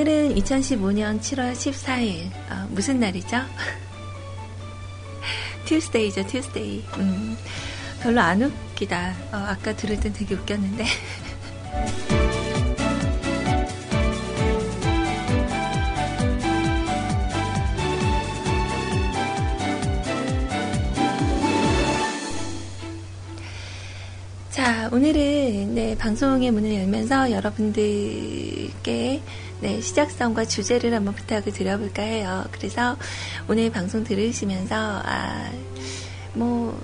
오늘은 0.00 0.34
2015년 0.36 1.20
7월 1.20 1.52
14일. 1.52 2.30
어, 2.50 2.66
무슨 2.70 3.00
날이죠? 3.00 3.36
튜스데이죠, 5.66 6.26
튜스데이. 6.26 6.82
음, 6.96 7.36
별로 8.02 8.22
안 8.22 8.40
웃기다. 8.40 9.14
어, 9.30 9.36
아까 9.36 9.76
들을 9.76 10.00
땐 10.00 10.14
되게 10.14 10.34
웃겼는데. 10.34 10.86
자, 24.48 24.88
오늘은 24.90 25.74
네, 25.74 25.94
방송의 25.98 26.52
문을 26.52 26.74
열면서 26.74 27.32
여러분들께 27.32 29.20
네, 29.60 29.80
시작성과 29.80 30.46
주제를 30.46 30.94
한번 30.94 31.14
부탁을 31.14 31.52
드려볼까 31.52 32.02
해요. 32.02 32.44
그래서 32.50 32.96
오늘 33.46 33.70
방송 33.70 34.04
들으시면서 34.04 34.74
아, 35.04 35.50
뭐 36.32 36.80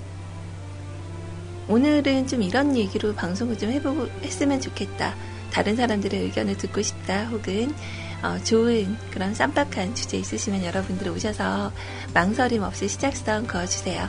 오늘은 1.67 2.27
좀 2.27 2.43
이런 2.43 2.77
얘기로 2.77 3.15
방송을 3.15 3.57
좀 3.57 3.71
해보고 3.71 4.07
했으면 4.21 4.61
좋겠다. 4.61 5.15
다른 5.51 5.75
사람들의 5.75 6.21
의견을 6.21 6.57
듣고 6.57 6.81
싶다. 6.81 7.25
혹은 7.25 7.73
어, 8.21 8.37
좋은 8.43 8.97
그런 9.11 9.33
쌈박한 9.33 9.95
주제 9.95 10.17
있으시면 10.17 10.63
여러분들 10.63 11.09
오셔서 11.09 11.71
망설임 12.13 12.61
없이 12.61 12.87
시작성 12.87 13.47
그어주세요. 13.47 14.07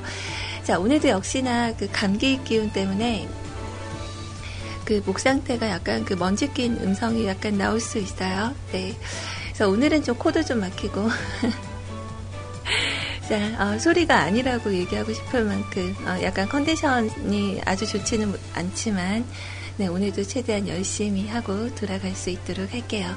자, 0.62 0.78
오늘도 0.78 1.08
역시나 1.08 1.74
그 1.76 1.88
감기 1.90 2.42
기운 2.44 2.70
때문에 2.70 3.28
그 4.88 5.02
목 5.04 5.18
상태가 5.18 5.68
약간 5.68 6.02
그 6.06 6.14
먼지 6.14 6.50
낀 6.54 6.78
음성이 6.80 7.26
약간 7.26 7.58
나올 7.58 7.78
수 7.78 7.98
있어요. 7.98 8.54
네. 8.72 8.96
그래서 9.48 9.68
오늘은 9.68 10.02
좀 10.02 10.16
코도 10.16 10.42
좀 10.42 10.60
막히고. 10.60 11.10
자, 13.28 13.36
어, 13.62 13.78
소리가 13.78 14.18
아니라고 14.18 14.72
얘기하고 14.72 15.12
싶을 15.12 15.44
만큼 15.44 15.94
어, 16.06 16.16
약간 16.22 16.48
컨디션이 16.48 17.60
아주 17.66 17.86
좋지는 17.86 18.34
않지만 18.54 19.26
네, 19.76 19.88
오늘도 19.88 20.24
최대한 20.24 20.66
열심히 20.66 21.28
하고 21.28 21.72
돌아갈 21.74 22.14
수 22.14 22.30
있도록 22.30 22.72
할게요. 22.72 23.14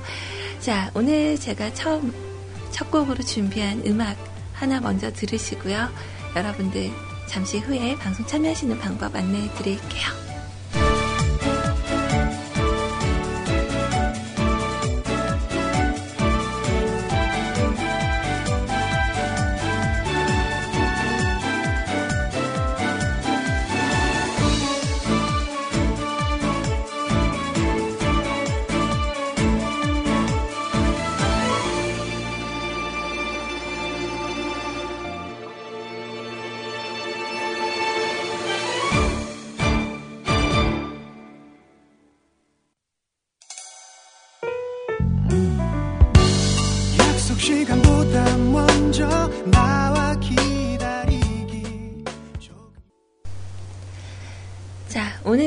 자, 0.60 0.92
오늘 0.94 1.40
제가 1.40 1.74
처음 1.74 2.14
첫 2.72 2.92
곡으로 2.92 3.24
준비한 3.24 3.82
음악 3.86 4.18
하나 4.52 4.82
먼저 4.82 5.10
들으시고요. 5.14 5.88
여러분들 6.36 6.92
잠시 7.28 7.60
후에 7.60 7.96
방송 7.96 8.28
참여하시는 8.28 8.78
방법 8.78 9.16
안내해 9.16 9.50
드릴게요. 9.56 10.31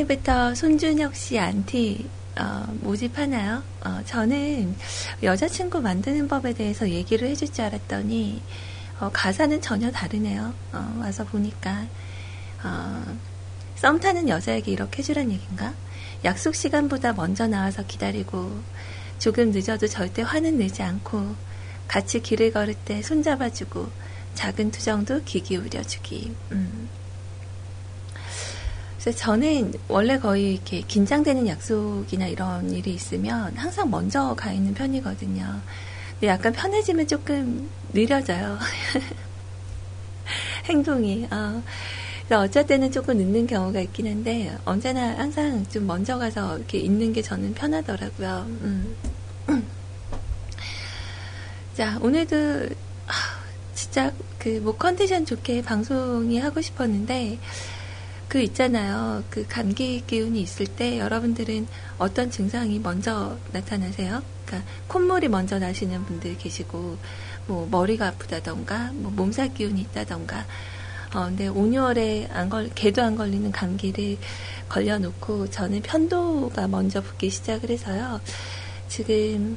오늘부터 0.05 0.55
손준혁 0.55 1.15
씨 1.15 1.39
안티 1.39 2.09
어, 2.39 2.65
모집하나요? 2.81 3.63
어, 3.85 4.01
저는 4.05 4.75
여자친구 5.23 5.81
만드는 5.81 6.29
법에 6.29 6.53
대해서 6.53 6.89
얘기를 6.89 7.29
해줄 7.29 7.53
줄 7.53 7.65
알았더니 7.65 8.43
어, 9.01 9.11
가사는 9.13 9.61
전혀 9.61 9.91
다르네요. 9.91 10.53
어, 10.73 10.97
와서 11.01 11.25
보니까 11.25 11.87
어, 12.63 13.03
썸 13.77 13.99
타는 13.99 14.29
여자에게 14.29 14.73
이렇게 14.73 14.99
해주란 14.99 15.31
얘긴가? 15.31 15.73
약속 16.25 16.55
시간보다 16.55 17.13
먼저 17.15 17.47
나와서 17.47 17.85
기다리고 17.87 18.61
조금 19.19 19.51
늦어도 19.51 19.87
절대 19.87 20.23
화는 20.23 20.59
내지 20.59 20.83
않고 20.83 21.35
같이 21.89 22.21
길을 22.21 22.53
걸을 22.53 22.75
때 22.75 23.01
손잡아주고 23.03 23.89
작은 24.35 24.71
투정도 24.71 25.23
귀 25.25 25.41
기울여주기. 25.41 26.35
음. 26.53 26.89
그래서 29.05 29.19
저는 29.19 29.75
원래 29.87 30.19
거의 30.19 30.55
이렇게 30.55 30.81
긴장되는 30.81 31.47
약속이나 31.47 32.27
이런 32.27 32.71
일이 32.71 32.95
있으면 32.95 33.55
항상 33.55 33.91
먼저 33.91 34.35
가 34.35 34.51
있는 34.51 34.73
편이거든요. 34.73 35.61
근데 36.13 36.27
약간 36.27 36.55
편해지면 36.55 37.07
조금 37.07 37.69
느려져요. 37.93 38.59
행동이. 40.65 41.29
어. 41.31 41.63
그래서 42.27 42.43
어쩔 42.45 42.67
때는 42.67 42.91
조금 42.91 43.19
늦는 43.19 43.47
경우가 43.47 43.81
있긴 43.83 44.07
한데 44.07 44.57
언제나 44.65 45.19
항상 45.19 45.67
좀 45.69 45.87
먼저 45.87 46.17
가서 46.17 46.57
이렇게 46.57 46.79
있는 46.79 47.13
게 47.13 47.21
저는 47.21 47.53
편하더라고요. 47.53 48.47
음. 48.49 48.97
자, 51.77 51.99
오늘도 52.01 52.71
아, 53.07 53.13
진짜 53.75 54.11
그 54.39 54.61
뭐 54.63 54.77
컨디션 54.77 55.25
좋게 55.25 55.63
방송이 55.63 56.39
하고 56.39 56.61
싶었는데 56.61 57.39
그 58.35 58.41
있잖아요. 58.41 59.23
그 59.31 59.47
감기 59.49 60.03
기운이 60.05 60.43
있을 60.43 60.67
때 60.67 60.99
여러분들은 60.99 61.69
어떤 61.99 62.33
증상이 62.33 62.81
먼저 62.81 63.39
나타나세요? 63.53 64.25
그러니까 64.45 64.69
콧물이 64.89 65.29
먼저 65.29 65.61
나시는 65.61 66.05
분들 66.05 66.39
계시고 66.39 66.99
뭐 67.47 67.69
머리가 67.71 68.09
아프다던가 68.09 68.91
뭐 68.95 69.13
몸살 69.13 69.55
기운이 69.55 69.83
있다던가 69.83 70.45
어, 71.15 71.27
근데 71.27 71.47
5, 71.47 71.55
6월에 71.55 72.29
안 72.33 72.49
걸, 72.51 72.71
개도 72.75 73.05
안 73.05 73.15
걸리는 73.15 73.53
감기를 73.53 74.17
걸려놓고 74.69 75.51
저는 75.51 75.83
편도가 75.83 76.67
먼저 76.67 77.03
붓기 77.03 77.31
시작을 77.31 77.71
해서요. 77.71 78.21
지금 78.89 79.57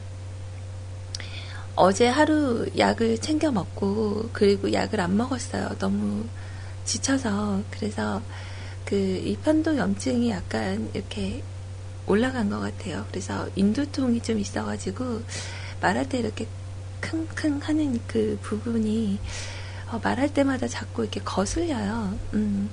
어제 1.75 2.07
하루 2.07 2.67
약을 2.77 3.17
챙겨 3.21 3.51
먹고 3.51 4.29
그리고 4.33 4.71
약을 4.71 5.01
안 5.01 5.17
먹었어요. 5.17 5.79
너무 5.79 6.25
지쳐서 6.85 7.63
그래서 7.71 8.21
그 8.87 8.95
이 8.95 9.35
편도 9.35 9.75
염증이 9.75 10.29
약간 10.29 10.89
이렇게 10.93 11.43
올라간 12.05 12.49
것 12.49 12.61
같아요. 12.61 13.05
그래서 13.09 13.49
인두통이 13.57 14.21
좀 14.21 14.39
있어가지고 14.39 15.21
말할 15.81 16.07
때 16.07 16.19
이렇게 16.19 16.47
킁킁 17.01 17.59
하는 17.61 17.99
그 18.07 18.39
부분이 18.41 19.19
어, 19.91 19.99
말할 20.01 20.33
때마다 20.33 20.69
자꾸 20.69 21.03
이렇게 21.03 21.19
거슬려요. 21.19 22.17
음, 22.33 22.69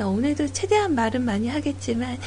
오늘도 0.00 0.52
최대한 0.52 0.96
말은 0.96 1.24
많이 1.24 1.46
하겠지만 1.46 2.18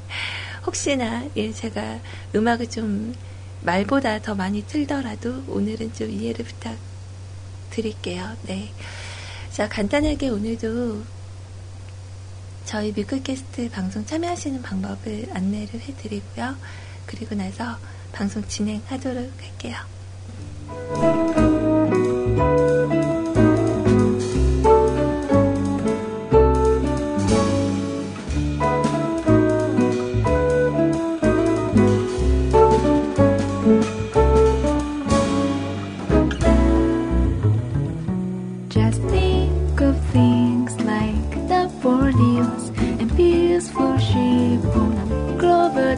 혹시나 0.64 1.28
예, 1.36 1.52
제가 1.52 2.00
음악을 2.34 2.70
좀 2.70 3.14
말보다 3.60 4.22
더 4.22 4.34
많이 4.34 4.62
틀더라도 4.66 5.44
오늘은 5.48 5.92
좀 5.92 6.10
이해를 6.10 6.46
부탁드릴게요. 6.46 8.36
네. 8.44 8.72
자, 9.50 9.68
간단하게 9.68 10.30
오늘도 10.30 11.02
저희 12.64 12.92
뮤클캐스트 12.92 13.70
방송 13.70 14.04
참여하시는 14.06 14.62
방법을 14.62 15.28
안내를 15.32 15.80
해드리고요. 15.80 16.56
그리고 17.06 17.34
나서 17.34 17.76
방송 18.12 18.42
진행하도록 18.46 19.30
할게요. 19.40 19.76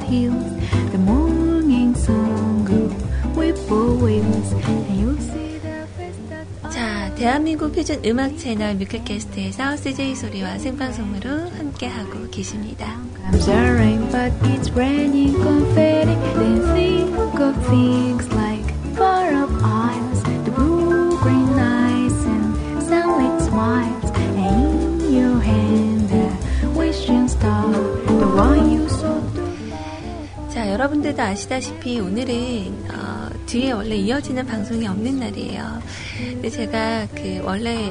Hills. 0.05 0.45
The 0.93 0.99
morning 0.99 1.95
sun 1.95 2.65
will 2.65 2.91
whippoorwills, 3.35 4.53
and 4.53 5.01
you'll 5.01 5.19
see 5.19 5.59
the 5.59 5.87
face 5.97 6.21
that 6.31 6.47
자, 6.71 7.13
대한민국 7.15 7.73
표준 7.73 8.03
음악 8.05 8.37
채널 8.39 8.75
뮤클캐스트에서 8.77 9.77
CJ 9.77 10.15
소리와 10.15 10.59
생방송으로 10.59 11.51
함께하고 11.57 12.29
계십니다. 12.31 12.99
A 13.33 13.71
rain, 13.71 14.01
but 14.11 14.33
it's 14.55 14.71
raining 14.75 15.35
confetti. 15.35 16.15
Then 16.35 16.61
think 16.75 17.41
of 17.41 17.55
things 17.67 18.29
like 18.35 18.67
far 18.97 19.33
up 19.33 19.51
isles, 19.63 20.23
the 20.45 20.51
blue 20.51 21.17
green 21.19 21.59
eyes 21.59 22.15
and 22.27 22.83
sunlit 22.83 23.41
smiles, 23.43 24.04
여러분들도 30.85 31.23
아시다시피 31.23 31.99
오늘은 31.99 32.89
어, 32.93 33.31
뒤에 33.47 33.73
원래 33.73 33.97
이어지는 33.97 34.45
방송이 34.45 34.87
없는 34.87 35.19
날이에요. 35.19 35.81
근데 36.19 36.51
제가 36.51 37.07
그 37.15 37.41
원래 37.43 37.91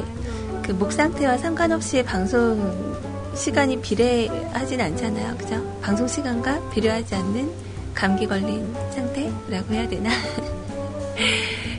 그 0.61 0.73
목 0.73 0.91
상태와 0.91 1.37
상관없이 1.37 2.03
방송 2.03 2.95
시간이 3.35 3.81
비례하진 3.81 4.79
않잖아요. 4.79 5.37
그죠? 5.37 5.79
방송 5.81 6.07
시간과 6.07 6.69
비례하지 6.69 7.15
않는 7.15 7.51
감기 7.95 8.27
걸린 8.27 8.71
상태라고 8.91 9.73
해야 9.73 9.89
되나? 9.89 10.11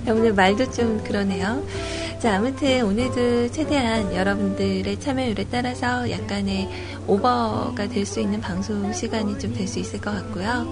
오늘 0.11 0.33
말도 0.33 0.69
좀 0.73 1.03
그러네요. 1.05 1.65
자, 2.19 2.37
아무튼 2.37 2.83
오늘도 2.87 3.53
최대한 3.53 4.13
여러분들의 4.15 4.99
참여율에 4.99 5.47
따라서 5.51 6.11
약간의 6.11 6.69
오버가 7.07 7.89
될 7.89 8.07
수 8.07 8.21
있는 8.21 8.41
방송 8.41 8.93
시간이 8.93 9.39
좀 9.39 9.53
될 9.55 9.67
수 9.67 9.79
있을 9.79 10.01
것 10.01 10.11
같고요. 10.13 10.71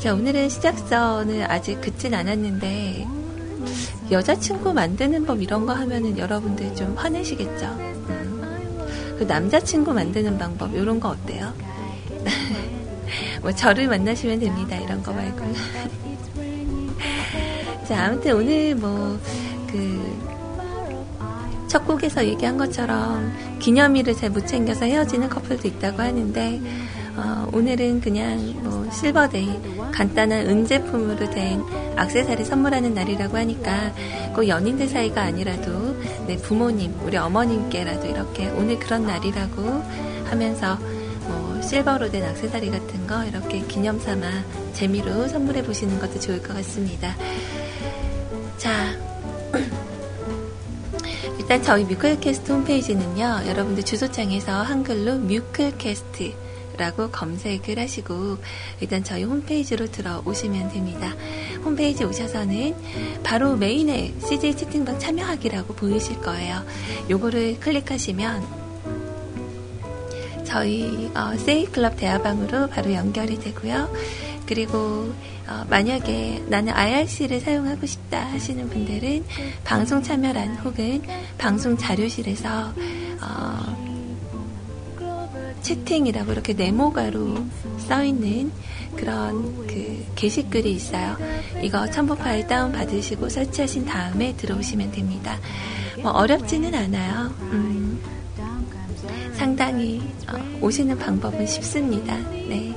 자, 0.00 0.14
오늘은 0.14 0.48
시작선을 0.48 1.50
아직 1.50 1.80
긋진 1.80 2.14
않았는데, 2.14 3.06
여자친구 4.10 4.72
만드는 4.72 5.26
법 5.26 5.42
이런 5.42 5.66
거 5.66 5.72
하면은 5.72 6.16
여러분들 6.16 6.74
좀 6.76 6.94
화내시겠죠? 6.96 7.66
음. 7.66 9.16
그 9.18 9.24
남자친구 9.24 9.92
만드는 9.92 10.38
방법, 10.38 10.72
이런 10.74 11.00
거 11.00 11.08
어때요? 11.10 11.52
뭐, 13.42 13.50
저를 13.52 13.88
만나시면 13.88 14.38
됩니다. 14.38 14.76
이런 14.76 15.02
거 15.02 15.12
말고. 15.12 15.44
자, 17.88 18.06
아무튼 18.06 18.32
오늘 18.34 18.74
뭐, 18.74 19.18
그, 19.70 20.15
첫 21.76 21.86
곡에서 21.86 22.24
얘기한 22.24 22.56
것처럼 22.56 23.30
기념일을 23.58 24.14
잘 24.14 24.30
못 24.30 24.46
챙겨서 24.46 24.86
헤어지는 24.86 25.28
커플도 25.28 25.68
있다고 25.68 26.00
하는데, 26.00 26.58
어, 27.16 27.50
오늘은 27.52 28.00
그냥 28.00 28.38
뭐 28.62 28.90
실버데이, 28.90 29.60
간단한 29.92 30.46
은제품으로 30.46 31.28
된 31.28 31.62
악세사리 31.96 32.46
선물하는 32.46 32.94
날이라고 32.94 33.36
하니까 33.36 33.92
꼭 34.34 34.48
연인들 34.48 34.88
사이가 34.88 35.20
아니라도 35.20 35.94
내 36.26 36.38
부모님, 36.38 36.94
우리 37.04 37.18
어머님께라도 37.18 38.06
이렇게 38.06 38.48
오늘 38.52 38.78
그런 38.78 39.06
날이라고 39.06 39.62
하면서 40.24 40.78
뭐 41.28 41.60
실버로 41.60 42.10
된 42.10 42.24
악세사리 42.24 42.70
같은 42.70 43.06
거 43.06 43.22
이렇게 43.22 43.60
기념 43.66 44.00
삼아 44.00 44.26
재미로 44.72 45.28
선물해 45.28 45.62
보시는 45.62 46.00
것도 46.00 46.20
좋을 46.20 46.42
것 46.42 46.54
같습니다. 46.54 47.14
자, 48.56 48.96
일단 51.38 51.62
저희 51.62 51.84
뮤클캐스트 51.84 52.50
홈페이지는요, 52.50 53.42
여러분들 53.46 53.84
주소창에서 53.84 54.62
한글로 54.62 55.18
뮤클캐스트 55.18 56.32
라고 56.78 57.10
검색을 57.10 57.78
하시고, 57.78 58.38
일단 58.80 59.04
저희 59.04 59.24
홈페이지로 59.24 59.86
들어오시면 59.86 60.70
됩니다. 60.70 61.14
홈페이지 61.64 62.04
오셔서는 62.04 62.74
바로 63.22 63.56
메인에 63.56 64.14
CJ 64.26 64.56
채팅방 64.56 64.98
참여하기라고 64.98 65.74
보이실 65.74 66.20
거예요. 66.20 66.64
요거를 67.08 67.60
클릭하시면, 67.60 68.66
저희 70.44 71.10
어, 71.14 71.36
세이클럽 71.36 71.96
대화방으로 71.96 72.68
바로 72.68 72.92
연결이 72.92 73.38
되고요. 73.38 73.92
그리고 74.46 75.12
어, 75.48 75.64
만약에 75.68 76.44
나는 76.48 76.72
IRC를 76.72 77.40
사용하고 77.40 77.86
싶다 77.86 78.20
하시는 78.26 78.68
분들은 78.68 79.24
방송 79.64 80.02
참여란 80.02 80.56
혹은 80.56 81.02
방송 81.38 81.76
자료실에서 81.76 82.72
어, 83.20 83.86
채팅이라고 85.62 86.32
이렇게 86.32 86.52
네모가로 86.52 87.44
써 87.78 88.04
있는 88.04 88.52
그런 88.96 89.66
그 89.66 90.04
게시글이 90.14 90.72
있어요. 90.72 91.16
이거 91.62 91.90
첨부 91.90 92.16
파일 92.16 92.46
다운 92.46 92.72
받으시고 92.72 93.28
설치하신 93.28 93.84
다음에 93.84 94.34
들어오시면 94.36 94.92
됩니다. 94.92 95.38
뭐 96.02 96.12
어렵지는 96.12 96.74
않아요. 96.74 97.34
음, 97.52 98.00
상당히 99.34 100.02
어, 100.28 100.36
오시는 100.60 100.98
방법은 100.98 101.46
쉽습니다. 101.46 102.16
네. 102.30 102.74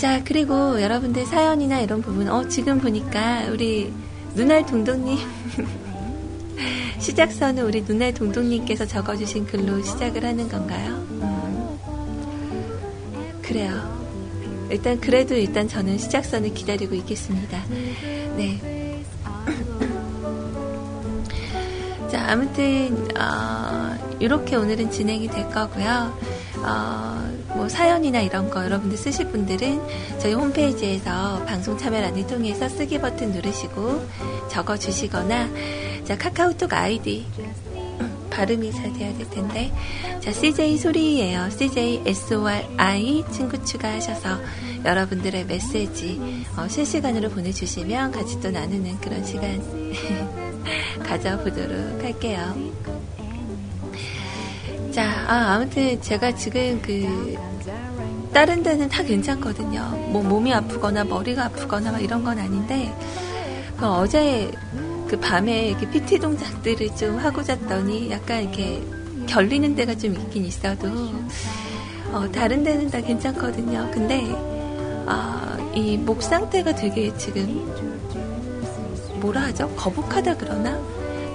자, 0.00 0.22
그리고 0.24 0.80
여러분들 0.80 1.26
사연이나 1.26 1.80
이런 1.80 2.00
부분, 2.00 2.30
어, 2.30 2.48
지금 2.48 2.80
보니까 2.80 3.44
우리 3.50 3.92
눈알 4.34 4.64
동동님, 4.64 5.18
시작선은 6.98 7.62
우리 7.62 7.82
눈알 7.82 8.14
동동님께서 8.14 8.86
적어주신 8.86 9.44
글로 9.44 9.82
시작을 9.82 10.24
하는 10.24 10.48
건가요? 10.48 10.94
음, 11.10 11.78
그래요. 13.42 14.00
일단, 14.70 14.98
그래도 14.98 15.34
일단 15.34 15.68
저는 15.68 15.98
시작선을 15.98 16.54
기다리고 16.54 16.94
있겠습니다. 16.94 17.62
네. 17.68 19.04
자, 22.10 22.24
아무튼, 22.26 23.06
어, 23.18 24.16
이렇게 24.18 24.56
오늘은 24.56 24.90
진행이 24.90 25.28
될 25.28 25.50
거고요. 25.50 26.18
어, 26.64 27.29
뭐 27.54 27.68
사연이나 27.68 28.20
이런 28.20 28.50
거 28.50 28.64
여러분들 28.64 28.96
쓰실 28.96 29.28
분들은 29.28 29.80
저희 30.18 30.34
홈페이지에서 30.34 31.44
방송 31.44 31.76
참여란을 31.76 32.26
통해서 32.26 32.68
쓰기 32.68 32.98
버튼 32.98 33.32
누르시고 33.32 34.06
적어 34.48 34.76
주시거나 34.76 35.48
자 36.04 36.16
카카오톡 36.16 36.72
아이디 36.72 37.26
음, 37.38 38.28
발음이 38.30 38.72
잘 38.72 38.92
돼야 38.92 39.16
될 39.16 39.28
텐데 39.30 39.72
자 40.20 40.32
CJ 40.32 40.78
소리예요 40.78 41.50
CJ 41.50 42.02
SORI 42.06 43.24
친구 43.30 43.62
추가하셔서 43.64 44.38
여러분들의 44.84 45.44
메시지 45.46 46.44
어, 46.56 46.66
실시간으로 46.68 47.28
보내주시면 47.30 48.12
같이 48.12 48.40
또 48.40 48.50
나누는 48.50 48.98
그런 49.00 49.24
시간 49.24 49.60
가져보도록 51.04 52.02
할게요. 52.02 52.99
자, 54.90 55.04
아, 55.28 55.54
아무튼 55.54 56.00
제가 56.00 56.34
지금 56.34 56.80
그 56.82 57.36
다른 58.32 58.62
데는 58.62 58.88
다 58.88 59.02
괜찮거든요. 59.02 59.82
뭐 60.10 60.22
몸이 60.22 60.52
아프거나 60.52 61.04
머리가 61.04 61.44
아프거나 61.46 61.92
막 61.92 62.02
이런 62.02 62.24
건 62.24 62.38
아닌데 62.38 62.92
그 63.76 63.86
어제 63.86 64.50
그 65.08 65.18
밤에 65.18 65.68
이렇게 65.68 65.88
PT 65.90 66.18
동작들을 66.18 66.96
좀 66.96 67.18
하고 67.18 67.42
잤더니 67.42 68.10
약간 68.10 68.42
이렇게 68.42 68.82
결리는 69.26 69.74
데가 69.74 69.96
좀 69.96 70.14
있긴 70.14 70.44
있어도 70.44 70.88
어, 72.12 72.28
다른 72.32 72.64
데는 72.64 72.90
다 72.90 73.00
괜찮거든요. 73.00 73.90
근데 73.92 74.24
아, 75.06 75.56
이목 75.74 76.22
상태가 76.22 76.74
되게 76.74 77.16
지금 77.16 77.64
뭐라 79.20 79.42
하죠? 79.42 79.68
거북하다 79.76 80.36
그러나? 80.36 80.80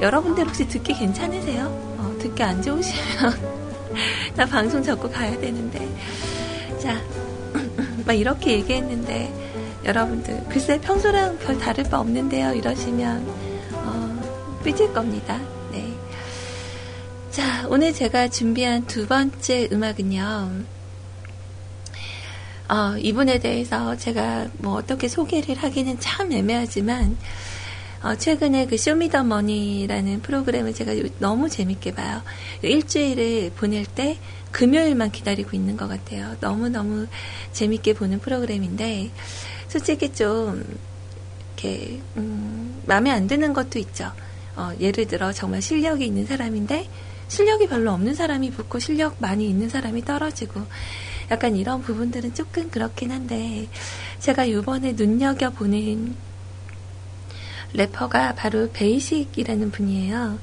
여러분들 0.01 0.45
혹시 0.45 0.67
듣기 0.67 0.93
괜찮으세요? 0.93 1.94
어, 2.25 2.29
듣기 2.29 2.41
안 2.41 2.61
좋으시면 2.61 3.55
나 4.35 4.45
방송 4.45 4.81
접고 4.81 5.09
가야 5.09 5.39
되는데 5.39 5.87
자, 6.79 6.99
막 8.05 8.13
이렇게 8.13 8.53
얘기했는데 8.53 9.31
여러분들 9.85 10.45
글쎄 10.49 10.79
평소랑 10.81 11.37
별 11.39 11.57
다를 11.59 11.83
바 11.83 11.99
없는데요 11.99 12.53
이러시면 12.53 13.25
어, 13.73 14.61
삐질 14.63 14.91
겁니다. 14.93 15.39
네. 15.71 15.93
자, 17.29 17.67
오늘 17.69 17.93
제가 17.93 18.29
준비한 18.29 18.85
두 18.87 19.05
번째 19.07 19.69
음악은요. 19.71 20.75
어, 22.67 22.97
이분에 22.97 23.37
대해서 23.37 23.95
제가 23.95 24.47
뭐 24.57 24.73
어떻게 24.73 25.07
소개를 25.07 25.55
하기는 25.55 25.99
참 25.99 26.31
애매하지만 26.31 27.15
어, 28.05 28.15
최근에 28.15 28.67
그 28.67 28.77
쇼미더머니라는 28.77 30.21
프로그램을 30.21 30.75
제가 30.75 30.95
요- 30.99 31.09
너무 31.17 31.49
재밌게 31.49 31.95
봐요. 31.95 32.21
일주일을 32.61 33.53
보낼 33.55 33.83
때 33.87 34.19
금요일만 34.51 35.09
기다리고 35.11 35.57
있는 35.57 35.75
것 35.75 35.87
같아요. 35.87 36.35
너무너무 36.39 37.07
재밌게 37.51 37.93
보는 37.95 38.19
프로그램인데, 38.19 39.09
솔직히 39.67 40.13
좀, 40.13 40.63
이렇게, 41.57 41.99
음, 42.17 42.79
마음에 42.85 43.09
안 43.09 43.25
드는 43.25 43.53
것도 43.53 43.79
있죠. 43.79 44.11
어, 44.55 44.71
예를 44.79 45.07
들어 45.07 45.33
정말 45.33 45.63
실력이 45.63 46.05
있는 46.05 46.27
사람인데, 46.27 46.87
실력이 47.27 47.67
별로 47.67 47.91
없는 47.91 48.13
사람이 48.13 48.51
붙고 48.51 48.77
실력 48.77 49.15
많이 49.17 49.49
있는 49.49 49.67
사람이 49.67 50.05
떨어지고, 50.05 50.61
약간 51.31 51.55
이런 51.55 51.81
부분들은 51.81 52.35
조금 52.35 52.69
그렇긴 52.69 53.11
한데, 53.11 53.67
제가 54.19 54.45
이번에 54.45 54.91
눈여겨보는 54.91 56.34
래퍼가 57.75 58.35
바로 58.35 58.69
베이식이라는 58.71 59.71
분이에요. 59.71 60.39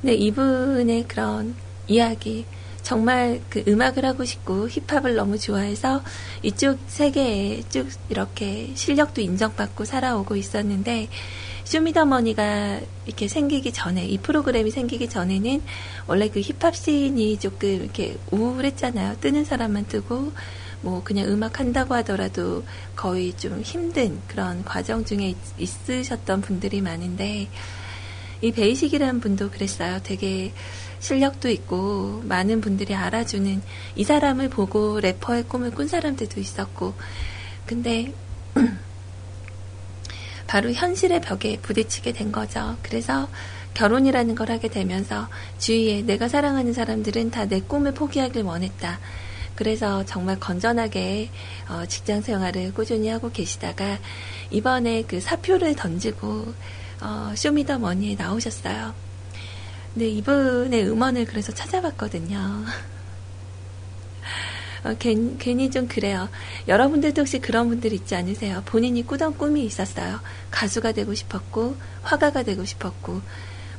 근데 0.00 0.14
이분의 0.14 1.06
그런 1.08 1.54
이야기, 1.86 2.44
정말 2.82 3.40
그 3.48 3.64
음악을 3.66 4.04
하고 4.04 4.24
싶고 4.24 4.68
힙합을 4.68 5.14
너무 5.14 5.38
좋아해서 5.38 6.02
이쪽 6.42 6.78
세계에 6.86 7.62
쭉 7.70 7.88
이렇게 8.10 8.72
실력도 8.74 9.22
인정받고 9.22 9.86
살아오고 9.86 10.36
있었는데 10.36 11.08
쇼미더머니가 11.64 12.80
이렇게 13.06 13.26
생기기 13.26 13.72
전에 13.72 14.04
이 14.04 14.18
프로그램이 14.18 14.70
생기기 14.70 15.08
전에는 15.08 15.62
원래 16.06 16.28
그 16.28 16.40
힙합 16.40 16.76
씬이 16.76 17.38
조금 17.38 17.70
이렇게 17.70 18.18
우울했잖아요. 18.30 19.16
뜨는 19.20 19.46
사람만 19.46 19.86
뜨고 19.86 20.32
뭐 20.84 21.02
그냥 21.02 21.26
음악 21.28 21.58
한다고 21.60 21.94
하더라도 21.96 22.62
거의 22.94 23.32
좀 23.32 23.62
힘든 23.62 24.20
그런 24.28 24.62
과정 24.64 25.04
중에 25.04 25.34
있, 25.58 25.90
으셨던 25.90 26.42
분들이 26.42 26.82
많은데 26.82 27.48
이 28.42 28.52
베이식이라는 28.52 29.20
분도 29.20 29.50
그랬어요. 29.50 30.00
되게 30.02 30.52
실력도 31.00 31.48
있고 31.48 32.22
많은 32.26 32.60
분들이 32.60 32.94
알아주는 32.94 33.62
이 33.96 34.04
사람을 34.04 34.50
보고 34.50 35.00
래퍼의 35.00 35.44
꿈을 35.44 35.70
꾼 35.70 35.88
사람들도 35.88 36.38
있었고 36.38 36.94
근데 37.64 38.12
바로 40.46 40.70
현실의 40.70 41.22
벽에 41.22 41.58
부딪히게 41.62 42.12
된 42.12 42.30
거죠. 42.30 42.76
그래서 42.82 43.28
결혼이라는 43.72 44.34
걸 44.34 44.50
하게 44.50 44.68
되면서 44.68 45.28
주위에 45.58 46.02
내가 46.02 46.28
사랑하는 46.28 46.74
사람들은 46.74 47.30
다 47.30 47.46
내 47.46 47.60
꿈을 47.60 47.92
포기하길 47.94 48.42
원했다. 48.42 49.00
그래서 49.54 50.04
정말 50.04 50.40
건전하게 50.40 51.30
어, 51.68 51.86
직장 51.86 52.22
생활을 52.22 52.74
꾸준히 52.74 53.08
하고 53.08 53.30
계시다가 53.30 53.98
이번에 54.50 55.02
그 55.02 55.20
사표를 55.20 55.76
던지고 55.76 56.54
어, 57.00 57.32
쇼미더머니에 57.36 58.16
나오셨어요. 58.16 58.94
네, 59.94 60.08
이분의 60.08 60.88
음원을 60.88 61.26
그래서 61.26 61.52
찾아봤거든요. 61.52 62.38
어, 64.84 64.94
괜, 64.98 65.38
괜히 65.38 65.70
좀 65.70 65.88
그래요. 65.88 66.28
여러분들도 66.68 67.22
혹시 67.22 67.38
그런 67.38 67.68
분들 67.68 67.92
있지 67.92 68.14
않으세요? 68.14 68.62
본인이 68.66 69.06
꾸던 69.06 69.38
꿈이 69.38 69.64
있었어요. 69.64 70.20
가수가 70.50 70.92
되고 70.92 71.14
싶었고, 71.14 71.76
화가가 72.02 72.42
되고 72.42 72.64
싶었고, 72.64 73.22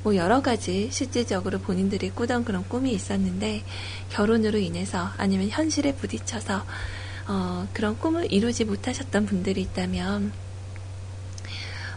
뭐 0.05 0.15
여러 0.15 0.43
가지 0.43 0.89
실질적으로 0.91 1.57
본인들이 1.57 2.11
꾸던 2.11 2.45
그런 2.45 2.63
꿈이 2.69 2.91
있었는데, 2.93 3.63
결혼으로 4.11 4.59
인해서 4.59 5.09
아니면 5.17 5.49
현실에 5.49 5.95
부딪혀서, 5.95 6.63
어, 7.27 7.67
그런 7.73 7.97
꿈을 7.97 8.31
이루지 8.31 8.65
못하셨던 8.65 9.25
분들이 9.25 9.61
있다면, 9.63 10.31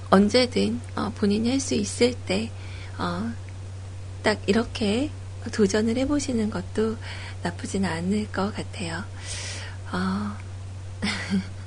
언제든, 0.08 0.80
어, 0.96 1.12
본인이 1.16 1.50
할 1.50 1.60
수 1.60 1.74
있을 1.74 2.14
때, 2.14 2.50
어, 2.96 3.30
딱 4.22 4.40
이렇게 4.46 5.10
도전을 5.52 5.98
해보시는 5.98 6.48
것도 6.48 6.96
나쁘지는 7.42 7.86
않을 7.90 8.32
것 8.32 8.54
같아요. 8.54 9.04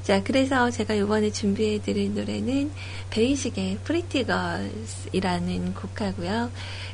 어. 0.00 0.02
자, 0.02 0.22
그래서 0.22 0.70
제가 0.70 0.94
이번에 0.94 1.30
준비해드릴 1.30 2.14
노래는 2.14 2.70
베이식의 3.10 3.78
Girls이라는 3.86 5.74
곡하고요. 5.74 6.50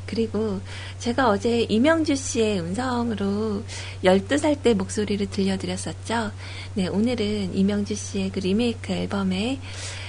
그리고 0.06 0.60
제가 0.98 1.28
어제 1.28 1.62
이명주 1.62 2.14
씨의 2.14 2.60
음성으로 2.60 3.64
12살 4.04 4.62
때 4.62 4.74
목소리를 4.74 5.28
들려드렸었죠. 5.30 6.32
네, 6.74 6.86
오늘은 6.88 7.54
이명주 7.54 7.94
씨의 7.94 8.30
그 8.30 8.40
리메이크 8.40 8.92
앨범에 8.92 9.60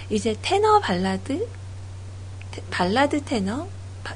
이제 0.09 0.35
테너 0.41 0.79
발라드? 0.79 1.47
발라드 2.71 3.23
테너? 3.25 3.67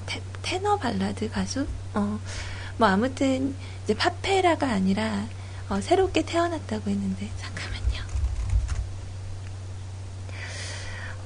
테, 0.05 0.21
테너 0.41 0.77
발라드 0.77 1.29
가수? 1.29 1.67
어, 1.93 2.19
뭐 2.77 2.87
아무튼 2.87 3.55
이제 3.83 3.93
팝페라가 3.93 4.67
아니라 4.69 5.27
어, 5.69 5.79
새롭게 5.81 6.23
태어났다고 6.23 6.89
했는데 6.89 7.29
잠깐만요. 7.37 7.81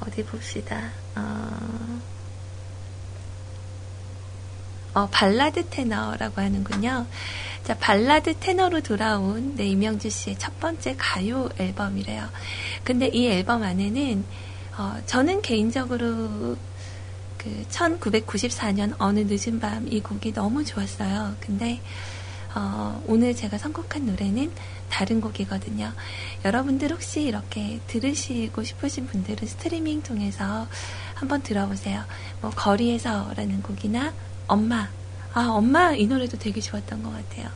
어디 0.01 0.23
봅시다. 0.23 0.91
어, 1.15 2.01
어, 4.93 5.07
발라드 5.11 5.69
테너라고 5.69 6.41
하는군요. 6.41 7.05
자, 7.63 7.75
발라드 7.77 8.35
테너로 8.39 8.81
돌아온 8.81 9.55
네, 9.55 9.65
이명주 9.67 10.09
씨의 10.09 10.37
첫 10.37 10.59
번째 10.59 10.95
가요 10.97 11.49
앨범이래요. 11.57 12.29
근데 12.83 13.07
이 13.07 13.27
앨범 13.27 13.63
안에는 13.63 14.23
어, 14.77 14.97
저는 15.05 15.41
개인적으로 15.41 16.55
그 17.37 17.65
1994년 17.69 18.95
어느 18.97 19.19
늦은 19.27 19.59
밤 19.59 19.87
이 19.89 19.99
곡이 20.01 20.33
너무 20.33 20.63
좋았어요. 20.65 21.35
근데 21.39 21.79
어, 22.55 23.03
오늘 23.07 23.35
제가 23.35 23.57
선곡한 23.57 24.05
노래는 24.05 24.51
다른 24.89 25.19
곡이거든요. 25.19 25.91
여러분들 26.45 26.91
혹시 26.91 27.23
이렇게 27.23 27.81
들으시고 27.87 28.63
싶으신 28.63 29.07
분들은 29.07 29.45
스트리밍 29.47 30.01
통해서 30.03 30.67
한번 31.13 31.43
들어보세요. 31.43 32.03
뭐 32.41 32.51
거리에서라는 32.51 33.61
곡이나 33.61 34.13
엄마 34.47 34.89
아 35.33 35.47
엄마 35.49 35.93
이 35.93 36.07
노래도 36.07 36.37
되게 36.37 36.61
좋았던 36.61 37.03
것 37.03 37.11
같아요. 37.11 37.49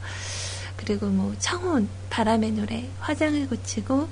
그리고 0.75 1.07
뭐 1.07 1.33
청혼 1.39 1.87
바람의 2.09 2.51
노래 2.51 2.89
화장을 2.99 3.47
고치고 3.47 4.09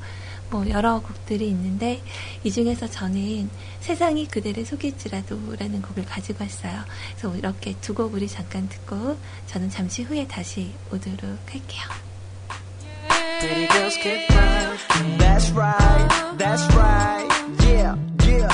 뭐 0.49 0.67
여러 0.69 0.99
곡들이 1.01 1.49
있는데 1.49 2.01
이 2.43 2.51
중에서 2.51 2.87
저는 2.87 3.49
세상이 3.81 4.27
그대를 4.27 4.65
속일지라도라는 4.65 5.81
곡을 5.81 6.05
가지고 6.05 6.43
왔어요. 6.43 6.83
그래서 7.17 7.35
이렇게 7.35 7.73
두 7.81 7.93
곡 7.93 8.13
우리 8.13 8.27
잠깐 8.27 8.67
듣고 8.69 9.17
저는 9.47 9.69
잠시 9.69 10.03
후에 10.03 10.27
다시 10.27 10.71
오도록 10.91 11.21
할게요. 11.51 11.83
Pretty 13.39 13.67
girls 13.67 13.95
get 14.01 14.25
right. 14.33 14.79
That's 15.19 15.51
right. 15.51 16.37
That's 16.37 16.65
right. 16.75 17.27
Yeah, 17.67 17.95
yeah. 18.25 18.49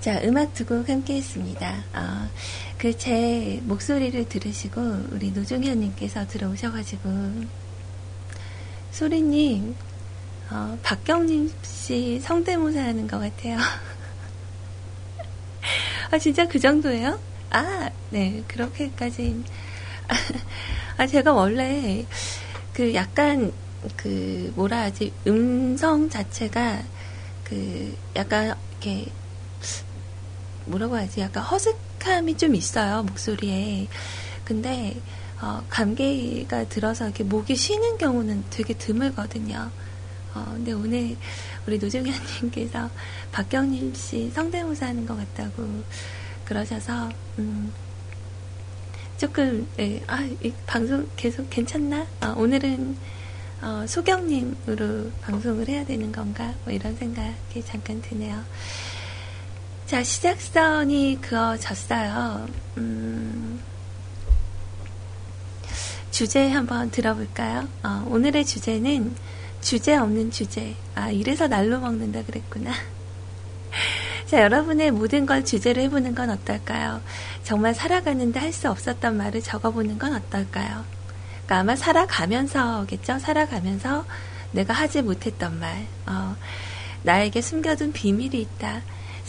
자, 0.00 0.20
음악 0.24 0.52
두 0.54 0.64
곡 0.66 0.88
함께 0.88 1.14
했습니다. 1.16 1.84
어, 1.94 2.28
그 2.82 2.98
제 2.98 3.60
목소리를 3.62 4.28
들으시고 4.28 4.80
우리 5.12 5.30
노종현님께서 5.30 6.26
들어오셔가지고 6.26 7.44
소리님 8.90 9.76
어, 10.50 10.76
박경림 10.82 11.52
씨 11.62 12.18
성대모사 12.18 12.82
하는 12.82 13.06
것 13.06 13.20
같아요. 13.20 13.58
아, 16.10 16.18
진짜 16.18 16.48
그 16.48 16.58
정도예요? 16.58 17.20
아, 17.50 17.88
네, 18.10 18.42
그렇게까지. 18.48 19.44
아, 20.98 21.06
제가 21.06 21.32
원래 21.32 22.04
그 22.72 22.92
약간 22.94 23.52
그 23.96 24.52
뭐라 24.56 24.80
하지, 24.80 25.12
음성 25.28 26.10
자체가 26.10 26.82
그 27.44 27.96
약간 28.16 28.56
이렇게 28.72 29.06
뭐라고 30.66 30.96
하지, 30.96 31.20
약간 31.20 31.44
허스 31.44 31.76
감이 32.02 32.36
좀 32.36 32.54
있어요, 32.56 33.04
목소리에. 33.04 33.86
근데 34.44 35.00
어, 35.40 35.62
감기가 35.68 36.68
들어서 36.68 37.04
이렇게 37.06 37.24
목이 37.24 37.54
쉬는 37.54 37.96
경우는 37.98 38.44
되게 38.50 38.74
드물거든요. 38.74 39.70
어, 40.34 40.44
근데 40.52 40.72
오늘 40.72 41.16
우리 41.66 41.78
노정현님께서 41.78 42.90
박경림 43.30 43.94
씨 43.94 44.30
성대모사 44.30 44.86
하는 44.86 45.06
것 45.06 45.16
같다고 45.16 45.82
그러셔서, 46.44 47.08
음, 47.38 47.72
조금, 49.16 49.66
예, 49.78 50.02
아, 50.08 50.20
이 50.42 50.52
방송 50.66 51.08
계속 51.16 51.48
괜찮나? 51.50 52.06
어, 52.20 52.34
오늘은, 52.36 52.96
어, 53.62 53.84
소경님으로 53.86 55.10
방송을 55.22 55.68
해야 55.68 55.84
되는 55.84 56.10
건가? 56.10 56.52
뭐 56.64 56.72
이런 56.72 56.96
생각이 56.96 57.64
잠깐 57.64 58.02
드네요. 58.02 58.42
자, 59.92 60.02
시작선이 60.02 61.18
그어졌어요. 61.20 62.48
음, 62.78 63.60
주제 66.10 66.48
한번 66.48 66.90
들어볼까요? 66.90 67.68
어, 67.82 68.02
오늘의 68.08 68.46
주제는 68.46 69.14
주제 69.60 69.94
없는 69.94 70.30
주제. 70.30 70.74
아, 70.94 71.10
이래서 71.10 71.46
날로 71.46 71.78
먹는다 71.78 72.22
그랬구나. 72.22 72.72
자, 74.24 74.40
여러분의 74.40 74.92
모든 74.92 75.26
걸 75.26 75.44
주제로 75.44 75.82
해보는 75.82 76.14
건 76.14 76.30
어떨까요? 76.30 77.02
정말 77.42 77.74
살아가는데 77.74 78.40
할 78.40 78.50
수 78.50 78.70
없었던 78.70 79.14
말을 79.14 79.42
적어보는 79.42 79.98
건 79.98 80.14
어떨까요? 80.14 80.86
그러니까 81.44 81.58
아마 81.58 81.76
살아가면서겠죠? 81.76 83.18
살아가면서 83.18 84.06
내가 84.52 84.72
하지 84.72 85.02
못했던 85.02 85.60
말. 85.60 85.86
어, 86.06 86.34
나에게 87.02 87.42
숨겨둔 87.42 87.92
비밀이 87.92 88.40
있다. 88.40 88.80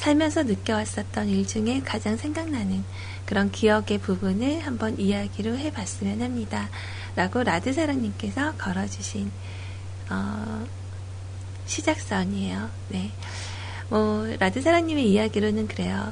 살면서 0.04 0.44
느껴왔었던 0.44 1.30
일 1.30 1.48
중에 1.48 1.82
가장 1.86 2.18
생각나는 2.18 2.84
그런 3.26 3.52
기억의 3.52 4.00
부분을 4.00 4.60
한번 4.60 5.00
이야기로 5.00 5.58
해봤으면 5.58 6.22
합니다. 6.22 6.70
라고 7.16 7.42
라드사랑님께서 7.42 8.56
걸어주신 8.58 9.32
어, 10.10 10.66
시작선이에요. 11.66 12.70
네. 12.90 13.12
뭐, 13.88 14.28
라드사랑님의 14.40 15.10
이야기로는 15.10 15.70
그래요. 15.70 16.12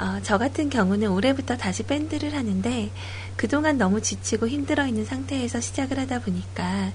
어, 0.00 0.18
저 0.24 0.36
같은 0.36 0.68
경우는 0.68 1.06
올해부터 1.06 1.56
다시 1.56 1.84
밴드를 1.84 2.34
하는데 2.34 2.90
그동안 3.36 3.78
너무 3.78 4.02
지치고 4.02 4.48
힘들어 4.48 4.84
있는 4.84 5.04
상태에서 5.04 5.60
시작을 5.60 5.96
하다 6.00 6.22
보니까 6.22 6.90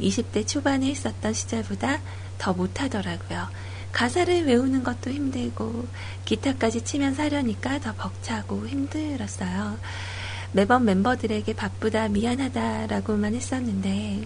20대 0.00 0.46
초반에 0.46 0.90
했었던 0.90 1.32
시절보다 1.32 2.00
더 2.38 2.52
못하더라고요. 2.52 3.48
가사를 3.98 4.46
외우는 4.46 4.84
것도 4.84 5.10
힘들고 5.10 5.88
기타까지 6.24 6.82
치면서 6.82 7.24
하려니까 7.24 7.80
더 7.80 7.92
벅차고 7.94 8.68
힘들었어요. 8.68 9.76
매번 10.52 10.84
멤버들에게 10.84 11.52
바쁘다 11.54 12.06
미안하다라고만 12.06 13.34
했었는데 13.34 14.22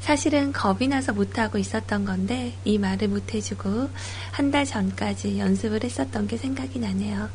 사실은 0.00 0.50
겁이 0.50 0.88
나서 0.88 1.12
못하고 1.12 1.58
있었던 1.58 2.04
건데 2.04 2.54
이 2.64 2.76
말을 2.76 3.06
못해주고 3.06 3.88
한 4.32 4.50
달 4.50 4.64
전까지 4.64 5.38
연습을 5.38 5.84
했었던 5.84 6.26
게 6.26 6.36
생각이 6.36 6.80
나네요. 6.80 7.30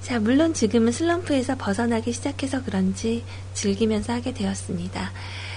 자, 0.00 0.18
물론 0.18 0.54
지금은 0.54 0.92
슬럼프에서 0.92 1.56
벗어나기 1.58 2.12
시작해서 2.14 2.64
그런지 2.64 3.22
즐기면서 3.52 4.14
하게 4.14 4.32
되었습니다. 4.32 5.12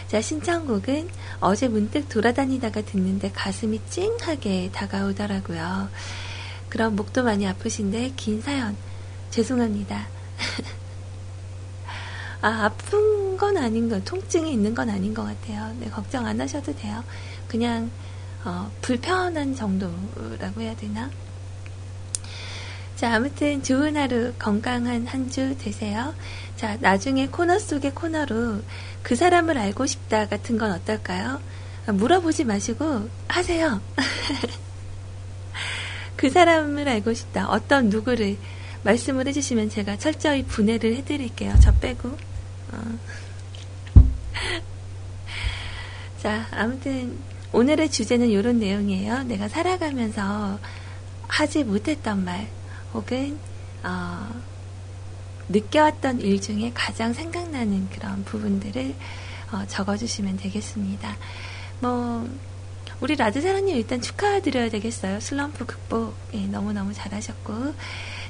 자, 0.10 0.22
신청곡은 0.22 1.08
어제 1.40 1.68
문득 1.68 2.10
돌아다니다가 2.10 2.82
듣는데 2.82 3.32
가슴이 3.32 3.80
찡하게 3.92 4.72
다가오더라고요. 4.74 5.88
그럼 6.68 6.96
목도 6.96 7.24
많이 7.24 7.48
아프신데 7.48 8.14
긴 8.16 8.42
사연 8.42 8.76
죄송합니다. 9.30 10.08
아, 12.42 12.66
아픈 12.66 13.38
건 13.38 13.58
아닌 13.58 13.88
거, 13.88 14.04
통증이 14.04 14.52
있는 14.52 14.74
건 14.74 14.90
아닌 14.90 15.14
것 15.14 15.24
같아요. 15.24 15.76
네, 15.80 15.90
걱정 15.90 16.26
안 16.26 16.42
하셔도 16.42 16.76
돼요. 16.76 17.04
그냥, 17.48 17.92
어, 18.44 18.72
불편한 18.82 19.56
정도라고 19.56 20.62
해야 20.62 20.76
되나? 20.76 21.10
자, 22.96 23.14
아무튼 23.16 23.62
좋은 23.64 23.96
하루, 23.96 24.34
건강한 24.40 25.06
한 25.08 25.30
주 25.30 25.56
되세요. 25.58 26.14
자, 26.60 26.76
나중에 26.82 27.28
코너 27.28 27.58
속의 27.58 27.96
코너로 27.96 28.62
그 29.02 29.16
사람을 29.16 29.58
알고 29.58 29.86
싶다 29.86 30.28
같은 30.28 30.58
건 30.58 30.74
어떨까요? 30.74 31.40
아, 31.88 31.92
물어보지 31.94 32.44
마시고 32.44 33.08
하세요. 33.30 33.80
그 36.18 36.30
사람을 36.30 36.90
알고 36.90 37.14
싶다. 37.14 37.48
어떤 37.48 37.88
누구를 37.88 38.36
말씀을 38.84 39.26
해주시면 39.30 39.70
제가 39.70 40.00
철저히 40.00 40.44
분해를 40.44 40.98
해드릴게요. 40.98 41.56
저 41.62 41.74
빼고. 41.76 42.18
어. 42.74 43.00
자, 46.22 46.46
아무튼 46.52 47.18
오늘의 47.54 47.90
주제는 47.90 48.28
이런 48.28 48.60
내용이에요. 48.60 49.24
내가 49.24 49.48
살아가면서 49.48 50.60
하지 51.26 51.64
못했던 51.64 52.26
말, 52.26 52.50
혹은 52.94 53.40
어, 53.82 54.49
느껴왔던 55.50 56.22
일 56.22 56.40
중에 56.42 56.72
가장 56.74 57.14
생각나는 57.14 57.90
그런 57.90 58.24
부분들을 58.24 58.96
어, 59.52 59.66
적어주시면 59.68 60.38
되겠습니다. 60.38 61.18
뭐 61.80 62.30
우리 63.02 63.16
라드사랑님 63.16 63.76
일단 63.76 64.02
축하드려야 64.02 64.70
되겠어요. 64.70 65.20
슬럼프 65.20 65.66
극복 65.66 66.16
예, 66.34 66.46
너무너무 66.48 66.94
잘하셨고 66.94 67.74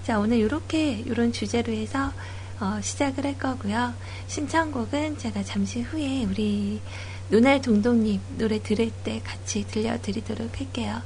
자 0.04 0.20
오늘 0.20 0.38
이렇게 0.38 0.92
이런 0.92 1.32
주제로 1.34 1.74
해서 1.74 2.12
어, 2.60 2.80
시작을 2.82 3.26
할 3.26 3.38
거고요. 3.38 3.94
신청곡은 4.28 5.18
제가 5.18 5.44
잠시 5.44 5.82
후에 5.82 6.26
우리 6.26 6.82
눈알 7.30 7.62
동동님 7.62 8.20
노래 8.38 8.62
들을 8.62 8.90
때 9.04 9.22
같이 9.24 9.66
들려드리도록 9.68 10.60
할게요. 10.60 11.02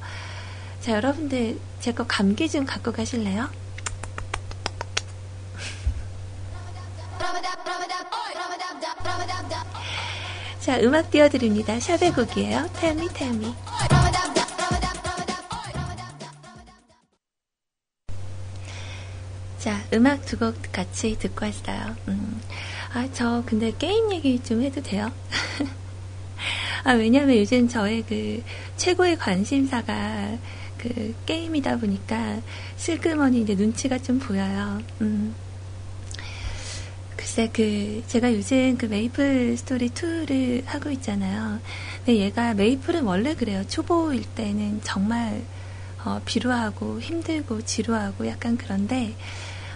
자, 0.81 0.93
여러분들, 0.93 1.59
제 1.79 1.93
거 1.93 2.05
감기 2.07 2.49
좀 2.49 2.65
갖고 2.65 2.91
가실래요? 2.91 3.49
자, 10.59 10.79
음악 10.79 11.11
띄워드립니다. 11.11 11.79
샵의 11.79 12.11
곡이에요. 12.13 12.69
Tell 12.79 12.97
me. 12.97 13.53
자, 19.59 19.81
음악 19.93 20.25
두 20.25 20.37
곡 20.37 20.55
같이 20.71 21.17
듣고 21.17 21.45
왔어요. 21.45 21.95
음. 22.09 22.41
아, 22.93 23.07
저 23.13 23.43
근데 23.45 23.71
게임 23.77 24.11
얘기 24.11 24.39
좀 24.43 24.61
해도 24.61 24.81
돼요? 24.81 25.11
아, 26.83 26.93
왜냐면 26.93 27.37
요즘 27.37 27.67
저의 27.67 28.03
그 28.07 28.43
최고의 28.77 29.17
관심사가 29.17 30.37
그 30.77 31.15
게임이다 31.25 31.77
보니까 31.77 32.41
슬그머니 32.75 33.41
이제 33.41 33.55
눈치가 33.55 33.97
좀 33.97 34.19
보여요. 34.19 34.81
음. 35.01 35.33
글쎄 37.33 37.49
그 37.51 38.03
제가 38.05 38.31
요즘 38.31 38.77
그 38.77 38.85
메이플 38.85 39.57
스토리 39.57 39.89
2를 39.89 40.63
하고 40.67 40.91
있잖아요. 40.91 41.59
근데 42.05 42.19
얘가 42.19 42.53
메이플은 42.53 43.05
원래 43.05 43.33
그래요. 43.33 43.63
초보일 43.67 44.23
때는 44.35 44.81
정말 44.83 45.41
어, 46.05 46.21
비루하고 46.25 47.01
힘들고 47.01 47.63
지루하고 47.63 48.27
약간 48.27 48.55
그런데 48.55 49.15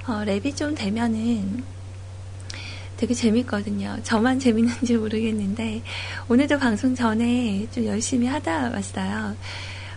어, 0.05 0.23
렙이 0.23 0.55
좀 0.55 0.75
되면은 0.75 1.63
되게 2.95 3.15
재밌거든요. 3.15 3.97
저만 4.03 4.37
재밌는지 4.39 4.95
모르겠는데 4.95 5.81
오늘도 6.29 6.59
방송 6.59 6.93
전에 6.93 7.65
좀 7.71 7.85
열심히 7.85 8.27
하다 8.27 8.69
왔어요. 8.69 9.35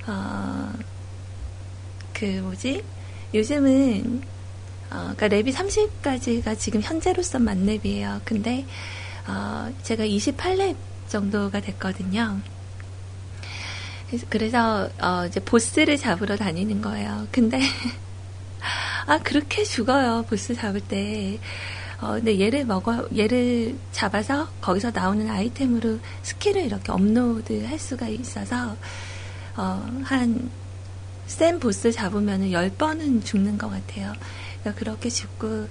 어, 0.06 0.72
그 2.14 2.24
뭐지? 2.24 2.82
요즘은 3.34 4.39
어, 4.90 5.14
그러니까 5.16 5.28
렙이 5.28 5.54
30까지가 5.54 6.58
지금 6.58 6.82
현재로서 6.82 7.38
만렙이에요. 7.38 8.22
근데 8.24 8.66
어, 9.26 9.72
제가 9.82 10.04
28렙 10.04 10.76
정도가 11.08 11.60
됐거든요. 11.60 12.40
그래서 14.28 14.88
어, 15.00 15.26
이제 15.26 15.38
보스를 15.40 15.96
잡으러 15.96 16.36
다니는 16.36 16.82
거예요. 16.82 17.28
근데 17.30 17.60
아 19.06 19.18
그렇게 19.18 19.62
죽어요. 19.64 20.24
보스 20.28 20.54
잡을 20.54 20.80
때. 20.80 21.38
어, 22.00 22.12
근데 22.12 22.40
얘를 22.40 22.64
먹어 22.64 23.06
얘를 23.16 23.76
잡아서 23.92 24.48
거기서 24.62 24.90
나오는 24.90 25.28
아이템으로 25.28 25.98
스킬을 26.22 26.64
이렇게 26.64 26.90
업로드 26.92 27.62
할 27.64 27.78
수가 27.78 28.08
있어서 28.08 28.74
어, 29.56 29.86
한센 30.02 31.60
보스 31.60 31.92
잡으면 31.92 32.40
10번은 32.50 33.24
죽는 33.24 33.58
것 33.58 33.68
같아요. 33.68 34.14
그러니까 34.60 34.78
그렇게 34.78 35.08
죽고 35.08 35.68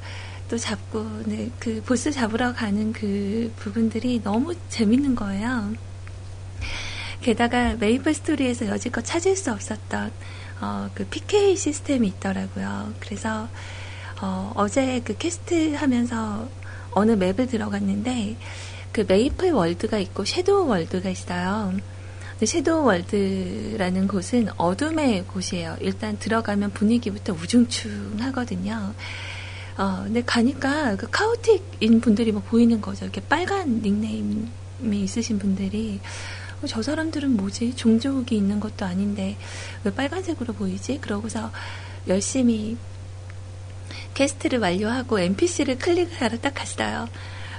또 0.49 0.58
잡고 0.58 1.23
네, 1.25 1.49
그 1.60 1.82
보스 1.86 2.12
잡으러 2.12 2.54
가는 2.54 2.91
그 2.91 3.54
부분들이 3.58 4.21
너무 4.23 4.56
재밌는 4.69 5.15
거예요. 5.15 5.73
게다가 7.21 7.75
메이플 7.75 8.13
스토리에서 8.13 8.67
여지껏 8.67 9.06
찾을 9.06 9.36
수 9.36 9.52
없었던 9.52 10.12
어, 10.62 10.89
그 10.93 11.06
PK 11.06 11.56
시스템이 11.56 12.08
있더라고요. 12.08 12.93
그래서 12.99 13.47
어, 14.21 14.52
어제 14.56 15.02
그 15.04 15.17
캐스트 15.17 15.75
하면서 15.75 16.49
어느 16.91 17.12
맵을 17.12 17.47
들어갔는데 17.47 18.36
그 18.91 19.06
메이플 19.08 19.52
월드가 19.52 19.99
있고 19.99 20.25
섀도우 20.25 20.67
월드가 20.67 21.10
있어요. 21.10 21.73
섀도우 22.45 22.86
월드라는 22.86 24.08
곳은 24.08 24.47
어둠의 24.56 25.25
곳이에요. 25.25 25.75
일단 25.82 26.17
들어가면 26.17 26.71
분위기부터 26.71 27.34
우중충하거든요. 27.34 28.93
어, 29.78 30.02
근데 30.04 30.21
가니까 30.23 30.95
그 30.95 31.10
카오틱인 31.10 32.02
분들이 32.02 32.32
뭐 32.32 32.41
보이는 32.41 32.80
거죠. 32.80 33.06
이렇게 33.06 33.21
빨간 33.21 33.82
닉네임이 33.82 35.04
있으신 35.04 35.38
분들이 35.39 35.99
어, 36.62 36.67
저 36.67 36.82
사람들은 36.82 37.36
뭐지? 37.36 37.75
종족이 37.75 38.36
있는 38.36 38.60
것도 38.60 38.86
아닌데 38.86 39.38
왜 39.84 39.93
빨간색으로 39.93 40.54
보이지? 40.54 40.99
그러고서 41.02 41.52
열심히 42.08 42.78
캐스트를 44.13 44.60
완료하고 44.60 45.19
NPC를 45.19 45.78
클릭하러 45.78 46.39
딱 46.39 46.54
갔어요. 46.54 47.08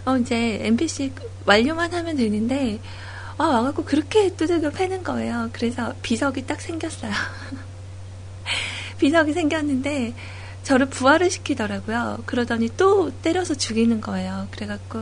어, 0.04 0.16
이제 0.16 0.58
NPC 0.62 1.12
완료만 1.44 1.92
하면 1.92 2.16
되는데 2.16 2.80
아, 3.40 3.46
와갖고 3.46 3.84
그렇게 3.84 4.28
두들겨 4.36 4.68
패는 4.68 5.02
거예요. 5.02 5.48
그래서 5.54 5.94
비석이 6.02 6.46
딱 6.46 6.60
생겼어요. 6.60 7.10
비석이 9.00 9.32
생겼는데 9.32 10.12
저를 10.62 10.84
부활을 10.90 11.30
시키더라고요. 11.30 12.24
그러더니 12.26 12.68
또 12.76 13.10
때려서 13.22 13.54
죽이는 13.54 14.02
거예요. 14.02 14.46
그래갖고 14.50 14.98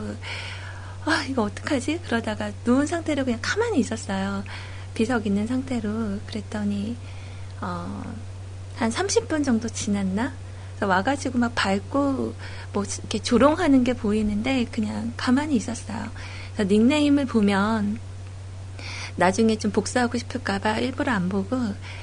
아 1.04 1.24
이거 1.28 1.42
어떡하지? 1.42 2.02
그러다가 2.04 2.52
누운 2.64 2.86
상태로 2.86 3.24
그냥 3.24 3.40
가만히 3.42 3.80
있었어요. 3.80 4.44
비석 4.94 5.26
있는 5.26 5.48
상태로 5.48 6.20
그랬더니 6.28 6.96
어, 7.60 8.04
한 8.76 8.88
30분 8.88 9.44
정도 9.44 9.68
지났나? 9.68 10.32
와가지고 10.80 11.40
막 11.40 11.56
밟고 11.56 12.34
뭐 12.72 12.84
이렇게 12.84 13.18
조롱하는 13.18 13.82
게 13.82 13.94
보이는데 13.94 14.66
그냥 14.70 15.12
가만히 15.16 15.56
있었어요. 15.56 16.06
닉네임을 16.60 17.26
보면 17.26 17.98
나중에 19.18 19.56
좀 19.56 19.72
복수하고 19.72 20.16
싶을까봐 20.16 20.78
일부러 20.78 21.12
안 21.12 21.28
보고 21.28 21.56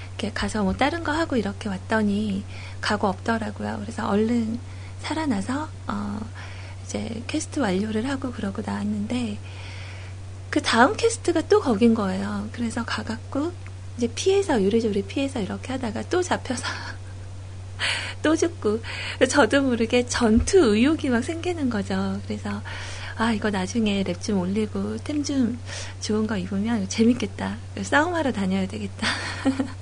이렇게 0.10 0.32
가서 0.34 0.64
뭐 0.64 0.74
다른 0.74 1.04
거 1.04 1.14
하고 1.14 1.38
이렇게 1.38 1.70
왔더니 1.70 2.44
가고 2.82 3.08
없더라고요. 3.08 3.80
그래서 3.82 4.08
얼른 4.08 4.60
살아나서 5.00 5.70
어 5.88 6.20
이제 6.84 7.24
캐스트 7.28 7.60
완료를 7.60 8.08
하고 8.10 8.32
그러고 8.32 8.62
나왔는데 8.66 9.40
그 10.50 10.62
다음 10.62 10.96
캐스트가 10.96 11.44
또 11.48 11.62
거긴 11.62 11.94
거예요. 11.94 12.50
그래서 12.52 12.84
가갖고 12.84 13.54
이제 13.98 14.08
피해서 14.14 14.62
요리조리 14.62 15.04
피해서 15.04 15.40
이렇게 15.40 15.72
하다가 15.72 16.04
또 16.10 16.22
잡혀서 16.22 16.66
또 18.24 18.36
죽고 18.36 18.82
저도 19.30 19.62
모르게 19.62 20.06
전투 20.06 20.58
의욕이 20.58 21.10
막 21.10 21.24
생기는 21.24 21.70
거죠. 21.70 22.20
그래서 22.26 22.62
아 23.18 23.32
이거 23.32 23.50
나중에 23.50 24.04
랩 24.04 24.22
좀 24.22 24.40
올리고 24.40 24.98
템 24.98 25.24
좀 25.24 25.58
좋은 26.02 26.28
거 26.28 26.38
입으면 26.38 26.88
재밌겠다. 26.90 27.58
싸움하러 27.82 28.32
다녀야 28.34 28.68
되겠다. 28.68 29.08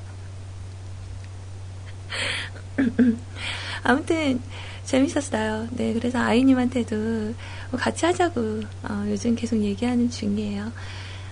아무튼 3.83 4.41
재밌었어요. 4.83 5.67
네, 5.71 5.93
그래서 5.93 6.19
아이님한테도 6.19 6.95
뭐 7.71 7.79
같이 7.79 8.05
하자고 8.05 8.61
어, 8.83 9.05
요즘 9.07 9.35
계속 9.35 9.57
얘기하는 9.57 10.09
중이에요. 10.09 10.71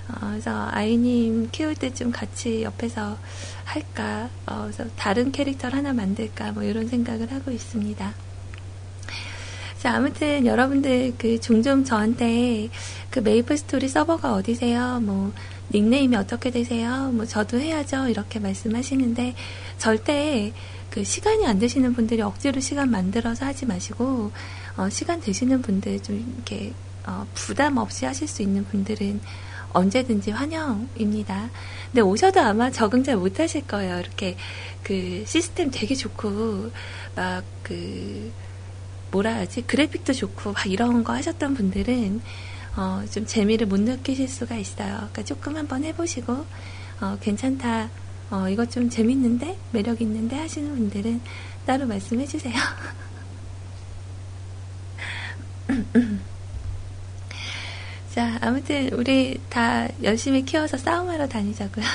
어, 0.10 0.28
그래서 0.32 0.68
아이님 0.72 1.50
키울 1.52 1.76
때 1.76 1.94
좀 1.94 2.12
같이 2.12 2.64
옆에서 2.64 3.18
할까, 3.66 4.30
어, 4.48 4.62
그래서 4.64 4.86
다른 4.98 5.32
캐릭터를 5.32 5.78
하나 5.78 5.94
만들까, 5.94 6.52
뭐 6.54 6.64
이런 6.64 6.88
생각을 6.88 7.32
하고 7.32 7.52
있습니다. 7.52 8.14
자, 9.82 9.96
아무튼 9.96 10.46
여러분들 10.46 11.16
그 11.18 11.40
종종 11.40 11.84
저한테 11.84 12.70
그 13.10 13.18
메이플 13.18 13.58
스토리 13.58 13.88
서버가 13.88 14.36
어디세요? 14.36 15.00
뭐 15.00 15.34
닉네임이 15.74 16.16
어떻게 16.18 16.52
되세요? 16.52 17.10
뭐 17.12 17.26
저도 17.26 17.60
해야죠. 17.60 18.08
이렇게 18.08 18.38
말씀하시는데 18.38 19.34
절대 19.80 20.54
그 20.92 21.04
시간이 21.04 21.48
안 21.48 21.58
되시는 21.58 21.96
분들이 21.96 22.22
억지로 22.22 22.62
시간 22.62 22.92
만들어서 22.92 23.48
하지 23.48 23.66
마시고 23.66 24.32
어, 24.78 24.90
시간 24.92 25.20
되시는 25.20 25.64
분들 25.64 26.04
좀 26.04 26.32
이렇게 26.36 26.74
어, 27.08 27.26
부담 27.34 27.78
없이 27.78 28.06
하실 28.06 28.28
수 28.28 28.44
있는 28.44 28.64
분들은 28.66 29.20
언제든지 29.74 30.30
환영입니다. 30.30 31.50
근데 31.88 32.02
오셔도 32.02 32.40
아마 32.40 32.70
적응 32.70 33.04
잘 33.04 33.16
못하실 33.18 33.66
거예요. 33.66 33.98
이렇게 34.00 34.38
그 34.84 35.24
시스템 35.26 35.72
되게 35.72 35.96
좋고 35.96 36.70
막그 37.16 38.32
뭐라 39.12 39.36
하지 39.36 39.62
그래픽도 39.64 40.14
좋고 40.14 40.54
막 40.54 40.66
이런 40.66 41.04
거 41.04 41.14
하셨던 41.14 41.54
분들은 41.54 42.22
어, 42.78 43.04
좀 43.12 43.26
재미를 43.26 43.68
못 43.68 43.82
느끼실 43.82 44.30
수가 44.30 44.56
있어요. 44.56 44.96
그러니까 44.96 45.24
조금 45.24 45.58
한번 45.58 45.84
해보시고 45.84 46.46
어, 47.02 47.18
괜찮다. 47.20 47.90
어, 48.30 48.48
이거 48.48 48.66
좀 48.66 48.90
재밌는데 48.90 49.58
매력 49.72 50.02
있는데 50.02 50.38
하시는 50.38 50.74
분들은 50.74 51.20
따로 51.66 51.86
말씀해 51.86 52.26
주세요. 52.26 52.56
자, 58.14 58.38
아무튼 58.42 58.90
우리 58.94 59.40
다 59.50 59.88
열심히 60.04 60.44
키워서 60.44 60.78
싸움하러 60.78 61.28
다니자고요. 61.28 61.86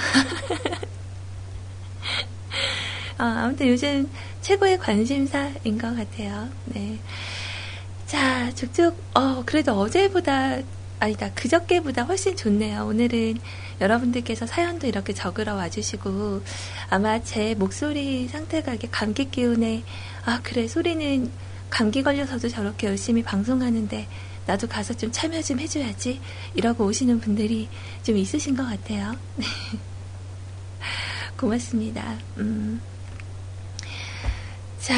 어, 3.19 3.25
아무튼 3.25 3.69
요즘 3.69 4.11
최고의 4.47 4.79
관심사인 4.79 5.77
것 5.77 5.97
같아요. 5.97 6.49
네. 6.67 7.01
자, 8.07 8.55
쭉쭉, 8.55 8.97
어, 9.15 9.43
그래도 9.45 9.73
어제보다, 9.73 10.59
아니다, 11.01 11.33
그저께보다 11.35 12.05
훨씬 12.05 12.37
좋네요. 12.37 12.87
오늘은 12.87 13.39
여러분들께서 13.81 14.47
사연도 14.47 14.87
이렇게 14.87 15.13
적으러 15.13 15.57
와주시고, 15.57 16.43
아마 16.91 17.21
제 17.25 17.57
목소리 17.57 18.29
상태가 18.29 18.75
이게 18.75 18.87
감기 18.89 19.29
기운에, 19.29 19.83
아, 20.25 20.39
그래, 20.45 20.69
소리는 20.69 21.29
감기 21.69 22.05
걸려서도 22.05 22.49
저렇게 22.49 22.87
열심히 22.87 23.25
방송하는데, 23.25 24.07
나도 24.47 24.69
가서 24.69 24.95
좀 24.95 25.11
참여 25.11 25.43
좀 25.43 25.59
해줘야지. 25.59 26.21
이러고 26.55 26.85
오시는 26.85 27.19
분들이 27.19 27.69
좀 28.05 28.17
있으신 28.17 28.57
것 28.57 28.65
같아요. 28.65 29.17
네. 29.35 29.45
고맙습니다. 31.37 32.17
음. 32.37 32.81
자, 34.87 34.95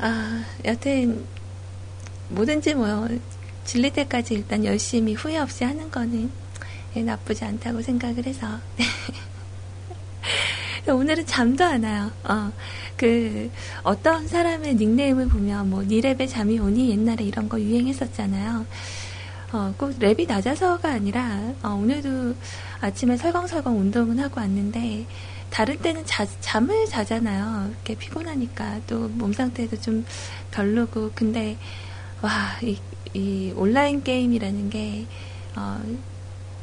아, 0.00 0.44
여튼, 0.64 1.24
뭐든지 2.28 2.74
뭐, 2.74 3.06
질릴 3.64 3.92
때까지 3.92 4.34
일단 4.34 4.64
열심히 4.64 5.14
후회 5.14 5.38
없이 5.38 5.62
하는 5.62 5.88
거는 5.92 6.28
예, 6.96 7.02
나쁘지 7.04 7.44
않다고 7.44 7.80
생각을 7.80 8.26
해서. 8.26 8.58
오늘은 10.92 11.24
잠도 11.26 11.64
안 11.64 11.84
와요. 11.84 12.10
어, 12.24 12.50
그, 12.96 13.48
어떤 13.84 14.26
사람의 14.26 14.74
닉네임을 14.74 15.28
보면, 15.28 15.70
뭐, 15.70 15.82
니랩에 15.82 16.28
잠이 16.28 16.58
오니 16.58 16.90
옛날에 16.90 17.22
이런 17.22 17.48
거 17.48 17.60
유행했었잖아요. 17.60 18.66
어, 19.52 19.74
꼭 19.78 19.96
랩이 20.00 20.26
낮아서가 20.26 20.90
아니라, 20.94 21.52
어, 21.62 21.78
오늘도 21.80 22.34
아침에 22.80 23.16
설광설광 23.16 23.78
운동은 23.78 24.18
하고 24.18 24.40
왔는데, 24.40 25.06
다른 25.50 25.78
때는 25.78 26.04
자, 26.06 26.26
잠을 26.40 26.86
자잖아요. 26.86 27.70
이렇게 27.70 27.94
피곤하니까 27.96 28.80
또 28.86 29.08
몸 29.08 29.32
상태도 29.32 29.80
좀 29.80 30.04
별로고 30.50 31.10
근데 31.14 31.56
와 32.22 32.58
이 32.62 32.78
이 33.14 33.52
온라인 33.56 34.02
게임이라는 34.02 34.68
게 34.68 35.06
어, 35.56 35.80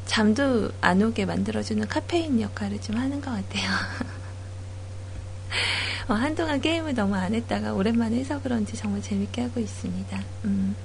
잠도 0.06 0.70
안 0.80 1.02
오게 1.02 1.26
만들어주는 1.26 1.88
카페인 1.88 2.40
역할을 2.40 2.80
좀 2.80 2.96
하는 2.96 3.20
것 3.20 3.32
같아요. 3.32 3.68
어, 6.08 6.14
한동안 6.14 6.60
게임을 6.60 6.94
너무 6.94 7.16
안 7.16 7.34
했다가 7.34 7.74
오랜만에 7.74 8.16
해서 8.18 8.40
그런지 8.40 8.76
정말 8.76 9.02
재밌게 9.02 9.42
하고 9.42 9.58
있습니다. 9.58 10.22
음. 10.44 10.76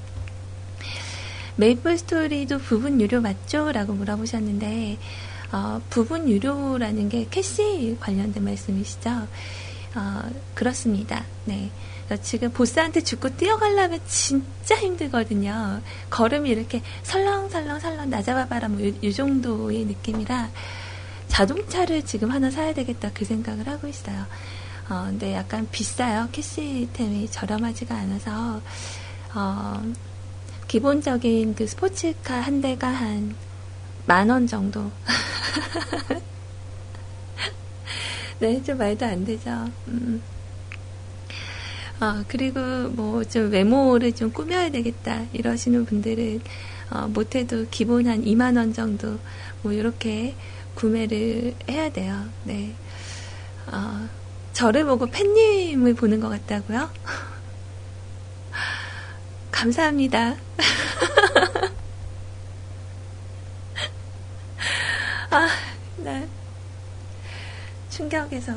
메이플 1.56 1.98
스토리도 1.98 2.60
부분 2.60 3.00
유료 3.02 3.22
맞죠? 3.22 3.72
라고 3.72 3.94
물어보셨는데, 3.94 4.98
어, 5.52 5.82
부분 5.90 6.30
유료라는 6.30 7.10
게 7.10 7.28
캐시 7.30 7.98
관련된 8.00 8.44
말씀이시죠? 8.44 9.28
어, 9.96 10.22
그렇습니다. 10.56 11.26
네. 11.46 11.70
지금 12.24 12.52
보스한테 12.52 13.02
죽고 13.02 13.38
뛰어가려면 13.38 14.00
진짜 14.06 14.76
힘들거든요. 14.76 15.82
걸음이 16.10 16.50
이렇게 16.50 16.82
설렁설렁설렁 17.04 18.10
나잡아봐라 18.10 18.68
뭐이 18.68 19.14
정도의 19.14 19.86
느낌이라 19.86 20.50
자동차를 21.30 22.04
지금 22.04 22.32
하나 22.32 22.52
사야 22.52 22.74
되겠다 22.74 23.12
그 23.14 23.24
생각을 23.24 23.68
하고 23.68 23.88
있어요. 23.88 24.26
어, 24.90 25.06
근데 25.06 25.34
약간 25.34 25.68
비싸요. 25.72 26.28
캐시템이 26.34 27.32
저렴하지가 27.32 27.96
않아서 27.96 28.62
어, 29.34 29.82
기본적인 30.76 31.56
그 31.56 31.68
스포츠카 31.68 32.36
한 32.40 32.62
대가 32.62 32.88
한 32.88 33.36
만 34.08 34.30
원 34.30 34.48
정도. 34.48 34.90
네, 38.40 38.64
좀 38.64 38.78
말도 38.78 39.06
안 39.06 39.26
되죠. 39.26 39.70
음. 39.90 40.22
어, 42.00 42.24
그리고 42.30 42.60
뭐 42.90 43.24
좀 43.26 43.52
외모를 43.52 44.14
좀 44.14 44.32
꾸며야 44.32 44.70
되겠다 44.72 45.26
이러시는 45.34 45.84
분들은 45.86 46.40
어, 46.92 47.08
못해도 47.10 47.66
기본 47.70 48.08
한 48.08 48.24
2만 48.24 48.56
원 48.56 48.72
정도 48.74 49.20
뭐 49.64 49.74
이렇게 49.74 50.34
구매를 50.76 51.54
해야 51.70 51.92
돼요. 51.92 52.24
네. 52.46 52.74
어, 53.68 54.08
저를 54.54 54.86
보고 54.86 55.06
팬님을 55.06 55.94
보는 55.96 56.22
것 56.22 56.30
같다고요? 56.30 56.90
감사합니다. 59.62 60.36
아, 65.30 65.48
네. 65.98 66.28
충격에서. 67.92 68.52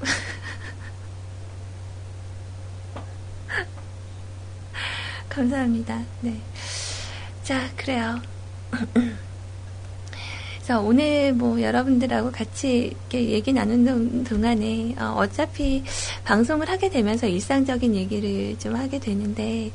감사합니다. 5.28 6.04
네. 6.20 6.40
자, 7.42 7.68
그래요. 7.74 8.22
그래서 10.64 10.80
오늘 10.80 11.34
뭐 11.34 11.60
여러분들하고 11.60 12.32
같이 12.32 12.86
이렇게 12.86 13.28
얘기 13.28 13.52
나누는 13.52 14.24
동안에 14.24 14.94
어, 14.98 15.22
차피 15.30 15.84
방송을 16.24 16.70
하게 16.70 16.88
되면서 16.88 17.26
일상적인 17.26 17.94
얘기를 17.94 18.58
좀 18.58 18.74
하게 18.74 18.98
되는데 18.98 19.72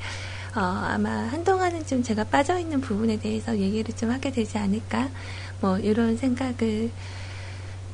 어, 0.56 0.62
아마 0.62 1.12
한동안은 1.12 1.86
좀 1.86 2.02
제가 2.02 2.24
빠져 2.24 2.58
있는 2.58 2.82
부분에 2.82 3.20
대해서 3.20 3.56
얘기를 3.56 3.96
좀 3.96 4.10
하게 4.10 4.32
되지 4.32 4.58
않을까, 4.58 5.10
뭐, 5.62 5.78
이런 5.78 6.18
생각을 6.18 6.90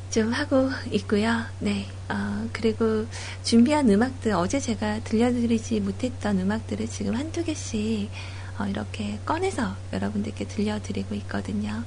좀 0.10 0.32
하고 0.32 0.70
있고요. 0.92 1.42
네. 1.60 1.88
어, 2.08 2.48
그리고 2.54 3.06
준비한 3.44 3.90
음악들, 3.90 4.32
어제 4.32 4.62
제가 4.62 5.02
들려드리지 5.04 5.82
못했던 5.82 6.40
음악들을 6.40 6.88
지금 6.88 7.16
한두 7.16 7.44
개씩, 7.44 8.10
어, 8.58 8.66
이렇게 8.68 9.20
꺼내서 9.26 9.76
여러분들께 9.92 10.46
들려드리고 10.48 11.14
있거든요. 11.16 11.84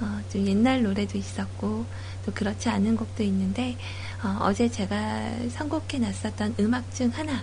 어, 0.00 0.20
좀 0.30 0.46
옛날 0.46 0.82
노래도 0.82 1.16
있었고 1.16 1.86
또 2.24 2.32
그렇지 2.32 2.68
않은 2.68 2.96
곡도 2.96 3.22
있는데 3.22 3.76
어, 4.22 4.52
제 4.52 4.68
제가 4.68 5.48
선곡해 5.50 5.98
놨었던 5.98 6.56
음악 6.60 6.94
중 6.94 7.10
하나 7.10 7.42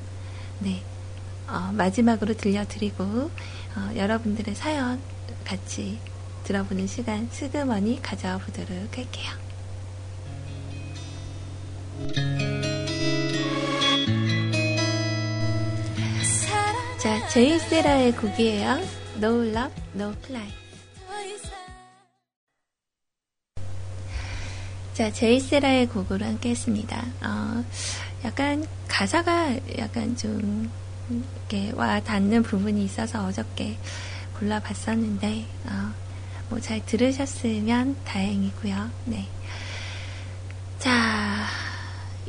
네 0.60 0.84
어, 1.48 1.72
마지막으로 1.74 2.36
들려드리고 2.36 3.04
어, 3.04 3.92
여러분들의 3.96 4.56
사연 4.56 5.00
같이 5.44 6.00
들어보는 6.44 6.88
시간 6.88 7.28
스그머니 7.32 8.02
가져와 8.02 8.38
보도록 8.38 8.98
할게요. 8.98 9.32
자, 17.00 17.28
제이세라의 17.28 18.14
곡이에요. 18.14 18.80
No 19.18 19.44
Love, 19.44 19.84
No 19.96 20.14
Fly. 20.24 20.63
자, 24.94 25.12
제이세라의 25.12 25.88
곡으로 25.88 26.24
함께 26.24 26.52
했습니다. 26.52 27.04
어, 27.24 27.64
약간 28.24 28.64
가사가 28.88 29.56
약간 29.80 30.16
좀 30.16 30.70
이렇게 31.10 31.72
와 31.76 32.00
닿는 32.00 32.44
부분이 32.44 32.86
있어서 32.86 33.26
어저께 33.26 33.76
골라봤었는데, 34.38 35.46
어, 35.66 35.94
뭐 36.50 36.60
잘 36.60 36.86
들으셨으면 36.86 37.96
다행이고요. 38.06 38.90
네. 39.06 39.26
자, 40.78 41.48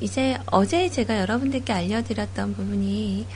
이제 0.00 0.38
어제 0.46 0.88
제가 0.88 1.20
여러분들께 1.20 1.70
알려드렸던 1.70 2.54
부분이 2.54 3.26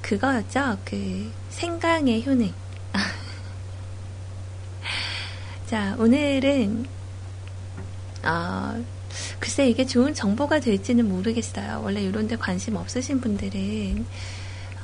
그거였죠. 0.00 0.78
그 0.86 1.30
생강의 1.50 2.26
효능. 2.26 2.50
자, 5.66 5.94
오늘은 5.98 6.99
어, 8.24 8.84
글쎄 9.38 9.68
이게 9.68 9.86
좋은 9.86 10.14
정보가 10.14 10.60
될지는 10.60 11.08
모르겠어요. 11.08 11.80
원래 11.82 12.00
이런 12.02 12.28
데 12.28 12.36
관심 12.36 12.76
없으신 12.76 13.20
분들은 13.20 14.06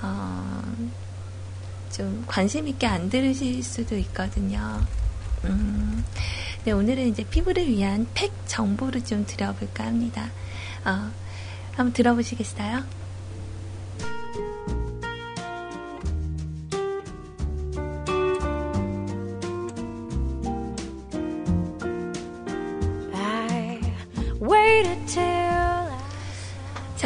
어, 0.02 0.62
좀 1.92 2.24
관심 2.26 2.68
있게 2.68 2.86
안 2.86 3.08
들으실 3.08 3.62
수도 3.62 3.96
있거든요. 3.98 4.84
음, 5.44 6.04
네, 6.64 6.72
오늘은 6.72 7.08
이제 7.08 7.24
피부를 7.24 7.68
위한 7.68 8.06
팩 8.14 8.32
정보를 8.46 9.04
좀 9.04 9.24
드려볼까 9.26 9.84
합니다. 9.86 10.30
어, 10.84 11.10
한번 11.72 11.92
들어보시겠어요? 11.92 12.84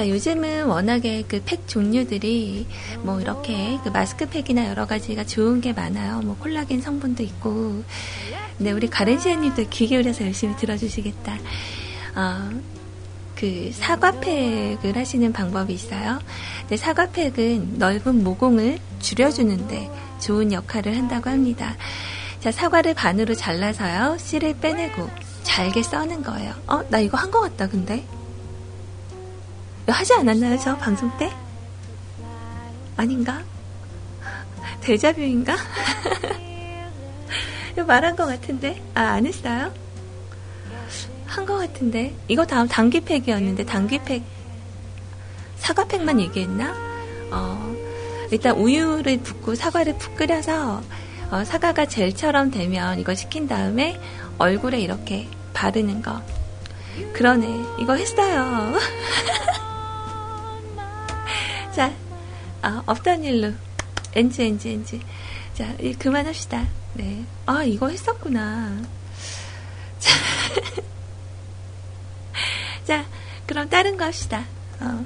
자, 0.00 0.08
요즘은 0.08 0.64
워낙에 0.64 1.24
그 1.28 1.42
팩 1.44 1.68
종류들이 1.68 2.66
뭐 3.02 3.20
이렇게 3.20 3.78
그 3.84 3.90
마스크팩이나 3.90 4.66
여러 4.70 4.86
가지가 4.86 5.26
좋은 5.26 5.60
게 5.60 5.74
많아요. 5.74 6.22
뭐 6.22 6.36
콜라겐 6.38 6.80
성분도 6.80 7.22
있고. 7.22 7.84
네, 8.56 8.72
우리 8.72 8.88
가렌시아님도 8.88 9.68
귀 9.68 9.86
기울여서 9.88 10.24
열심히 10.24 10.56
들어주시겠다. 10.56 11.34
어, 12.14 12.50
그 13.36 13.70
사과팩을 13.74 14.96
하시는 14.96 15.34
방법이 15.34 15.74
있어요. 15.74 16.18
근 16.66 16.78
사과팩은 16.78 17.76
넓은 17.76 18.24
모공을 18.24 18.78
줄여주는데 19.00 19.90
좋은 20.18 20.50
역할을 20.50 20.96
한다고 20.96 21.28
합니다. 21.28 21.76
자, 22.40 22.50
사과를 22.50 22.94
반으로 22.94 23.34
잘라서요. 23.34 24.16
씨를 24.16 24.56
빼내고 24.60 25.10
잘게 25.42 25.82
써는 25.82 26.22
거예요. 26.22 26.54
어, 26.68 26.82
나 26.88 27.00
이거 27.00 27.18
한것 27.18 27.42
같다, 27.42 27.68
근데. 27.68 28.02
하지 29.92 30.14
않았나요, 30.14 30.58
저 30.58 30.76
방송 30.76 31.10
때? 31.18 31.30
아닌가? 32.96 33.42
대자뷰인가? 34.80 35.56
말한 37.86 38.14
것 38.16 38.26
같은데? 38.26 38.82
아, 38.94 39.00
안 39.00 39.26
했어요? 39.26 39.72
한 41.26 41.46
것 41.46 41.56
같은데? 41.58 42.14
이거 42.28 42.44
다음 42.44 42.68
당귀팩이었는데, 42.68 43.64
당귀팩, 43.64 44.22
사과팩만 45.58 46.20
얘기했나? 46.20 46.74
어, 47.30 47.74
일단 48.30 48.56
우유를 48.56 49.18
붓고 49.20 49.54
사과를 49.54 49.96
푹 49.98 50.16
끓여서, 50.16 50.82
어, 51.30 51.44
사과가 51.44 51.86
젤처럼 51.86 52.50
되면 52.50 52.98
이거 52.98 53.14
식힌 53.14 53.46
다음에 53.46 54.00
얼굴에 54.38 54.80
이렇게 54.80 55.28
바르는 55.54 56.02
거. 56.02 56.20
그러네. 57.14 57.64
이거 57.78 57.94
했어요. 57.94 58.74
자, 62.60 62.68
아, 62.68 62.82
없던 62.86 63.24
일로. 63.24 63.52
엔지, 64.14 64.42
엔지, 64.42 64.70
엔지. 64.70 65.00
자, 65.54 65.74
그만합시다. 65.98 66.66
네. 66.94 67.24
아, 67.46 67.62
이거 67.62 67.88
했었구나. 67.88 68.82
자, 69.98 70.14
자 72.84 73.06
그럼 73.46 73.68
다른 73.68 73.96
거 73.96 74.04
합시다. 74.04 74.44
어, 74.80 75.04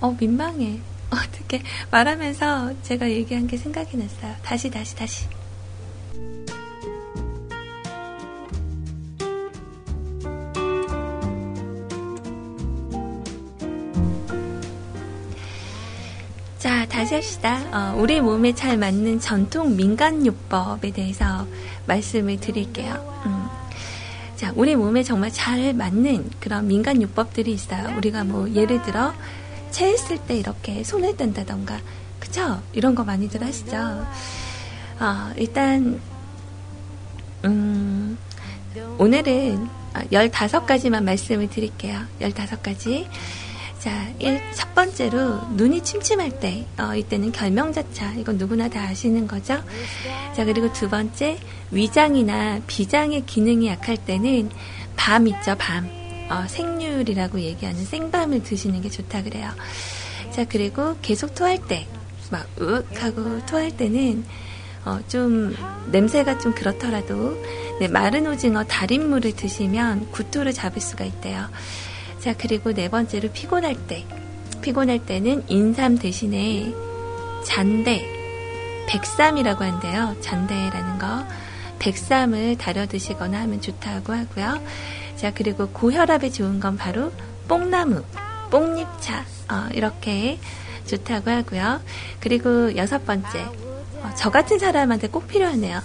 어 0.00 0.16
민망해. 0.18 0.80
어떻게 1.10 1.62
말하면서 1.90 2.82
제가 2.82 3.08
얘기한 3.10 3.46
게 3.46 3.56
생각이 3.56 3.96
났어요. 3.96 4.36
다시, 4.42 4.70
다시, 4.70 4.94
다시. 4.94 5.37
다시 16.98 17.14
합시다. 17.14 17.60
어, 17.70 17.96
우리 17.96 18.20
몸에 18.20 18.52
잘 18.56 18.76
맞는 18.76 19.20
전통 19.20 19.76
민간요법에 19.76 20.90
대해서 20.90 21.46
말씀을 21.86 22.40
드릴게요. 22.40 23.22
음. 23.24 23.46
자, 24.34 24.52
우리 24.56 24.74
몸에 24.74 25.04
정말 25.04 25.30
잘 25.30 25.72
맞는 25.74 26.28
그런 26.40 26.66
민간요법들이 26.66 27.52
있어요. 27.52 27.96
우리가 27.96 28.24
뭐, 28.24 28.52
예를 28.52 28.82
들어, 28.82 29.14
체했을 29.70 30.18
때 30.18 30.38
이렇게 30.38 30.82
손을 30.82 31.16
댄다던가, 31.16 31.78
그쵸? 32.18 32.60
이런 32.72 32.96
거 32.96 33.04
많이들 33.04 33.44
하시죠? 33.44 33.76
어, 34.98 35.32
일단, 35.36 36.00
음, 37.44 38.18
오늘은 38.98 39.68
15가지만 40.10 41.04
말씀을 41.04 41.48
드릴게요. 41.48 42.00
15가지. 42.20 43.06
자, 43.78 44.08
일, 44.18 44.40
첫 44.54 44.74
번째로 44.74 45.40
눈이 45.52 45.84
침침할 45.84 46.40
때, 46.40 46.66
어, 46.78 46.96
이때는 46.96 47.30
결명자차. 47.30 48.14
이건 48.14 48.36
누구나 48.36 48.68
다 48.68 48.80
아시는 48.82 49.28
거죠? 49.28 49.62
자, 50.34 50.44
그리고 50.44 50.72
두 50.72 50.88
번째, 50.88 51.38
위장이나 51.70 52.60
비장의 52.66 53.24
기능이 53.26 53.68
약할 53.68 53.96
때는 53.96 54.50
밤 54.96 55.28
있죠, 55.28 55.54
밤. 55.56 55.88
어, 56.28 56.44
생률이라고 56.48 57.40
얘기하는 57.40 57.84
생밤을 57.84 58.42
드시는 58.42 58.82
게 58.82 58.90
좋다 58.90 59.22
그래요. 59.22 59.48
자, 60.32 60.44
그리고 60.44 60.96
계속 61.00 61.34
토할 61.36 61.58
때, 61.68 61.86
막, 62.30 62.48
으 62.60 62.84
하고 62.96 63.46
토할 63.46 63.76
때는, 63.76 64.24
어, 64.84 64.98
좀, 65.06 65.54
냄새가 65.92 66.38
좀 66.38 66.52
그렇더라도, 66.52 67.40
네, 67.78 67.86
마른 67.86 68.26
오징어 68.26 68.64
달인물을 68.64 69.36
드시면 69.36 70.10
구토를 70.10 70.52
잡을 70.52 70.82
수가 70.82 71.04
있대요. 71.04 71.46
자, 72.18 72.34
그리고 72.36 72.72
네 72.72 72.88
번째로 72.88 73.30
피곤할 73.30 73.74
때. 73.86 74.04
피곤할 74.60 74.98
때는 75.06 75.44
인삼 75.48 75.98
대신에 75.98 76.72
잔대, 77.44 78.04
백삼이라고 78.88 79.64
한대요. 79.64 80.16
잔대라는 80.20 80.98
거. 80.98 81.24
백삼을 81.78 82.58
다려 82.58 82.86
드시거나 82.86 83.40
하면 83.42 83.60
좋다고 83.60 84.12
하고요. 84.12 84.60
자, 85.16 85.32
그리고 85.32 85.68
고혈압에 85.68 86.30
좋은 86.30 86.58
건 86.58 86.76
바로 86.76 87.12
뽕나무, 87.46 88.02
뽕잎차. 88.50 89.24
어, 89.50 89.68
이렇게 89.72 90.38
좋다고 90.86 91.30
하고요. 91.30 91.80
그리고 92.20 92.76
여섯 92.76 93.04
번째. 93.06 93.42
어, 94.02 94.10
저 94.16 94.30
같은 94.30 94.58
사람한테 94.58 95.08
꼭 95.08 95.28
필요하네요. 95.28 95.80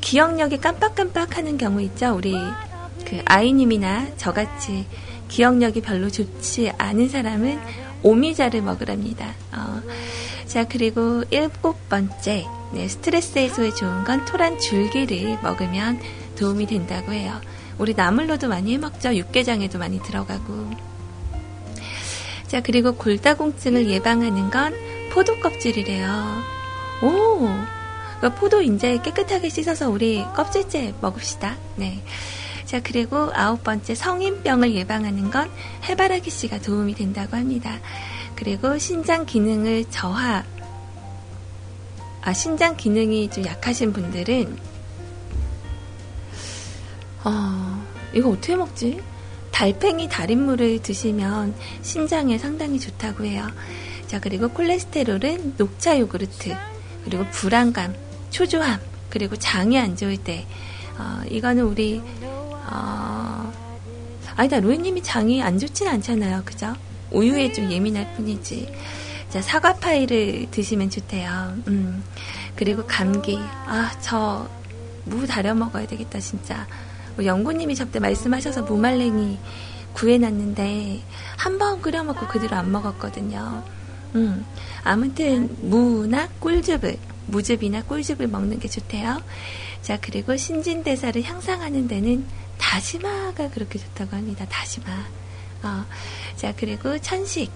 기억력이 0.00 0.58
깜빡깜빡 0.58 1.36
하는 1.36 1.58
경우 1.58 1.80
있죠? 1.82 2.14
우리 2.14 2.34
그 3.06 3.20
아이님이나 3.24 4.16
저같이 4.16 4.86
기억력이 5.32 5.80
별로 5.80 6.10
좋지 6.10 6.72
않은 6.76 7.08
사람은 7.08 7.58
오미자를 8.02 8.60
먹으랍니다. 8.60 9.32
어, 9.52 9.80
자, 10.44 10.68
그리고 10.68 11.24
일곱 11.30 11.88
번째, 11.88 12.44
네, 12.74 12.86
스트레스 12.86 13.38
해소에 13.38 13.70
좋은 13.70 14.04
건 14.04 14.26
토란 14.26 14.58
줄기를 14.58 15.38
먹으면 15.42 15.98
도움이 16.38 16.66
된다고 16.66 17.12
해요. 17.12 17.40
우리 17.78 17.94
나물로도 17.94 18.48
많이 18.48 18.74
해먹죠. 18.74 19.16
육개장에도 19.16 19.78
많이 19.78 20.02
들어가고. 20.02 20.70
자, 22.46 22.60
그리고 22.60 22.94
골다공증을 22.94 23.88
예방하는 23.88 24.50
건 24.50 24.74
포도 25.14 25.40
껍질이래요. 25.40 26.42
오! 27.04 27.48
그 28.20 28.34
포도 28.34 28.60
이제 28.60 28.98
깨끗하게 29.02 29.48
씻어서 29.48 29.88
우리 29.88 30.22
껍질째 30.34 30.92
먹읍시다. 31.00 31.56
네. 31.76 32.02
자, 32.72 32.80
그리고 32.82 33.30
아홉 33.34 33.62
번째 33.62 33.94
성인병을 33.94 34.74
예방하는 34.74 35.30
건 35.30 35.50
해바라기 35.84 36.30
씨가 36.30 36.62
도움이 36.62 36.94
된다고 36.94 37.36
합니다. 37.36 37.78
그리고 38.34 38.78
신장 38.78 39.26
기능을 39.26 39.84
저하, 39.90 40.42
아, 42.22 42.32
신장 42.32 42.74
기능이 42.74 43.28
좀 43.28 43.44
약하신 43.44 43.92
분들은, 43.92 44.56
어, 47.24 47.84
이거 48.14 48.30
어떻게 48.30 48.56
먹지? 48.56 49.02
달팽이 49.50 50.08
달인물을 50.08 50.80
드시면 50.80 51.54
신장에 51.82 52.38
상당히 52.38 52.80
좋다고 52.80 53.26
해요. 53.26 53.46
자, 54.06 54.18
그리고 54.18 54.48
콜레스테롤은 54.48 55.56
녹차 55.58 56.00
요구르트, 56.00 56.56
그리고 57.04 57.26
불안감, 57.32 57.94
초조함, 58.30 58.80
그리고 59.10 59.36
장이 59.36 59.78
안 59.78 59.94
좋을 59.94 60.16
때, 60.16 60.46
어, 60.96 61.20
이거는 61.28 61.64
우리 61.64 62.00
어, 62.72 63.52
아니다, 64.36 64.60
로이님이 64.60 65.02
장이 65.02 65.42
안 65.42 65.58
좋진 65.58 65.86
않잖아요. 65.88 66.42
그죠? 66.44 66.74
우유에 67.10 67.52
좀 67.52 67.70
예민할 67.70 68.14
뿐이지. 68.16 68.72
자, 69.28 69.42
사과 69.42 69.74
파이를 69.74 70.46
드시면 70.50 70.90
좋대요. 70.90 71.54
음, 71.68 72.02
그리고 72.56 72.84
감기. 72.86 73.38
아, 73.66 73.90
저, 74.00 74.48
무 75.04 75.26
다려 75.26 75.54
먹어야 75.54 75.86
되겠다, 75.86 76.18
진짜. 76.20 76.66
뭐 77.16 77.24
영구님이 77.26 77.74
저때 77.74 77.98
말씀하셔서 78.00 78.62
무말랭이 78.62 79.38
구해놨는데, 79.92 81.02
한 81.36 81.58
번 81.58 81.82
끓여 81.82 82.02
먹고 82.02 82.26
그대로 82.26 82.56
안 82.56 82.72
먹었거든요. 82.72 83.62
음, 84.14 84.44
아무튼, 84.84 85.54
무나 85.60 86.28
꿀즙을, 86.40 86.96
무즙이나 87.26 87.82
꿀즙을 87.82 88.28
먹는 88.28 88.58
게 88.58 88.68
좋대요. 88.68 89.20
자, 89.82 89.98
그리고 90.00 90.36
신진대사를 90.36 91.22
향상하는 91.22 91.88
데는 91.88 92.24
다시마가 92.72 93.50
그렇게 93.50 93.78
좋다고 93.78 94.16
합니다. 94.16 94.46
다시마. 94.48 94.86
어, 95.62 95.84
자, 96.36 96.54
그리고 96.56 96.98
천식. 96.98 97.50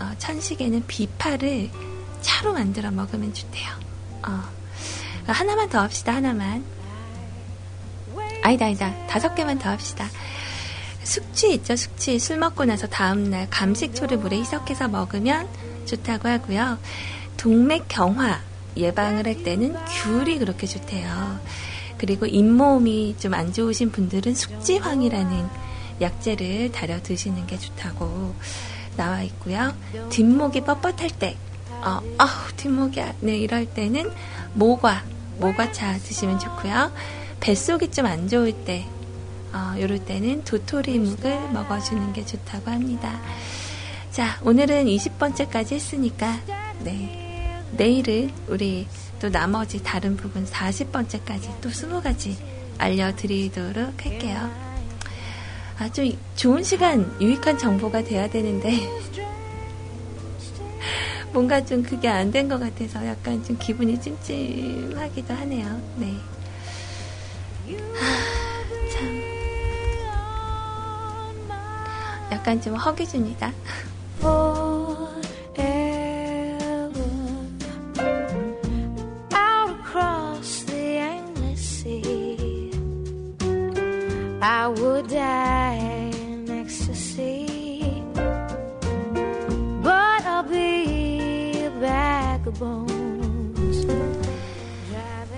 어, 0.00 0.12
천식에는 0.16 0.86
비파를 0.86 1.70
차로 2.22 2.54
만들어 2.54 2.90
먹으면 2.90 3.34
좋대요. 3.34 3.68
어, 4.26 4.42
하나만 5.26 5.68
더 5.68 5.80
합시다, 5.80 6.14
하나만. 6.14 6.64
아니다, 8.42 8.64
아니다. 8.64 9.06
다섯 9.08 9.34
개만 9.34 9.58
더 9.58 9.68
합시다. 9.68 10.08
숙취 11.04 11.52
있죠, 11.54 11.76
숙취. 11.76 12.18
술 12.18 12.38
먹고 12.38 12.64
나서 12.64 12.86
다음날 12.86 13.50
감식초를 13.50 14.16
물에 14.16 14.38
희석해서 14.38 14.88
먹으면 14.88 15.48
좋다고 15.84 16.28
하고요. 16.28 16.78
동맥 17.36 17.88
경화 17.88 18.40
예방을 18.78 19.26
할 19.26 19.42
때는 19.42 19.76
귤이 20.02 20.38
그렇게 20.38 20.66
좋대요. 20.66 21.40
그리고 22.02 22.26
잇몸이 22.26 23.14
좀 23.20 23.32
안 23.34 23.52
좋으신 23.52 23.92
분들은 23.92 24.34
숙지황이라는 24.34 25.46
약재를 26.00 26.72
달여 26.72 27.00
드시는 27.00 27.46
게 27.46 27.56
좋다고 27.56 28.34
나와 28.96 29.22
있고요. 29.22 29.72
뒷목이 30.10 30.62
뻣뻣할 30.62 31.16
때, 31.16 31.36
어, 31.70 32.00
아우, 32.18 32.28
뒷목이야. 32.56 33.14
네, 33.20 33.36
이럴 33.38 33.66
때는 33.66 34.10
모과, 34.54 35.04
모과차 35.38 35.96
드시면 35.98 36.40
좋고요. 36.40 36.92
뱃속이 37.38 37.92
좀 37.92 38.06
안 38.06 38.26
좋을 38.28 38.52
때, 38.64 38.84
어, 39.52 39.74
이럴 39.78 40.04
때는 40.04 40.42
도토리묵을 40.42 41.50
먹어주는 41.52 42.12
게 42.14 42.26
좋다고 42.26 42.68
합니다. 42.72 43.20
자, 44.10 44.40
오늘은 44.42 44.86
20번째까지 44.86 45.72
했으니까, 45.74 46.40
네. 46.80 47.62
내일은 47.76 48.32
우리 48.48 48.88
또 49.22 49.30
나머지 49.30 49.80
다른 49.80 50.16
부분 50.16 50.44
40번째까지 50.44 51.60
또 51.60 51.68
20가지 51.68 52.34
알려드리도록 52.76 54.04
할게요. 54.04 54.50
아주 55.78 56.12
좋은 56.34 56.64
시간, 56.64 57.16
유익한 57.20 57.56
정보가 57.56 58.02
돼야 58.02 58.28
되는데, 58.28 58.78
뭔가 61.32 61.64
좀 61.64 61.84
그게 61.84 62.08
안 62.08 62.32
된 62.32 62.48
것 62.48 62.58
같아서 62.58 63.06
약간 63.06 63.42
좀 63.44 63.56
기분이 63.58 64.00
찜찜하기도 64.00 65.32
하네요. 65.34 65.80
네. 65.96 66.16
하, 67.94 68.90
참. 68.92 69.22
약간 72.32 72.60
좀 72.60 72.74
허기줍니다. 72.74 73.52
I 84.44 84.66
would 84.66 85.06
die 85.06 86.10
in 86.14 86.50
ecstasy. 86.50 88.02
But 89.80 90.26
I'll 90.26 90.42
be 90.42 91.66
of 91.66 92.58
bones. 92.58 93.86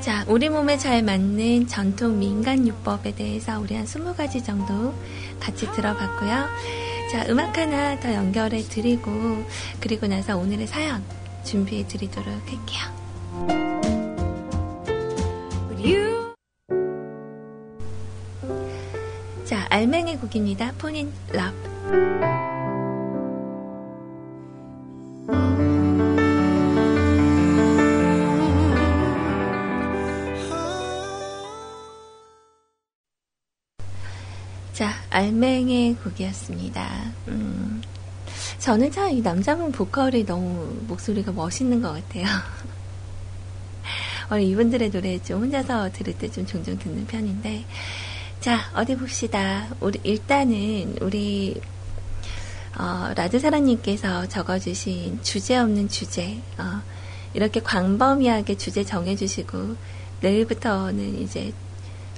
자, 0.01 0.25
우리 0.27 0.49
몸에 0.49 0.79
잘 0.79 1.03
맞는 1.03 1.67
전통 1.67 2.19
민간 2.19 2.67
요법에 2.67 3.15
대해서 3.15 3.61
우리 3.61 3.75
한 3.75 3.85
20가지 3.85 4.43
정도 4.43 4.95
같이 5.39 5.71
들어봤고요. 5.73 6.47
자, 7.13 7.27
음악 7.29 7.59
하나 7.59 8.01
더 8.01 8.11
연결해 8.15 8.63
드리고, 8.63 9.11
그리고 9.81 10.07
나서 10.07 10.39
오늘의 10.39 10.67
사연 10.67 11.03
준비해 11.45 11.87
드리도록 11.87 12.27
할게요. 12.27 13.84
알맹이 19.75 20.19
곡입니다. 20.19 20.71
폰인 20.79 21.13
럽. 21.33 21.53
자, 34.73 34.93
알맹의 35.11 35.95
곡이었습니다. 35.97 37.13
음, 37.29 37.83
저는 38.59 38.91
참 38.91 39.11
이 39.13 39.21
남자분 39.23 39.71
보컬이 39.71 40.25
너무 40.27 40.75
목소리가 40.89 41.31
멋있는 41.33 41.81
것 41.81 41.93
같아요. 41.93 42.25
원래 44.31 44.43
이분들의 44.45 44.91
노래 44.91 45.19
좀 45.23 45.43
혼자서 45.43 45.93
들을 45.93 46.17
때 46.19 46.29
좀 46.29 46.45
종종 46.47 46.77
듣는 46.79 47.07
편인데, 47.07 47.65
자, 48.45 48.61
어디 48.75 48.95
봅시다. 48.95 49.67
우리, 49.81 49.99
일단은, 50.03 50.99
우리, 51.01 51.59
어, 52.79 53.11
라드사라님께서 53.17 54.29
적어주신 54.29 55.23
주제 55.23 55.57
없는 55.57 55.89
주제, 55.89 56.43
어, 56.59 56.83
이렇게 57.33 57.61
광범위하게 57.61 58.59
주제 58.59 58.85
정해주시고, 58.85 59.77
내일부터는 60.21 61.23
이제 61.23 61.55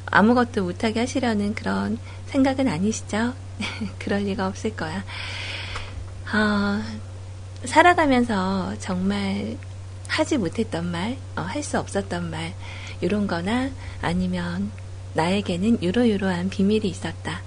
아무것도 0.07 0.65
못하게 0.65 0.99
하시려는 0.99 1.55
그런 1.55 1.97
생각은 2.27 2.67
아니시죠? 2.67 3.33
그럴 4.01 4.23
리가 4.23 4.49
없을 4.49 4.75
거야. 4.75 5.05
어, 6.35 6.83
살아가면서 7.65 8.75
정말 8.81 9.57
하지 10.09 10.39
못했던 10.39 10.91
말, 10.91 11.19
어, 11.37 11.43
할수 11.43 11.79
없었던 11.79 12.33
말, 12.33 12.53
이런 13.01 13.29
거나 13.29 13.71
아니면 14.03 14.73
나에게는 15.16 15.83
유로유로한 15.83 16.50
비밀이 16.50 16.86
있었다. 16.88 17.43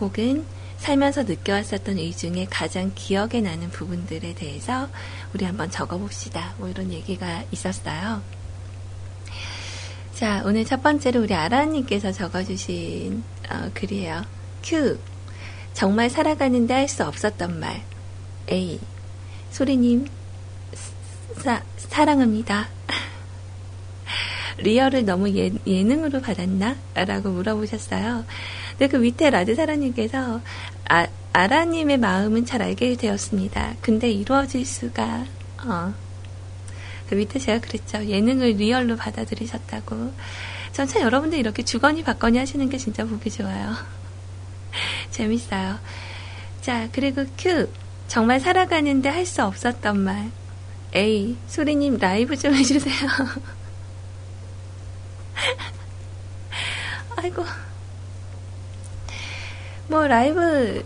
혹은 0.00 0.44
살면서 0.78 1.24
느껴왔었던 1.24 1.98
의 1.98 2.12
중에 2.16 2.46
가장 2.48 2.92
기억에 2.94 3.42
나는 3.42 3.68
부분들에 3.68 4.34
대해서 4.34 4.88
우리 5.34 5.44
한번 5.44 5.70
적어봅시다. 5.70 6.54
뭐 6.56 6.68
이런 6.68 6.90
얘기가 6.90 7.44
있었어요. 7.52 8.22
자, 10.14 10.42
오늘 10.44 10.64
첫 10.64 10.82
번째로 10.82 11.22
우리 11.22 11.34
아라님께서 11.34 12.12
적어주신 12.12 13.22
어, 13.50 13.70
글이에요. 13.74 14.22
Q. 14.62 14.98
정말 15.74 16.10
살아가는데 16.10 16.74
할 16.74 16.88
수 16.88 17.04
없었던 17.04 17.60
말. 17.60 17.82
A. 18.50 18.80
소리님, 19.50 20.06
사, 21.38 21.62
사랑합니다. 21.76 22.68
리얼을 24.62 25.04
너무 25.04 25.30
예, 25.36 25.50
예능으로 25.66 26.20
받았나? 26.20 26.76
라고 26.94 27.30
물어보셨어요. 27.30 28.24
근데 28.70 28.88
그 28.88 28.96
밑에 28.96 29.30
라드사라님께서 29.30 30.40
아, 30.88 31.06
아라님의 31.32 31.98
마음은 31.98 32.44
잘 32.46 32.62
알게 32.62 32.96
되었습니다. 32.96 33.74
근데 33.80 34.10
이루어질 34.10 34.64
수가, 34.66 35.24
어. 35.64 35.94
그 37.08 37.14
밑에 37.14 37.38
제가 37.38 37.60
그랬죠. 37.60 38.04
예능을 38.04 38.52
리얼로 38.52 38.96
받아들이셨다고. 38.96 40.12
전차 40.72 41.00
여러분들 41.00 41.38
이렇게 41.38 41.64
주거니 41.64 42.04
받거니 42.04 42.38
하시는 42.38 42.68
게 42.68 42.78
진짜 42.78 43.04
보기 43.04 43.30
좋아요. 43.30 43.74
재밌어요. 45.10 45.78
자, 46.60 46.88
그리고 46.92 47.24
Q. 47.36 47.68
정말 48.08 48.40
살아가는데 48.40 49.08
할 49.08 49.24
수 49.26 49.44
없었던 49.44 49.98
말. 49.98 50.30
A. 50.94 51.36
소리님 51.46 51.98
라이브 51.98 52.36
좀 52.36 52.54
해주세요. 52.54 52.94
아이고. 57.22 57.44
뭐, 59.88 60.06
라이브, 60.06 60.82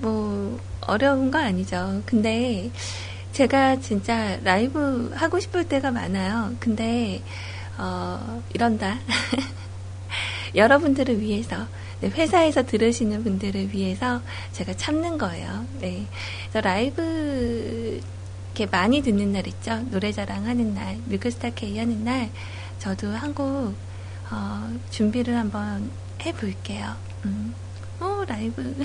뭐, 0.00 0.60
어려운 0.82 1.32
거 1.32 1.38
아니죠. 1.38 2.02
근데, 2.06 2.70
제가 3.32 3.80
진짜 3.80 4.38
라이브 4.44 5.12
하고 5.14 5.40
싶을 5.40 5.68
때가 5.68 5.90
많아요. 5.90 6.54
근데, 6.60 7.20
어, 7.78 8.42
이런다. 8.54 8.98
여러분들을 10.54 11.20
위해서, 11.20 11.66
네, 12.00 12.10
회사에서 12.10 12.64
들으시는 12.64 13.24
분들을 13.24 13.72
위해서 13.72 14.20
제가 14.52 14.74
참는 14.74 15.18
거예요. 15.18 15.66
네. 15.80 16.06
라이브, 16.52 18.00
이렇게 18.54 18.66
많이 18.70 19.02
듣는 19.02 19.32
날 19.32 19.48
있죠. 19.48 19.80
노래 19.90 20.12
자랑 20.12 20.46
하는 20.46 20.74
날, 20.74 20.98
뮤크스타 21.06 21.50
K 21.50 21.76
하는 21.78 22.04
날, 22.04 22.30
저도 22.78 23.08
한 23.08 23.34
곡, 23.34 23.74
어, 24.30 24.76
준비를 24.90 25.36
한번 25.36 25.90
해볼게요. 26.24 26.94
음. 27.24 27.54
어, 28.00 28.24
라이브. 28.26 28.74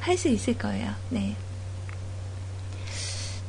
할 0.00 0.16
수 0.16 0.28
있을 0.28 0.56
거예요. 0.56 0.92
네. 1.10 1.36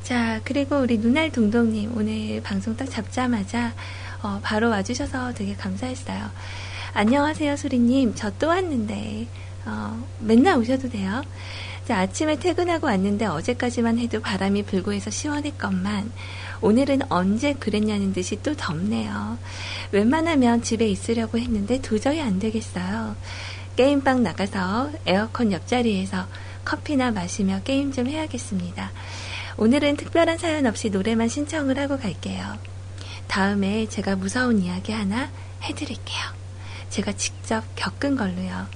자, 0.02 0.40
그리고 0.44 0.78
우리 0.80 0.98
눈알 0.98 1.30
동동님, 1.30 1.96
오늘 1.96 2.42
방송 2.42 2.76
딱 2.76 2.86
잡자마자, 2.90 3.74
어, 4.22 4.40
바로 4.42 4.70
와주셔서 4.70 5.34
되게 5.34 5.54
감사했어요. 5.54 6.30
안녕하세요, 6.94 7.56
수리님. 7.56 8.14
저 8.14 8.30
또 8.38 8.48
왔는데, 8.48 9.28
어, 9.66 10.02
맨날 10.20 10.56
오셔도 10.58 10.88
돼요. 10.88 11.22
자, 11.86 11.98
아침에 12.00 12.36
퇴근하고 12.38 12.86
왔는데 12.86 13.26
어제까지만 13.26 13.98
해도 13.98 14.20
바람이 14.20 14.64
불고 14.64 14.92
해서 14.92 15.10
시원했건만, 15.10 16.10
오늘은 16.60 17.02
언제 17.10 17.54
그랬냐는 17.54 18.12
듯이 18.12 18.38
또 18.42 18.54
덥네요. 18.56 19.38
웬만하면 19.92 20.62
집에 20.62 20.88
있으려고 20.88 21.38
했는데 21.38 21.80
도저히 21.80 22.20
안 22.20 22.38
되겠어요. 22.38 23.16
게임방 23.76 24.22
나가서 24.22 24.90
에어컨 25.06 25.52
옆자리에서 25.52 26.26
커피나 26.64 27.12
마시며 27.12 27.60
게임 27.64 27.92
좀 27.92 28.08
해야겠습니다. 28.08 28.90
오늘은 29.56 29.96
특별한 29.96 30.38
사연 30.38 30.66
없이 30.66 30.90
노래만 30.90 31.28
신청을 31.28 31.78
하고 31.78 31.98
갈게요. 31.98 32.58
다음에 33.26 33.88
제가 33.88 34.16
무서운 34.16 34.60
이야기 34.60 34.92
하나 34.92 35.30
해드릴게요. 35.62 36.20
제가 36.90 37.12
직접 37.12 37.64
겪은 37.76 38.16
걸로요. 38.16 38.66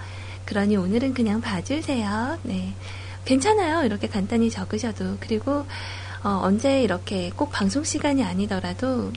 그러니 0.45 0.77
오늘은 0.77 1.15
그냥 1.15 1.41
봐주세요. 1.41 2.39
네. 2.43 2.75
괜찮아요. 3.25 3.85
이렇게 3.85 4.09
간단히 4.09 4.51
적으셔도. 4.51 5.17
그리고, 5.21 5.65
어, 6.25 6.41
언제 6.43 6.83
이렇게 6.83 7.31
꼭 7.31 7.51
방송 7.51 7.83
시간이 7.83 8.23
아니더라도, 8.23 9.13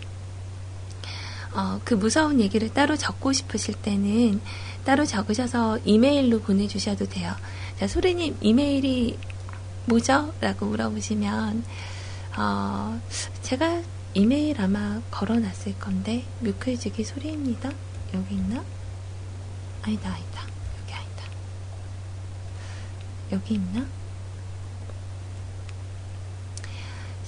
어, 1.54 1.80
그 1.84 1.94
무서운 1.94 2.40
얘기를 2.40 2.74
따로 2.74 2.98
적고 2.98 3.32
싶으실 3.32 3.76
때는 3.76 4.42
따로 4.84 5.06
적으셔서 5.06 5.80
이메일로 5.86 6.42
보내주셔도 6.42 7.08
돼요. 7.08 7.34
자, 7.80 7.88
소리님, 7.88 8.38
이메일이 8.42 9.18
뭐죠? 9.86 10.34
라고 10.42 10.66
물어보시면, 10.66 11.64
어, 12.38 13.02
제가 13.44 13.84
이메일 14.16 14.60
아마 14.60 15.02
걸어놨을 15.12 15.78
건데, 15.80 16.26
뮤클즈기 16.40 17.04
소리입니다. 17.04 17.72
여기 18.16 18.36
있나? 18.36 18.64
아니다, 19.84 20.10
아니다. 20.10 20.42
여기 20.82 20.94
아니다. 20.94 21.24
여기 23.32 23.54
있나? 23.56 23.86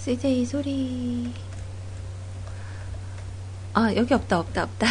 CJ 0.07 0.45
소리. 0.45 1.33
아, 3.73 3.93
여기 3.93 4.13
없다, 4.13 4.39
없다, 4.39 4.63
없다. 4.63 4.87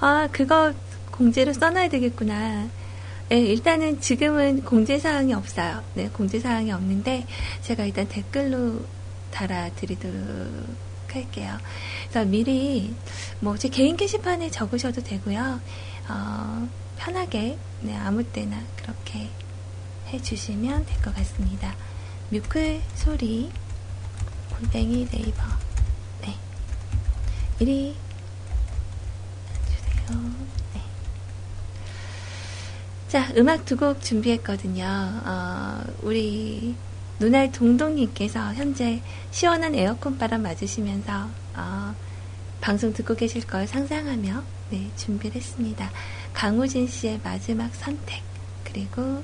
아, 0.00 0.28
그거 0.32 0.72
공지를 1.12 1.54
써놔야 1.54 1.90
되겠구나. 1.90 2.68
네, 3.28 3.38
일단은 3.38 4.00
지금은 4.00 4.64
공지사항이 4.64 5.32
없어요. 5.32 5.84
네, 5.94 6.08
공지사항이 6.08 6.72
없는데, 6.72 7.24
제가 7.62 7.84
일단 7.84 8.08
댓글로 8.08 8.84
달아드리도록 9.30 10.74
할게요. 11.12 11.56
그래서 12.10 12.28
미리, 12.28 12.92
뭐, 13.38 13.56
제 13.56 13.68
개인 13.68 13.96
게시판에 13.96 14.50
적으셔도 14.50 15.04
되고요. 15.04 15.60
어, 16.08 16.68
편하게, 16.98 17.58
네, 17.80 17.96
아무 17.96 18.24
때나 18.24 18.60
그렇게 18.74 19.28
해주시면 20.12 20.86
될 20.86 21.00
것 21.00 21.14
같습니다. 21.14 21.76
뮤클 22.30 22.80
소리, 22.94 23.50
골뱅이 24.58 25.06
네이버. 25.08 25.42
네. 26.22 26.34
미리 27.58 27.94
네. 30.74 30.80
자, 33.08 33.32
음악 33.36 33.64
두 33.64 33.76
곡 33.76 34.02
준비했거든요. 34.02 34.84
어, 34.84 35.82
우리 36.02 36.74
눈알 37.20 37.52
동동님께서 37.52 38.54
현재 38.54 39.00
시원한 39.30 39.74
에어컨 39.74 40.18
바람 40.18 40.42
맞으시면서 40.42 41.28
어, 41.56 41.94
방송 42.60 42.92
듣고 42.92 43.14
계실 43.14 43.46
걸 43.46 43.66
상상하며 43.66 44.42
네, 44.70 44.90
준비를 44.96 45.36
했습니다. 45.36 45.90
강우진 46.32 46.88
씨의 46.88 47.20
마지막 47.22 47.72
선택 47.74 48.22
그리고 48.64 49.22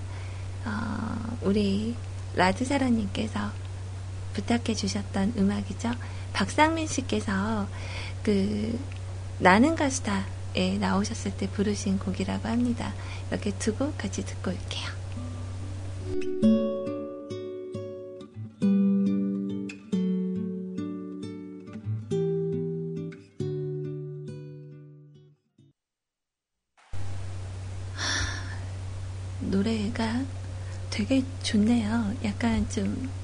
어, 0.64 1.38
우리 1.42 1.96
라드사라님께서 2.34 3.50
부탁해 4.34 4.74
주셨던 4.74 5.34
음악이죠. 5.36 5.90
박상민 6.32 6.86
씨께서 6.86 7.68
그 8.22 8.78
나는 9.38 9.74
가수다 9.74 10.26
에 10.54 10.78
나오셨을 10.78 11.36
때 11.36 11.48
부르신 11.48 11.98
곡이라고 12.00 12.48
합니다. 12.48 12.92
이렇게 13.30 13.52
두곡 13.52 13.96
같이 13.96 14.24
듣고 14.24 14.50
올게요. 14.50 14.88
되게 31.00 31.24
좋네요. 31.42 32.14
약간 32.24 32.68
좀 32.68 33.20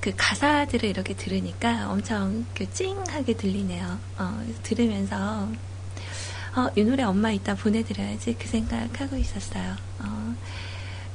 그 0.00 0.14
가사들을 0.16 0.88
이렇게 0.88 1.14
들으니까 1.14 1.90
엄청 1.90 2.46
그 2.54 2.70
찡하게 2.72 3.34
들리네요. 3.34 3.98
어, 4.18 4.42
들으면서 4.62 5.46
어, 6.56 6.68
이 6.74 6.82
노래 6.82 7.02
엄마 7.02 7.30
이따 7.30 7.54
보내드려야지 7.54 8.36
그 8.38 8.48
생각하고 8.48 9.16
있었어요. 9.16 9.76
어, 9.98 10.34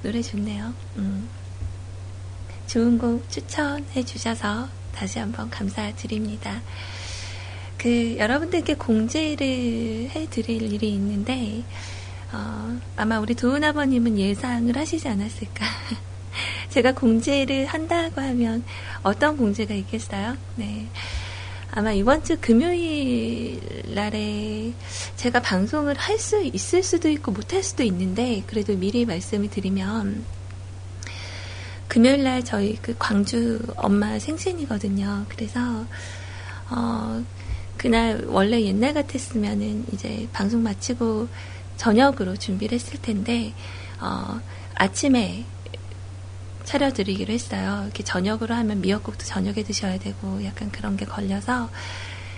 노래 0.03 0.21
좋네요. 0.21 0.71
음. 0.97 1.27
좋은 2.67 2.99
곡 2.99 3.27
추천해 3.29 4.03
주셔서 4.03 4.69
다시 4.93 5.17
한번 5.17 5.49
감사드립니다. 5.49 6.61
그 7.79 8.17
여러분들께 8.17 8.75
공지를 8.75 10.11
해드릴 10.11 10.73
일이 10.73 10.93
있는데 10.93 11.63
어, 12.35 12.79
아마 12.97 13.19
우리 13.19 13.33
도훈 13.33 13.63
아버님은 13.63 14.17
예상을 14.19 14.75
하시지 14.75 15.07
않았을까. 15.07 15.65
제가 16.69 16.93
공지를 16.93 17.65
한다고 17.65 18.19
하면 18.19 18.63
어떤 19.03 19.37
공지가 19.37 19.73
있겠어요? 19.73 20.35
네. 20.55 20.87
아마 21.71 21.93
이번 21.93 22.23
주 22.23 22.37
금요일 22.39 23.59
날에 23.93 24.73
제가 25.15 25.41
방송을 25.41 25.95
할 25.97 26.17
수 26.19 26.41
있을 26.41 26.83
수도 26.83 27.09
있고 27.09 27.31
못할 27.31 27.61
수도 27.63 27.83
있는데 27.83 28.43
그래도 28.47 28.75
미리 28.75 29.05
말씀을 29.05 29.49
드리면 29.49 30.23
금요일 31.87 32.23
날 32.23 32.43
저희 32.43 32.77
그 32.81 32.95
광주 32.97 33.61
엄마 33.75 34.17
생신이거든요. 34.17 35.25
그래서 35.29 35.85
어 36.69 37.23
그날 37.77 38.23
원래 38.27 38.61
옛날 38.61 38.93
같았으면은 38.93 39.85
이제 39.93 40.27
방송 40.33 40.63
마치고 40.63 41.27
저녁으로 41.77 42.35
준비를 42.35 42.75
했을 42.75 43.01
텐데 43.01 43.53
어 43.99 44.39
아침에 44.75 45.45
차려드리기로 46.63 47.33
했어요. 47.33 47.81
이렇게 47.85 48.03
저녁으로 48.03 48.53
하면 48.55 48.81
미역국도 48.81 49.23
저녁에 49.25 49.63
드셔야 49.63 49.99
되고 49.99 50.43
약간 50.43 50.71
그런 50.71 50.97
게 50.97 51.05
걸려서 51.05 51.69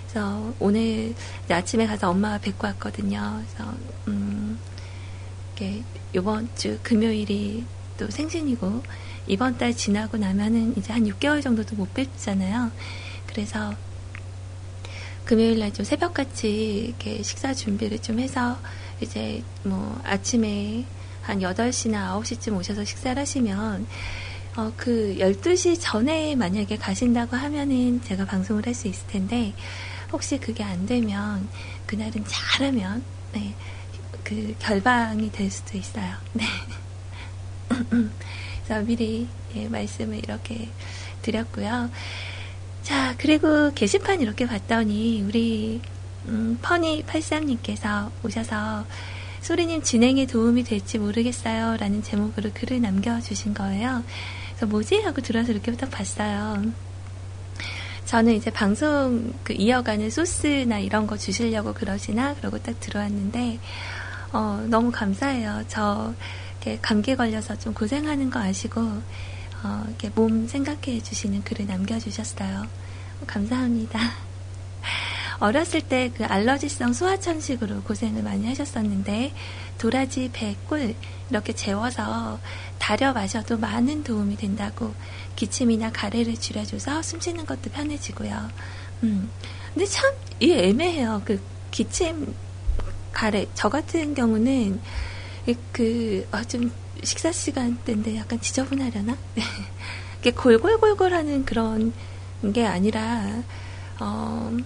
그래서 0.08 0.54
오늘 0.58 1.14
아침에 1.50 1.86
가서 1.86 2.10
엄마가 2.10 2.38
뵙고 2.38 2.66
왔거든요. 2.66 3.42
그래서 3.54 3.74
음, 4.08 4.58
이게 5.54 5.82
이번 6.14 6.48
주 6.56 6.78
금요일이 6.82 7.64
또 7.98 8.08
생신이고 8.10 8.82
이번 9.26 9.58
달 9.58 9.74
지나고 9.74 10.16
나면은 10.16 10.74
이제 10.76 10.92
한 10.92 11.04
6개월 11.04 11.42
정도도 11.42 11.76
못 11.76 11.92
뵙잖아요. 11.94 12.70
그래서 13.26 13.74
금요일 15.24 15.58
날 15.58 15.72
좀 15.72 15.84
새벽같이 15.84 16.86
이렇게 16.88 17.22
식사 17.22 17.52
준비를 17.52 17.98
좀 17.98 18.18
해서 18.18 18.58
이제 19.00 19.42
뭐 19.62 20.00
아침에 20.04 20.84
한 21.22 21.40
8시나 21.40 22.20
9시쯤 22.20 22.56
오셔서 22.56 22.84
식사를 22.84 23.20
하시면 23.20 23.86
어, 24.56 24.72
그 24.76 25.14
12시 25.20 25.78
전에 25.80 26.34
만약에 26.34 26.76
가신다고 26.78 27.36
하면은 27.36 28.02
제가 28.02 28.24
방송을 28.24 28.66
할 28.66 28.74
수 28.74 28.88
있을 28.88 29.06
텐데, 29.06 29.54
혹시 30.12 30.36
그게 30.38 30.64
안 30.64 30.84
되면, 30.84 31.48
그날은 31.86 32.24
잘하면, 32.26 33.04
네, 33.34 33.54
그 34.24 34.56
결방이 34.58 35.30
될 35.30 35.48
수도 35.48 35.78
있어요. 35.78 36.12
네. 36.34 36.44
그래서 37.68 38.84
미리 38.84 39.28
예, 39.54 39.68
말씀을 39.68 40.18
이렇게 40.18 40.68
드렸고요. 41.22 41.90
자, 42.82 43.14
그리고 43.18 43.72
게시판 43.74 44.20
이렇게 44.20 44.44
봤더니, 44.46 45.22
우리, 45.22 45.80
음, 46.28 46.58
퍼니 46.62 47.04
83님께서 47.04 48.10
오셔서, 48.24 48.84
소리님 49.40 49.82
진행에 49.82 50.26
도움이 50.26 50.64
될지 50.64 50.98
모르겠어요. 50.98 51.76
라는 51.78 52.02
제목으로 52.02 52.50
글을 52.52 52.80
남겨주신 52.82 53.54
거예요. 53.54 54.02
그래서 54.48 54.66
뭐지? 54.66 55.00
하고 55.00 55.20
들어서 55.20 55.52
이렇게 55.52 55.72
딱 55.72 55.90
봤어요. 55.90 56.62
저는 58.04 58.34
이제 58.34 58.50
방송 58.50 59.32
그 59.44 59.52
이어가는 59.52 60.10
소스나 60.10 60.78
이런 60.78 61.06
거 61.06 61.16
주시려고 61.16 61.74
그러시나? 61.74 62.34
그러고 62.34 62.58
딱 62.58 62.78
들어왔는데, 62.80 63.58
어, 64.32 64.64
너무 64.68 64.90
감사해요. 64.90 65.64
저, 65.68 66.14
이렇게 66.62 66.78
감기 66.82 67.14
걸려서 67.14 67.58
좀 67.58 67.72
고생하는 67.74 68.30
거 68.30 68.40
아시고, 68.40 68.80
어, 69.62 69.84
이렇게 69.88 70.10
몸 70.14 70.46
생각해 70.46 71.00
주시는 71.02 71.44
글을 71.44 71.66
남겨주셨어요. 71.66 72.66
감사합니다. 73.26 74.27
어렸을 75.40 75.80
때 75.80 76.10
그 76.18 76.24
알러지성 76.24 76.92
소화천식으로 76.92 77.82
고생을 77.82 78.22
많이 78.24 78.46
하셨었는데 78.48 79.32
도라지, 79.78 80.30
배, 80.32 80.56
꿀 80.68 80.94
이렇게 81.30 81.52
재워서 81.52 82.40
달여 82.78 83.12
마셔도 83.12 83.56
많은 83.56 84.02
도움이 84.02 84.36
된다고 84.36 84.92
기침이나 85.36 85.92
가래를 85.92 86.34
줄여줘서 86.34 87.02
숨 87.02 87.20
쉬는 87.20 87.46
것도 87.46 87.70
편해지고요. 87.70 88.48
음. 89.04 89.30
근데 89.72 89.86
참, 89.86 90.12
이 90.40 90.52
애매해요. 90.52 91.22
그 91.24 91.40
기침, 91.70 92.34
가래. 93.12 93.46
저 93.54 93.68
같은 93.68 94.14
경우는 94.14 94.80
그, 95.72 96.26
어, 96.32 96.42
좀 96.44 96.72
식사 97.04 97.30
시간대인데 97.30 98.16
약간 98.16 98.40
지저분하려나? 98.40 99.16
이게 100.20 100.32
골골골골 100.32 101.14
하는 101.14 101.44
그런 101.44 101.92
게 102.52 102.66
아니라, 102.66 103.42
어, 104.00 104.56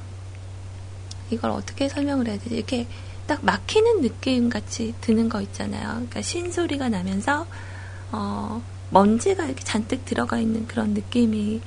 이걸 1.32 1.50
어떻게 1.50 1.88
설명을 1.88 2.28
해야 2.28 2.38
되지? 2.38 2.54
이렇게 2.54 2.86
딱 3.26 3.44
막히는 3.44 4.02
느낌 4.02 4.48
같이 4.48 4.94
드는 5.00 5.28
거 5.28 5.40
있잖아요. 5.40 5.88
그러니까 5.88 6.22
신 6.22 6.52
소리가 6.52 6.88
나면서, 6.88 7.46
어, 8.10 8.62
먼지가 8.90 9.44
이렇게 9.46 9.64
잔뜩 9.64 10.04
들어가 10.04 10.38
있는 10.38 10.66
그런 10.66 10.90
느낌이 10.90 11.60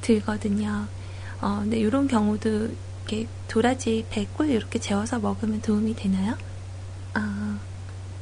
들거든요. 0.00 0.86
어, 1.40 1.58
근데 1.62 1.78
이런 1.78 2.08
경우도 2.08 2.70
이렇게 3.06 3.26
도라지, 3.48 4.06
배꿀 4.10 4.50
이렇게 4.50 4.78
재워서 4.78 5.18
먹으면 5.18 5.62
도움이 5.62 5.96
되나요? 5.96 6.36
아, 7.14 7.58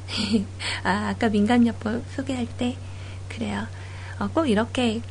아 0.84 1.08
아까 1.08 1.28
민간요법 1.28 2.04
소개할 2.14 2.46
때, 2.56 2.76
그래요. 3.28 3.66
어, 4.18 4.28
꼭 4.28 4.46
이렇게 4.46 5.02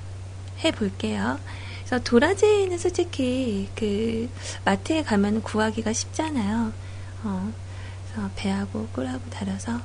해볼게요. 0.64 1.40
그래서 1.86 2.04
도라지는 2.04 2.78
솔직히 2.80 3.70
그 3.76 4.28
마트에 4.66 5.04
가면 5.04 5.44
구하기가 5.44 5.94
쉽잖아요. 5.94 6.74
어, 7.24 7.54
그래서 8.12 8.30
배하고 8.36 8.88
꿀하고 8.88 9.30
달아서 9.30 9.80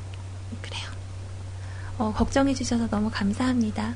그래요. 0.63 0.89
어, 1.99 2.13
걱정해 2.13 2.55
주셔서 2.55 2.89
너무 2.89 3.11
감사합니다. 3.11 3.95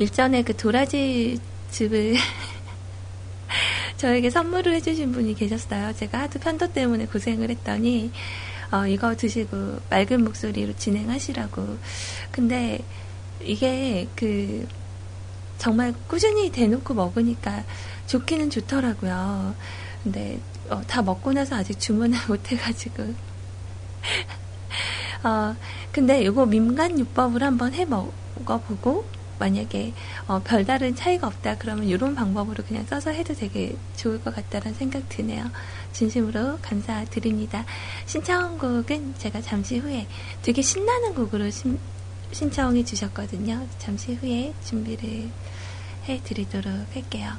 일전에 0.00 0.42
그 0.42 0.56
도라지 0.56 1.40
즙을 1.70 2.16
저에게 3.96 4.30
선물을 4.30 4.74
해주신 4.74 5.12
분이 5.12 5.34
계셨어요. 5.34 5.94
제가 5.94 6.22
하도 6.22 6.40
편도 6.40 6.72
때문에 6.72 7.06
고생을 7.06 7.50
했더니 7.50 8.10
어, 8.72 8.86
이거 8.86 9.14
드시고 9.14 9.78
맑은 9.90 10.24
목소리로 10.24 10.74
진행하시라고. 10.74 11.78
근데 12.32 12.80
이게 13.42 14.08
그 14.16 14.66
정말 15.58 15.92
꾸준히 16.06 16.50
대놓고 16.50 16.94
먹으니까 16.94 17.64
좋기는 18.06 18.50
좋더라고요. 18.50 19.54
근데 20.02 20.40
어, 20.70 20.80
다 20.86 21.02
먹고 21.02 21.32
나서 21.32 21.56
아직 21.56 21.78
주문을 21.78 22.18
못 22.28 22.50
해가지고. 22.50 23.02
어, 25.24 25.56
근데 25.92 26.22
이거 26.22 26.46
민간 26.46 26.98
요법을 26.98 27.42
한번 27.42 27.74
해 27.74 27.84
먹어보고 27.84 29.18
만약에 29.38 29.92
어, 30.26 30.40
별다른 30.44 30.94
차이가 30.94 31.26
없다 31.26 31.56
그러면 31.58 31.84
이런 31.84 32.14
방법으로 32.14 32.64
그냥 32.64 32.84
써서 32.86 33.10
해도 33.10 33.34
되게 33.34 33.76
좋을 33.96 34.22
것 34.22 34.34
같다는 34.34 34.74
생각 34.74 35.08
드네요. 35.08 35.50
진심으로 35.92 36.58
감사드립니다. 36.60 37.64
신청곡은 38.06 39.14
제가 39.18 39.40
잠시 39.40 39.78
후에 39.78 40.06
되게 40.42 40.62
신나는 40.62 41.14
곡으로 41.14 41.50
신, 41.50 41.78
신청해 42.32 42.84
주셨거든요. 42.84 43.66
잠시 43.78 44.14
후에 44.14 44.52
준비를 44.64 45.28
해 46.08 46.20
드리도록 46.22 46.72
할게요. 46.94 47.32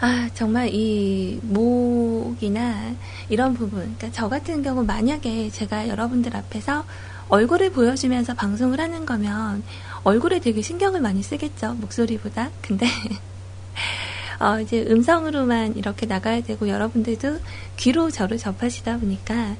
아, 0.00 0.30
정말 0.32 0.72
이 0.72 1.40
목이나 1.42 2.94
이런 3.28 3.54
부분, 3.54 3.80
그러니까 3.80 4.10
저 4.12 4.28
같은 4.28 4.62
경우 4.62 4.84
만약에 4.84 5.50
제가 5.50 5.88
여러분들 5.88 6.36
앞에서 6.36 6.84
얼굴을 7.28 7.72
보여주면서 7.72 8.34
방송을 8.34 8.80
하는 8.80 9.04
거면 9.04 9.64
얼굴에 10.04 10.38
되게 10.38 10.62
신경을 10.62 11.00
많이 11.00 11.22
쓰겠죠, 11.22 11.74
목소리보다. 11.74 12.50
근데, 12.62 12.86
어, 14.38 14.60
이제 14.60 14.86
음성으로만 14.88 15.76
이렇게 15.76 16.06
나가야 16.06 16.42
되고 16.42 16.68
여러분들도 16.68 17.40
귀로 17.76 18.10
저를 18.10 18.38
접하시다 18.38 18.98
보니까 18.98 19.56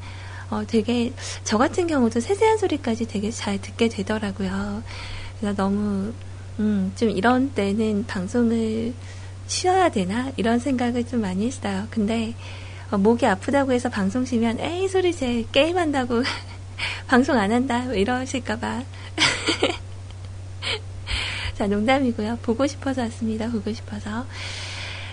어, 0.51 0.65
되게 0.67 1.13
저 1.45 1.59
같은 1.59 1.87
경우도 1.87 2.21
세세한 2.21 2.59
소리까지 2.59 3.07
되게 3.07 3.31
잘 3.31 3.61
듣게 3.61 3.89
되더라고요. 3.89 4.83
그래서 5.39 5.57
너무 5.57 6.13
음, 6.59 6.93
좀 6.97 7.11
이런 7.11 7.51
때는 7.51 8.07
방송을 8.07 8.95
쉬어야 9.47 9.91
되나 9.91 10.33
이런 10.37 10.59
생각을 10.59 11.07
좀 11.07 11.21
많이 11.21 11.47
했어요. 11.47 11.87
근데 11.91 12.35
어, 12.91 12.97
목이 12.97 13.27
아프다고 13.27 13.73
해서 13.73 13.89
방송 13.89 14.25
쉬면 14.25 14.61
에이 14.61 14.89
소리 14.89 15.15
제 15.15 15.45
게임한다고 15.53 16.23
방송 17.07 17.39
안 17.39 17.53
한다 17.53 17.85
이러실까봐. 17.85 18.83
자 21.57 21.67
농담이고요. 21.67 22.39
보고 22.43 22.67
싶어서 22.67 23.03
왔습니다. 23.03 23.51
보고 23.51 23.73
싶어서. 23.73 24.27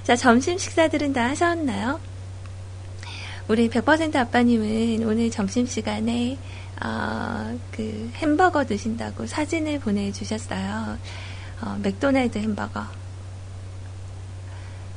자 0.03 0.15
점심 0.15 0.57
식사들은 0.57 1.13
다 1.13 1.29
하셨나요? 1.29 1.99
우리 3.47 3.69
100% 3.69 4.15
아빠님은 4.15 5.07
오늘 5.07 5.29
점심시간에, 5.29 6.37
어, 6.83 7.59
그 7.71 8.11
햄버거 8.15 8.65
드신다고 8.65 9.27
사진을 9.27 9.79
보내주셨어요. 9.79 10.97
어, 11.61 11.79
맥도날드 11.83 12.39
햄버거. 12.39 12.83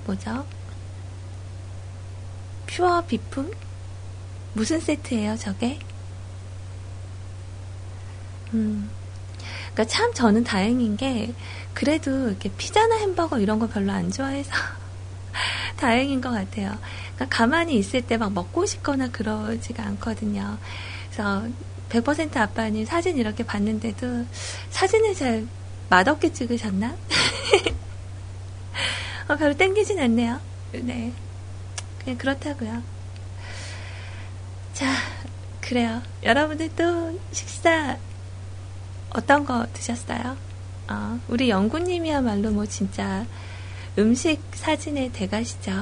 뭐죠? 0.06 0.46
퓨어 2.66 3.04
비프? 3.04 3.50
무슨 4.54 4.80
세트예요, 4.80 5.36
저게? 5.36 5.78
음. 8.54 8.88
그니까 9.66 9.84
참 9.84 10.14
저는 10.14 10.44
다행인 10.44 10.96
게, 10.96 11.34
그래도 11.74 12.30
이렇게 12.30 12.50
피자나 12.56 12.96
햄버거 12.96 13.38
이런 13.38 13.58
거 13.58 13.68
별로 13.68 13.92
안 13.92 14.10
좋아해서 14.10 14.50
다행인 15.76 16.22
것 16.22 16.30
같아요. 16.30 16.76
그러니까 17.18 17.36
가만히 17.36 17.76
있을 17.76 18.02
때 18.02 18.16
막 18.16 18.32
먹고 18.32 18.64
싶거나 18.64 19.10
그러지가 19.10 19.82
않거든요. 19.84 20.56
그래서 21.10 21.46
100% 21.90 22.36
아빠는 22.36 22.86
사진 22.86 23.16
이렇게 23.16 23.44
봤는데도 23.44 24.24
사진을 24.70 25.14
잘 25.14 25.46
맛없게 25.90 26.32
찍으셨나? 26.32 26.94
어, 29.28 29.36
별로 29.36 29.54
땡기진 29.56 29.98
않네요. 29.98 30.40
네. 30.72 31.12
그냥 32.02 32.18
그렇다고요. 32.18 32.82
자, 34.74 34.86
그래요. 35.60 36.02
여러분들 36.22 36.70
또 36.76 37.18
식사 37.32 37.96
어떤 39.10 39.44
거 39.44 39.66
드셨어요? 39.72 40.36
어, 40.88 41.18
우리 41.28 41.50
영구님이야말로 41.50 42.50
뭐 42.50 42.64
진짜 42.66 43.26
음식 43.98 44.40
사진의 44.54 45.10
대가시죠. 45.12 45.72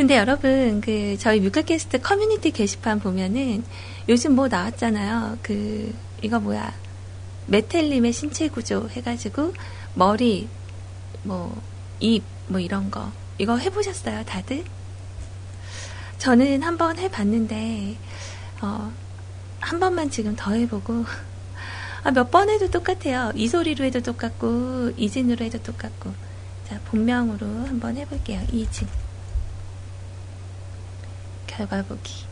근데 0.00 0.16
여러분, 0.16 0.80
그, 0.80 1.18
저희 1.18 1.40
뮤클캐스트 1.40 2.00
커뮤니티 2.00 2.52
게시판 2.52 3.00
보면은 3.00 3.62
요즘 4.08 4.34
뭐 4.34 4.48
나왔잖아요. 4.48 5.36
그, 5.42 5.94
이거 6.22 6.40
뭐야. 6.40 6.72
메텔림의 7.48 8.10
신체 8.14 8.48
구조 8.48 8.88
해가지고 8.88 9.52
머리, 9.92 10.48
뭐, 11.22 11.54
입, 12.00 12.24
뭐 12.46 12.60
이런 12.60 12.90
거. 12.90 13.12
이거 13.36 13.58
해보셨어요, 13.58 14.24
다들? 14.24 14.64
저는 16.16 16.62
한번 16.62 16.96
해봤는데, 16.98 17.94
어, 18.62 18.90
한 19.60 19.80
번만 19.80 20.10
지금 20.10 20.34
더 20.34 20.52
해보고 20.54 21.04
아, 22.04 22.10
몇 22.10 22.30
번 22.30 22.48
해도 22.48 22.70
똑같아요. 22.70 23.32
이 23.34 23.48
소리로 23.48 23.84
해도 23.84 24.00
똑같고, 24.00 24.92
이진으로 24.96 25.44
해도 25.44 25.62
똑같고. 25.62 26.14
자, 26.66 26.80
본명으로 26.86 27.46
한번 27.66 27.98
해볼게요. 27.98 28.40
이진. 28.50 28.88
결과 31.66 31.82
보기. 31.82 32.24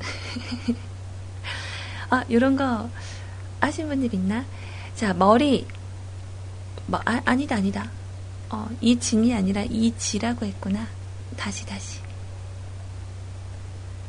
아, 2.08 2.24
요런 2.30 2.56
거 2.56 2.88
하신 3.60 3.88
분들 3.88 4.14
있나? 4.14 4.46
자, 4.94 5.12
머리. 5.12 5.66
뭐, 6.86 7.00
아, 7.04 7.20
아니다, 7.26 7.56
아니다. 7.56 7.90
어, 8.48 8.68
이 8.80 8.98
진이 8.98 9.34
아니라 9.34 9.62
이 9.62 9.92
지라고 9.98 10.46
했구나. 10.46 10.86
다시, 11.36 11.66
다시. 11.66 12.00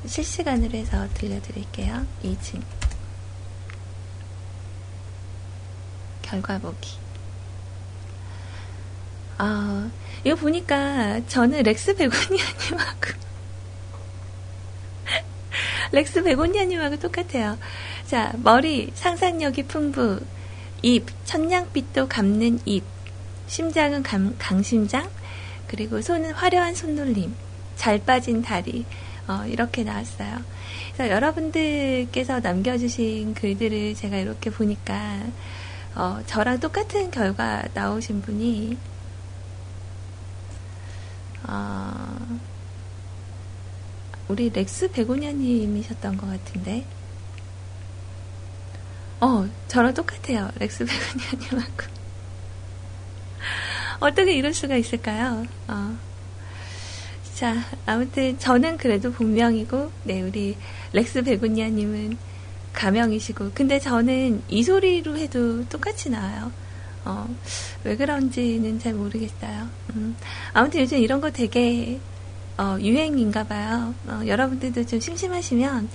실시간으로 0.06 0.78
해서 0.78 1.08
들려드릴게요. 1.14 2.06
이 2.24 2.38
진. 2.42 2.64
결과 6.22 6.58
보기. 6.58 6.98
아, 9.38 9.90
이거 10.26 10.36
보니까 10.36 11.22
저는 11.28 11.62
렉스 11.62 11.96
베고니아님하고. 11.96 13.26
렉스 15.92 16.24
베고니아님하고 16.24 16.98
똑같아요. 16.98 17.60
자, 18.08 18.34
머리 18.38 18.92
상상력이 18.96 19.64
풍부, 19.64 20.20
입 20.82 21.06
천냥빚도 21.26 22.08
갚는 22.08 22.60
입, 22.66 22.84
심장은 23.46 24.02
감, 24.02 24.36
강심장, 24.40 25.08
그리고 25.68 26.02
손은 26.02 26.32
화려한 26.34 26.74
손놀림, 26.74 27.36
잘 27.76 28.00
빠진 28.04 28.42
다리, 28.42 28.84
어, 29.28 29.46
이렇게 29.48 29.84
나왔어요. 29.84 30.42
그래서 30.94 31.14
여러분들께서 31.14 32.40
남겨주신 32.40 33.36
글들을 33.36 33.94
제가 33.94 34.18
이렇게 34.18 34.50
보니까 34.50 35.20
어, 35.94 36.20
저랑 36.26 36.60
똑같은 36.60 37.12
결과 37.12 37.64
나오신 37.76 38.22
분이 38.24 38.76
어, 41.48 42.40
우리 44.28 44.50
렉스 44.50 44.92
베고니아님이셨던 44.92 46.18
것 46.18 46.28
같은데 46.28 46.86
어 49.22 49.48
저랑 49.68 49.94
똑같아요 49.94 50.50
렉스 50.60 50.86
베고니아님하고 50.86 51.84
어떻게 54.00 54.34
이럴 54.34 54.54
수가 54.54 54.76
있을까요? 54.76 55.46
어. 55.68 55.98
자, 57.36 57.54
아무튼 57.86 58.40
저는 58.40 58.78
그래도 58.78 59.12
본명이고, 59.12 59.92
네, 60.04 60.22
우리 60.22 60.56
렉스 60.94 61.24
베고니아님은 61.24 62.18
가명이시고, 62.72 63.52
근데 63.54 63.80
저는 63.80 64.42
이 64.48 64.64
소리로 64.64 65.18
해도 65.18 65.68
똑같이 65.68 66.10
나와요. 66.10 66.52
어, 67.06 67.28
왜 67.84 67.96
그런지는 67.96 68.80
잘 68.80 68.94
모르겠어요. 68.94 69.70
음, 69.96 70.16
아무튼 70.54 70.82
요즘 70.82 70.98
이런 70.98 71.22
거 71.22 71.32
되게, 71.32 72.00
어, 72.58 72.78
유행인가 72.80 73.44
봐요. 73.46 73.94
어, 74.08 74.22
여러분들도 74.26 74.86
좀 74.86 75.00
심심하시면, 75.00 75.90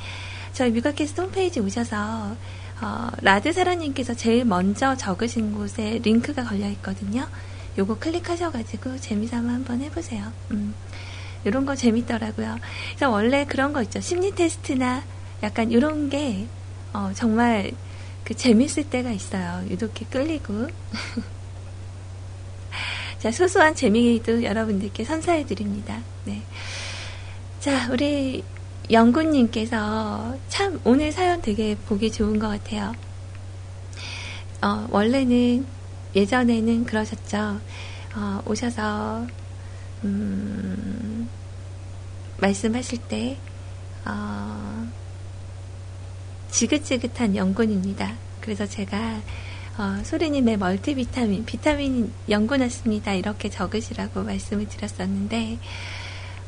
저희 0.52 0.70
뮤가캐스트 0.70 1.20
홈페이지 1.20 1.61
오셔서, 1.61 2.36
어, 2.80 3.08
라드사라님께서 3.20 4.14
제일 4.14 4.44
먼저 4.44 4.96
적으신 4.96 5.52
곳에 5.52 6.00
링크가 6.02 6.44
걸려 6.44 6.68
있거든요. 6.70 7.26
요거 7.76 7.98
클릭하셔가지고 7.98 8.98
재미삼아 8.98 9.52
한번 9.52 9.80
해보세요. 9.80 10.32
음. 10.52 10.74
이런 11.44 11.64
거 11.64 11.74
재밌더라고요. 11.74 12.58
그래서 12.90 13.11
원래 13.11 13.44
그런 13.46 13.72
거 13.72 13.82
있죠. 13.82 14.00
심리 14.00 14.34
테스트나 14.34 15.02
약간 15.42 15.70
이런 15.70 16.11
게 16.11 16.46
어, 16.92 17.12
정말 17.14 17.70
그 18.24 18.34
재밌을 18.34 18.84
때가 18.84 19.10
있어요. 19.10 19.64
유독 19.68 20.00
히 20.00 20.06
끌리고. 20.06 20.68
자, 23.18 23.30
소소한 23.30 23.74
재미도 23.74 24.44
여러분들께 24.44 25.04
선사해 25.04 25.44
드립니다. 25.46 26.00
네. 26.24 26.42
자, 27.60 27.90
우리 27.92 28.42
영구님께서 28.90 30.36
참 30.48 30.80
오늘 30.84 31.12
사연 31.12 31.42
되게 31.42 31.76
보기 31.76 32.10
좋은 32.10 32.38
것 32.38 32.48
같아요. 32.48 32.94
어, 34.62 34.86
원래는 34.90 35.66
예전에는 36.14 36.84
그러셨죠. 36.84 37.60
어, 38.16 38.42
오셔서 38.46 39.26
음, 40.04 41.28
말씀하실 42.38 42.98
때 43.08 43.38
어, 44.04 44.86
지긋지긋한 46.51 47.36
연근입니다. 47.36 48.14
그래서 48.40 48.66
제가 48.66 49.20
어, 49.78 50.03
소리님의 50.05 50.59
멀티비타민, 50.59 51.44
비타민 51.46 52.12
연근 52.28 52.61
왔습니다. 52.61 53.14
이렇게 53.14 53.48
적으시라고 53.48 54.22
말씀을 54.22 54.68
드렸었는데 54.68 55.59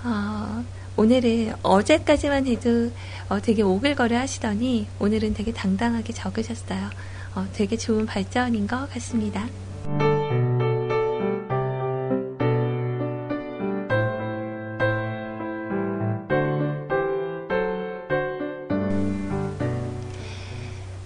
어, 0.04 0.64
오늘은 0.96 1.54
어제까지만 1.62 2.46
해도 2.46 2.90
어, 3.28 3.40
되게 3.40 3.62
오글거려 3.62 4.18
하시더니 4.18 4.86
오늘은 4.98 5.34
되게 5.34 5.52
당당하게 5.52 6.12
적으셨어요. 6.12 6.90
어, 7.34 7.46
되게 7.54 7.78
좋은 7.78 8.04
발전인 8.04 8.66
것 8.66 8.90
같습니다. 8.92 9.46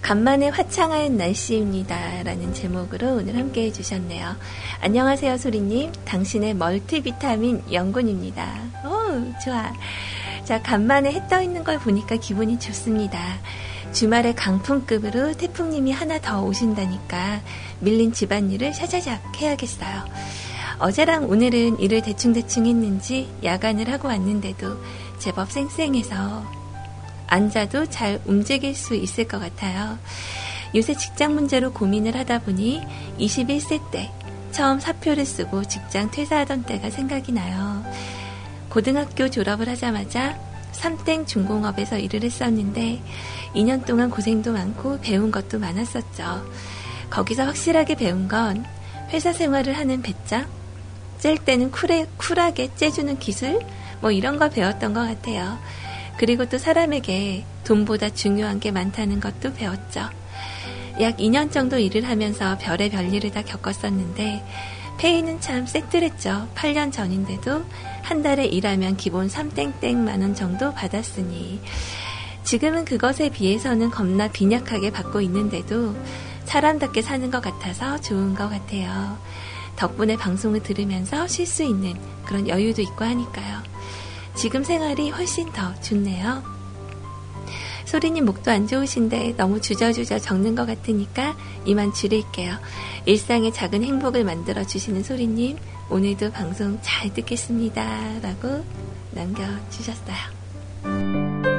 간만에 0.06 0.50
화창한 0.50 1.16
날씨입니다. 1.16 2.22
라는 2.22 2.54
제목으로 2.54 3.16
오늘 3.16 3.36
함께 3.36 3.64
해주셨네요. 3.64 4.36
안녕하세요, 4.80 5.36
소리님. 5.36 5.90
당신의 6.04 6.54
멀티비타민 6.54 7.60
영군입니다. 7.72 8.46
오, 8.84 9.40
좋아. 9.44 9.72
자, 10.44 10.62
간만에 10.62 11.10
해 11.10 11.26
떠 11.28 11.42
있는 11.42 11.64
걸 11.64 11.80
보니까 11.80 12.14
기분이 12.14 12.60
좋습니다. 12.60 13.18
주말에 13.90 14.32
강풍급으로 14.32 15.32
태풍님이 15.32 15.90
하나 15.90 16.20
더 16.20 16.40
오신다니까 16.40 17.40
밀린 17.80 18.12
집안일을 18.12 18.74
샤자작 18.74 19.42
해야겠어요. 19.42 20.04
어제랑 20.78 21.28
오늘은 21.28 21.80
일을 21.80 22.02
대충대충 22.02 22.66
했는지 22.66 23.28
야간을 23.42 23.90
하고 23.90 24.06
왔는데도 24.06 24.76
제법 25.18 25.50
쌩쌩해서 25.50 26.65
앉아도 27.26 27.86
잘 27.86 28.20
움직일 28.24 28.74
수 28.74 28.94
있을 28.94 29.26
것 29.26 29.38
같아요. 29.38 29.98
요새 30.74 30.94
직장 30.94 31.34
문제로 31.34 31.72
고민을 31.72 32.16
하다 32.16 32.40
보니 32.40 32.82
21세 33.18 33.90
때 33.90 34.10
처음 34.52 34.80
사표를 34.80 35.24
쓰고 35.26 35.64
직장 35.64 36.10
퇴사하던 36.10 36.64
때가 36.64 36.90
생각이 36.90 37.32
나요. 37.32 37.84
고등학교 38.68 39.28
졸업을 39.30 39.68
하자마자 39.68 40.38
삼땡 40.72 41.26
중공업에서 41.26 41.98
일을 41.98 42.22
했었는데 42.22 43.02
2년 43.54 43.86
동안 43.86 44.10
고생도 44.10 44.52
많고 44.52 45.00
배운 45.00 45.30
것도 45.30 45.58
많았었죠. 45.58 46.46
거기서 47.10 47.44
확실하게 47.44 47.94
배운 47.94 48.28
건 48.28 48.64
회사 49.10 49.32
생활을 49.32 49.76
하는 49.76 50.02
배짱, 50.02 50.46
짤 51.18 51.38
때는 51.38 51.70
쿨해, 51.70 52.06
쿨하게 52.18 52.74
째주는 52.74 53.18
기술, 53.18 53.60
뭐 54.00 54.10
이런 54.10 54.38
거 54.38 54.50
배웠던 54.50 54.92
것 54.92 55.00
같아요. 55.00 55.58
그리고 56.18 56.46
또 56.46 56.58
사람에게 56.58 57.44
돈보다 57.64 58.10
중요한 58.10 58.58
게 58.60 58.70
많다는 58.70 59.20
것도 59.20 59.52
배웠죠. 59.54 60.08
약 61.00 61.18
2년 61.18 61.52
정도 61.52 61.78
일을 61.78 62.08
하면서 62.08 62.56
별의 62.58 62.90
별일을 62.90 63.30
다 63.30 63.42
겪었었는데 63.42 64.42
페이는 64.98 65.40
참 65.40 65.66
쎄들했죠. 65.66 66.48
8년 66.54 66.90
전인데도 66.90 67.62
한 68.02 68.22
달에 68.22 68.46
일하면 68.46 68.96
기본 68.96 69.28
3땡땡 69.28 69.94
만 69.96 70.22
원 70.22 70.34
정도 70.34 70.72
받았으니 70.72 71.60
지금은 72.44 72.84
그것에 72.86 73.28
비해서는 73.28 73.90
겁나 73.90 74.28
빈약하게 74.28 74.92
받고 74.92 75.20
있는데도 75.22 75.94
사람답게 76.46 77.02
사는 77.02 77.30
것 77.30 77.42
같아서 77.42 78.00
좋은 78.00 78.34
것 78.34 78.48
같아요. 78.48 79.18
덕분에 79.74 80.16
방송을 80.16 80.62
들으면서 80.62 81.26
쉴 81.26 81.44
수 81.44 81.62
있는 81.62 81.94
그런 82.24 82.48
여유도 82.48 82.80
있고 82.80 83.04
하니까요. 83.04 83.62
지금 84.36 84.62
생활이 84.62 85.10
훨씬 85.10 85.50
더 85.52 85.74
좋네요. 85.80 86.56
소리님 87.86 88.24
목도 88.24 88.50
안 88.50 88.66
좋으신데 88.66 89.34
너무 89.36 89.60
주저주저 89.60 90.18
적는 90.18 90.54
것 90.54 90.66
같으니까 90.66 91.36
이만 91.64 91.92
줄일게요. 91.92 92.56
일상의 93.06 93.52
작은 93.52 93.82
행복을 93.82 94.24
만들어 94.24 94.64
주시는 94.64 95.04
소리님, 95.04 95.56
오늘도 95.88 96.32
방송 96.32 96.78
잘 96.82 97.14
듣겠습니다. 97.14 98.20
라고 98.20 98.64
남겨주셨어요. 99.12 101.55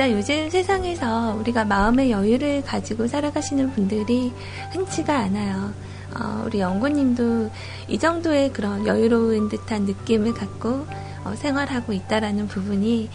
진짜 0.00 0.16
요즘 0.16 0.48
세상에서 0.48 1.34
우리가 1.40 1.66
마음의 1.66 2.10
여유를 2.10 2.62
가지고 2.62 3.06
살아가시는 3.06 3.72
분들이 3.72 4.32
흔치가 4.70 5.18
않아요. 5.18 5.74
어, 6.18 6.42
우리 6.46 6.58
연구님도 6.60 7.50
이 7.86 7.98
정도의 7.98 8.50
그런 8.54 8.86
여유로운 8.86 9.50
듯한 9.50 9.82
느낌을 9.82 10.32
갖고 10.32 10.86
어, 11.22 11.34
생활하고 11.36 11.92
있다라는 11.92 12.48
부분이 12.48 13.10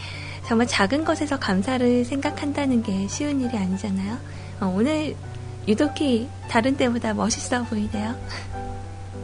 정말 0.46 0.68
작은 0.68 1.06
것에서 1.06 1.40
감사를 1.40 2.06
생각한다는 2.06 2.84
게 2.84 3.08
쉬운 3.08 3.42
일이 3.42 3.58
아니잖아요. 3.58 4.20
어, 4.60 4.72
오늘 4.78 5.16
유독히 5.68 6.30
다른 6.50 6.78
때보다 6.78 7.16
멋있어 7.16 7.64
보이네요. 7.64 8.14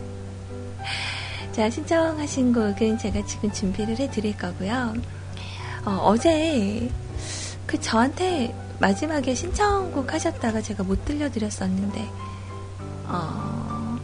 자, 1.54 1.70
신청하신 1.70 2.54
곡은 2.54 2.98
제가 2.98 3.24
지금 3.28 3.52
준비를 3.52 4.00
해드릴 4.00 4.36
거고요. 4.36 4.96
어, 5.86 6.16
제 6.18 6.90
그 7.72 7.80
저한테 7.80 8.54
마지막에 8.80 9.34
신청곡 9.34 10.14
하셨다가 10.14 10.62
제가 10.62 10.84
못 10.84 11.06
들려드렸었는데, 11.06 12.06
어, 13.06 13.98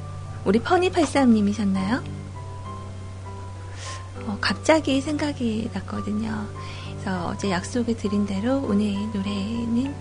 우리 0.46 0.60
퍼니83님이셨나요? 0.62 2.02
어, 4.26 4.38
갑자기 4.40 5.02
생각이 5.02 5.70
났거든요. 5.74 6.48
그래서 6.92 7.28
어제 7.28 7.52
약속을 7.52 7.98
드린 7.98 8.26
대로 8.26 8.64
오늘 8.66 8.94
노래는 9.14 9.94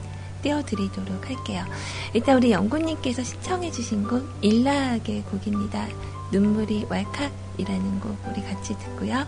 띄워드리도록 0.42 1.28
할게요. 1.28 1.64
일단 2.12 2.36
우리 2.36 2.52
영구님께서 2.52 3.24
신청해주신 3.24 4.04
곡 4.04 4.28
일락의 4.42 5.22
곡입니다. 5.22 5.88
눈물이 6.30 6.86
왈칵이라는 6.88 7.98
곡 7.98 8.16
우리 8.30 8.44
같이 8.44 8.78
듣고요. 8.78 9.26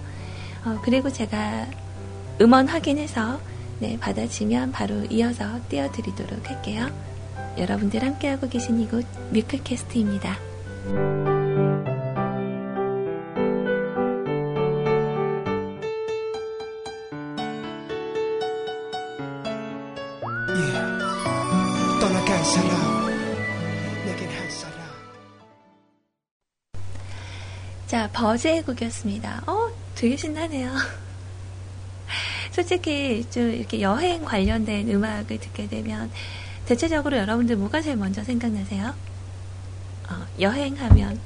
어, 0.65 0.79
그리고 0.85 1.11
제가 1.11 1.67
음원 2.41 2.69
확인해서 2.69 3.41
네, 3.81 3.97
받아지면 3.99 4.73
바로 4.73 5.05
이어서 5.05 5.45
띄워드리도록 5.69 6.49
할게요. 6.49 6.89
여러분들 7.57 8.03
함께하고 8.03 8.49
계신 8.49 8.81
이곳 8.81 9.05
뮤클캐스트입니다. 9.31 10.39
자, 27.87 28.09
버즈의 28.13 28.63
곡이었습니다. 28.63 29.45
어, 29.47 29.71
되게 29.95 30.15
신나네요. 30.15 31.08
솔직히 32.59 33.25
좀 33.31 33.53
이렇게 33.53 33.81
여행 33.81 34.25
관련된 34.25 34.91
음악을 34.91 35.39
듣게 35.39 35.69
되면 35.69 36.11
대체적으로 36.67 37.17
여러분들 37.17 37.55
뭐가 37.55 37.81
제일 37.81 37.97
먼저 37.97 38.25
생각나세요? 38.25 38.97
어, 40.11 40.27
여행하면 40.41 41.21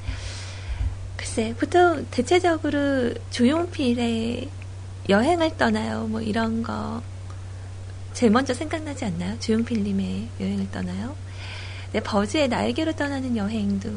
글쎄 1.16 1.54
보통 1.58 2.06
대체적으로 2.10 3.14
조용필의 3.30 4.50
여행을 5.08 5.56
떠나요 5.56 6.06
뭐 6.06 6.20
이런 6.20 6.62
거 6.62 7.02
제일 8.12 8.30
먼저 8.30 8.52
생각나지 8.52 9.06
않나요? 9.06 9.38
조용필님의 9.38 10.28
여행을 10.38 10.70
떠나요? 10.70 11.16
네, 11.92 12.00
버즈의 12.00 12.48
날개로 12.48 12.92
떠나는 12.92 13.38
여행도 13.38 13.88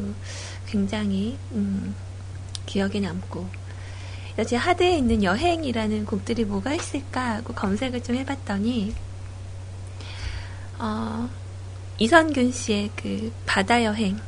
굉장히 0.67 1.37
음, 1.51 1.93
기억에 2.65 3.01
남고 3.01 3.64
여지 4.37 4.55
하드에 4.55 4.97
있는 4.97 5.23
여행이라는 5.23 6.05
곡들이 6.05 6.43
뭐가 6.43 6.73
있을까 6.73 7.35
하고 7.35 7.53
검색을 7.53 8.03
좀 8.03 8.15
해봤더니 8.17 8.93
어, 10.77 11.29
이선균 11.97 12.51
씨의 12.51 12.91
그 12.95 13.31
바다 13.45 13.83
여행 13.83 14.19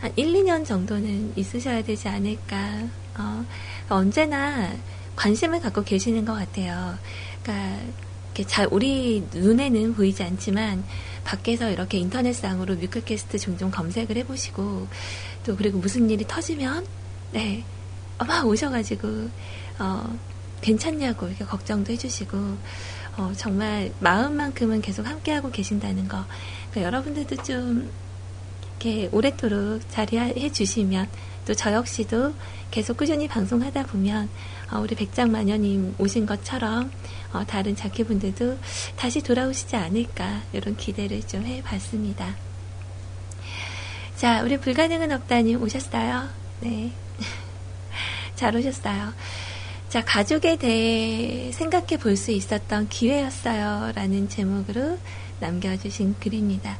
한 0.00 0.12
1, 0.16 0.32
2년 0.32 0.64
정도는 0.64 1.34
있으셔야 1.36 1.82
되지 1.82 2.08
않을까. 2.08 2.84
어, 3.18 3.44
언제나 3.90 4.72
관심을 5.14 5.60
갖고 5.60 5.84
계시는 5.84 6.24
것 6.24 6.32
같아요. 6.32 6.96
그러니까, 7.42 7.82
잘, 8.46 8.66
우리 8.70 9.22
눈에는 9.30 9.92
보이지 9.92 10.22
않지만, 10.22 10.82
밖에서 11.28 11.70
이렇게 11.70 11.98
인터넷상으로 11.98 12.76
뮤클캐스트 12.76 13.38
종종 13.38 13.70
검색을 13.70 14.16
해보시고 14.16 14.88
또 15.44 15.56
그리고 15.56 15.78
무슨 15.78 16.08
일이 16.10 16.24
터지면 16.26 16.86
네 17.32 17.64
막 18.26 18.46
오셔가지고 18.46 19.30
어 19.78 20.18
괜찮냐고 20.60 21.28
이렇게 21.28 21.44
걱정도 21.44 21.92
해주시고 21.92 22.36
어 23.16 23.32
정말 23.36 23.92
마음만큼은 24.00 24.80
계속 24.80 25.06
함께하고 25.06 25.50
계신다는 25.50 26.08
거. 26.08 26.24
그러니까 26.70 26.82
여러분들도 26.82 27.42
좀 27.42 27.90
이렇게 28.80 29.08
오랫도록 29.12 29.88
자리해 29.90 30.50
주시면 30.50 31.08
또 31.46 31.54
저 31.54 31.72
역시도 31.72 32.34
계속 32.70 32.96
꾸준히 32.96 33.26
방송하다 33.26 33.84
보면 33.84 34.24
어, 34.26 34.57
우리 34.76 34.94
백장마녀님 34.94 35.94
오신 35.98 36.26
것처럼 36.26 36.90
어, 37.32 37.44
다른 37.46 37.74
자키분들도 37.74 38.58
다시 38.96 39.22
돌아오시지 39.22 39.76
않을까 39.76 40.42
이런 40.52 40.76
기대를 40.76 41.22
좀 41.26 41.44
해봤습니다. 41.44 42.36
자, 44.16 44.42
우리 44.42 44.58
불가능은 44.58 45.12
없다님 45.12 45.62
오셨어요? 45.62 46.28
네. 46.60 46.92
잘 48.36 48.54
오셨어요. 48.54 49.12
자, 49.88 50.04
가족에 50.04 50.56
대해 50.56 51.50
생각해 51.52 51.96
볼 51.98 52.16
수 52.16 52.30
있었던 52.32 52.88
기회였어요. 52.88 53.92
라는 53.94 54.28
제목으로 54.28 54.98
남겨주신 55.40 56.16
글입니다. 56.20 56.76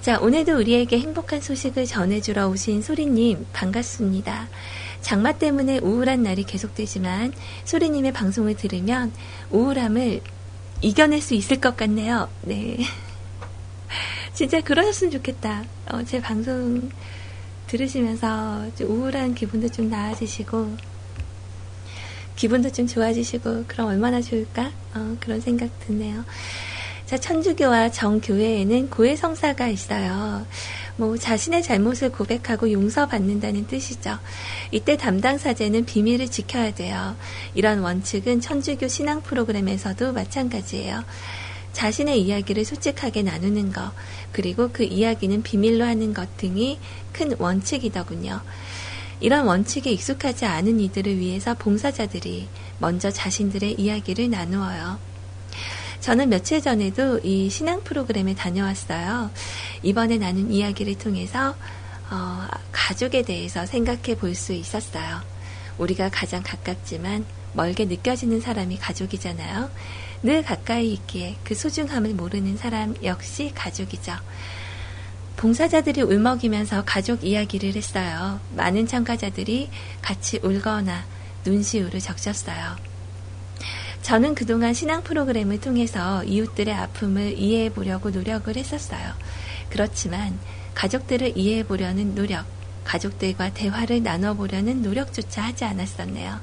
자, 0.00 0.18
오늘도 0.18 0.56
우리에게 0.56 0.98
행복한 0.98 1.40
소식을 1.40 1.86
전해주러 1.86 2.48
오신 2.48 2.82
소리님, 2.82 3.46
반갑습니다. 3.52 4.48
장마 5.02 5.32
때문에 5.32 5.78
우울한 5.78 6.22
날이 6.22 6.44
계속되지만 6.44 7.32
소리님의 7.64 8.12
방송을 8.12 8.56
들으면 8.56 9.12
우울함을 9.50 10.22
이겨낼 10.80 11.20
수 11.20 11.34
있을 11.34 11.60
것 11.60 11.76
같네요. 11.76 12.28
네. 12.42 12.78
진짜 14.32 14.60
그러셨으면 14.60 15.10
좋겠다. 15.10 15.64
어, 15.90 16.02
제 16.04 16.20
방송 16.20 16.90
들으시면서 17.66 18.74
좀 18.76 18.90
우울한 18.90 19.34
기분도 19.34 19.68
좀 19.68 19.90
나아지시고 19.90 20.76
기분도 22.36 22.72
좀 22.72 22.86
좋아지시고 22.86 23.64
그럼 23.66 23.88
얼마나 23.88 24.20
좋을까? 24.20 24.72
어, 24.94 25.16
그런 25.20 25.40
생각 25.40 25.68
드네요. 25.80 26.24
자, 27.06 27.18
천주교와 27.18 27.90
정교회에는 27.90 28.88
고해성사가 28.88 29.68
있어요. 29.68 30.46
뭐 30.96 31.16
자신의 31.16 31.62
잘못을 31.62 32.12
고백하고 32.12 32.70
용서받는다는 32.70 33.66
뜻이죠. 33.66 34.18
이때 34.70 34.96
담당 34.96 35.38
사제는 35.38 35.84
비밀을 35.84 36.28
지켜야 36.28 36.72
돼요. 36.72 37.16
이런 37.54 37.80
원칙은 37.80 38.40
천주교 38.40 38.88
신앙 38.88 39.22
프로그램에서도 39.22 40.12
마찬가지예요. 40.12 41.04
자신의 41.72 42.20
이야기를 42.20 42.64
솔직하게 42.64 43.22
나누는 43.22 43.72
것, 43.72 43.92
그리고 44.30 44.68
그 44.72 44.84
이야기는 44.84 45.42
비밀로 45.42 45.84
하는 45.84 46.12
것 46.12 46.36
등이 46.36 46.78
큰 47.12 47.34
원칙이더군요. 47.38 48.42
이런 49.20 49.46
원칙에 49.46 49.90
익숙하지 49.90 50.44
않은 50.44 50.80
이들을 50.80 51.18
위해서 51.18 51.54
봉사자들이 51.54 52.48
먼저 52.78 53.10
자신들의 53.10 53.80
이야기를 53.80 54.30
나누어요. 54.30 55.11
저는 56.02 56.30
며칠 56.30 56.60
전에도 56.60 57.20
이 57.20 57.48
신앙 57.48 57.84
프로그램에 57.84 58.34
다녀왔어요. 58.34 59.30
이번에 59.84 60.18
나눈 60.18 60.50
이야기를 60.50 60.98
통해서 60.98 61.54
어, 62.10 62.48
가족에 62.72 63.22
대해서 63.22 63.64
생각해 63.64 64.16
볼 64.16 64.34
수 64.34 64.52
있었어요. 64.52 65.20
우리가 65.78 66.10
가장 66.10 66.42
가깝지만 66.42 67.24
멀게 67.52 67.84
느껴지는 67.84 68.40
사람이 68.40 68.78
가족이잖아요. 68.78 69.70
늘 70.24 70.42
가까이 70.42 70.92
있기에 70.92 71.36
그 71.44 71.54
소중함을 71.54 72.14
모르는 72.14 72.56
사람 72.56 72.96
역시 73.04 73.52
가족이죠. 73.54 74.12
봉사자들이 75.36 76.02
울먹이면서 76.02 76.82
가족 76.84 77.22
이야기를 77.24 77.76
했어요. 77.76 78.40
많은 78.56 78.88
참가자들이 78.88 79.70
같이 80.02 80.40
울거나 80.42 81.04
눈시울을 81.46 82.00
적셨어요. 82.00 82.91
저는 84.02 84.34
그동안 84.34 84.74
신앙 84.74 85.02
프로그램을 85.02 85.60
통해서 85.60 86.24
이웃들의 86.24 86.74
아픔을 86.74 87.38
이해해 87.38 87.70
보려고 87.72 88.10
노력을 88.10 88.54
했었어요. 88.54 89.12
그렇지만 89.70 90.38
가족들을 90.74 91.36
이해해 91.36 91.62
보려는 91.62 92.14
노력, 92.14 92.44
가족들과 92.84 93.54
대화를 93.54 94.02
나눠 94.02 94.34
보려는 94.34 94.82
노력조차 94.82 95.42
하지 95.42 95.64
않았었네요. 95.64 96.40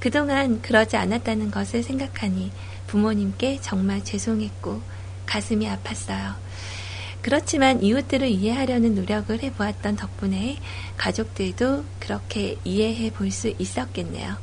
그동안 0.00 0.62
그러지 0.62 0.96
않았다는 0.96 1.50
것을 1.50 1.82
생각하니 1.82 2.50
부모님께 2.86 3.58
정말 3.60 4.02
죄송했고 4.02 4.80
가슴이 5.26 5.68
아팠어요. 5.68 6.36
그렇지만 7.20 7.82
이웃들을 7.82 8.26
이해하려는 8.28 8.94
노력을 8.94 9.42
해보았던 9.42 9.96
덕분에 9.96 10.56
가족들도 10.96 11.84
그렇게 12.00 12.56
이해해 12.64 13.10
볼 13.10 13.30
수 13.30 13.52
있었겠네요. 13.58 14.36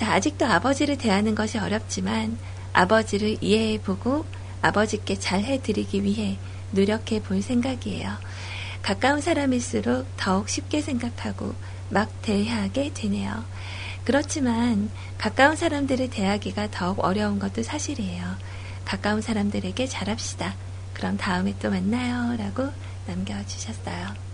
자, 0.00 0.14
아직도 0.14 0.46
아버지를 0.46 0.96
대하는 0.96 1.34
것이 1.34 1.58
어렵지만 1.58 2.38
아버지를 2.72 3.36
이해해 3.42 3.78
보고 3.82 4.24
아버지께 4.62 5.18
잘 5.18 5.42
해드리기 5.42 6.04
위해 6.04 6.38
노력해 6.70 7.20
볼 7.20 7.42
생각이에요. 7.42 8.10
가까운 8.80 9.20
사람일수록 9.20 10.06
더욱 10.16 10.48
쉽게 10.48 10.80
생각하고 10.80 11.54
막 11.90 12.10
대하게 12.22 12.94
되네요. 12.94 13.44
그렇지만 14.06 14.88
가까운 15.18 15.54
사람들을 15.54 16.08
대하기가 16.08 16.70
더욱 16.70 17.04
어려운 17.04 17.38
것도 17.38 17.62
사실이에요. 17.62 18.24
가까운 18.86 19.20
사람들에게 19.20 19.86
잘합시다. 19.86 20.54
그럼 20.94 21.18
다음에 21.18 21.54
또 21.60 21.68
만나요. 21.68 22.38
라고 22.38 22.70
남겨주셨어요. 23.06 24.29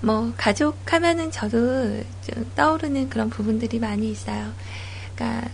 뭐, 0.00 0.32
가족 0.36 0.76
하면은 0.92 1.30
저도 1.30 2.02
좀 2.26 2.50
떠오르는 2.54 3.08
그런 3.08 3.30
부분들이 3.30 3.78
많이 3.78 4.10
있어요. 4.10 4.52
그러니까, 5.14 5.48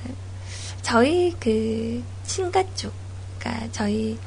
저희 0.82 1.34
그 1.40 2.02
친가 2.24 2.62
쪽, 2.74 2.92
그러니까 3.38 3.68
저희 3.72 4.18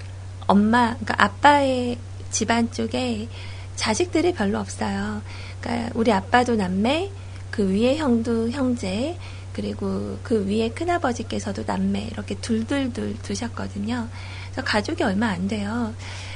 엄마, 0.47 0.95
그러니까 0.95 1.15
아빠의 1.23 1.97
집안 2.31 2.71
쪽에 2.71 3.27
자식들이 3.75 4.33
별로 4.33 4.59
없어요. 4.59 5.21
그러니까 5.61 5.91
우리 5.93 6.11
아빠도 6.11 6.55
남매, 6.55 7.11
그 7.51 7.69
위에 7.69 7.97
형도 7.97 8.49
형제, 8.49 9.17
그리고 9.53 10.17
그 10.23 10.47
위에 10.47 10.69
큰아버지께서도 10.69 11.63
남매, 11.65 12.09
이렇게 12.11 12.35
둘둘둘 12.35 13.17
두셨거든요. 13.21 14.07
그래서 14.51 14.63
가족이 14.63 15.03
얼마 15.03 15.27
안 15.27 15.47
돼요. 15.47 15.93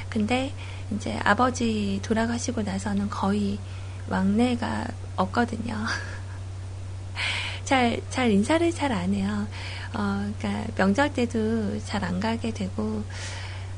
근데 0.08 0.52
이제 0.94 1.18
아버지 1.24 2.00
돌아가시고 2.02 2.62
나서는 2.62 3.08
거의 3.08 3.58
왕래가 4.08 4.86
없거든요. 5.16 5.76
잘, 7.64 8.00
잘 8.10 8.30
인사를 8.30 8.70
잘 8.72 8.92
안 8.92 9.14
해요. 9.14 9.46
어, 9.94 10.32
그러니까 10.38 10.72
명절 10.76 11.12
때도 11.14 11.80
잘 11.84 12.04
안 12.04 12.20
가게 12.20 12.52
되고, 12.52 13.02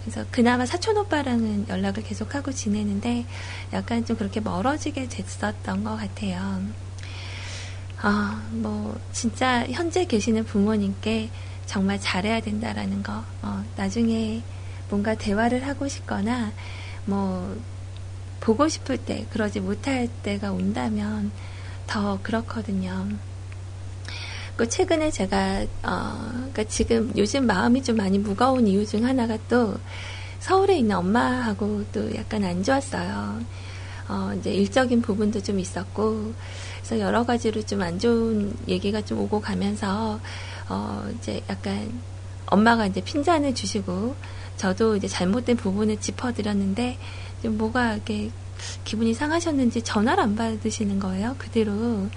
그래서 0.03 0.25
그나마 0.31 0.67
사촌 0.67 0.97
오빠랑은 0.99 1.69
연락을 1.69 2.03
계속하고 2.03 2.53
지내는데 2.53 3.25
약간 3.73 4.05
좀 4.05 4.17
그렇게 4.17 4.41
멀어지게 4.41 5.09
됐었던 5.09 5.85
것 5.85 5.97
같아요. 5.97 6.63
아, 8.03 8.43
뭐, 8.51 8.99
진짜 9.13 9.65
현재 9.71 10.05
계시는 10.05 10.45
부모님께 10.45 11.31
정말 11.67 11.99
잘해야 12.01 12.41
된다라는 12.41 13.03
거. 13.03 13.25
어, 13.43 13.65
나중에 13.77 14.43
뭔가 14.91 15.15
대화를 15.15 15.67
하고 15.67 15.89
싶거나 15.89 16.53
뭐 17.07 17.57
보고 18.41 18.69
싶을 18.69 18.99
때 18.99 19.27
그러지 19.31 19.61
못할 19.61 20.09
때가 20.23 20.53
온다면 20.53 21.31
더 21.87 22.19
그렇거든요. 22.23 23.09
그 24.57 24.69
최근에 24.69 25.11
제가 25.11 25.65
어, 25.83 26.29
그러니까 26.31 26.65
지금 26.65 27.13
요즘 27.17 27.47
마음이 27.47 27.83
좀 27.83 27.97
많이 27.97 28.19
무거운 28.19 28.67
이유 28.69 28.87
중 28.87 29.05
하나가 29.05 29.37
또 29.49 29.75
서울에 30.39 30.79
있는 30.79 30.97
엄마하고 30.97 31.85
또 31.93 32.15
약간 32.15 32.45
안 32.45 32.63
좋았어요. 32.63 33.41
어, 34.09 34.33
이제 34.39 34.53
일적인 34.53 35.01
부분도 35.01 35.43
좀 35.43 35.59
있었고, 35.59 36.35
그래서 36.77 37.01
여러 37.01 37.25
가지로 37.25 37.63
좀 37.63 37.81
안 37.81 37.99
좋은 37.99 38.55
얘기가 38.69 39.01
좀 39.01 39.21
오고 39.21 39.41
가면서, 39.41 40.21
어, 40.69 41.09
이제 41.19 41.43
약간 41.49 41.91
엄마가 42.47 42.87
이제 42.87 43.01
핀잔을 43.01 43.55
주시고 43.55 44.15
저도 44.57 44.97
이제 44.97 45.09
잘못된 45.09 45.57
부분을 45.57 46.01
짚어드렸는데 46.01 46.99
좀 47.43 47.59
뭐가 47.59 47.95
이렇게 47.95 48.31
기분이 48.85 49.15
상하셨는지 49.15 49.83
전화를 49.83 50.23
안 50.23 50.37
받으시는 50.37 50.99
거예요. 50.99 51.35
그대로 51.39 52.09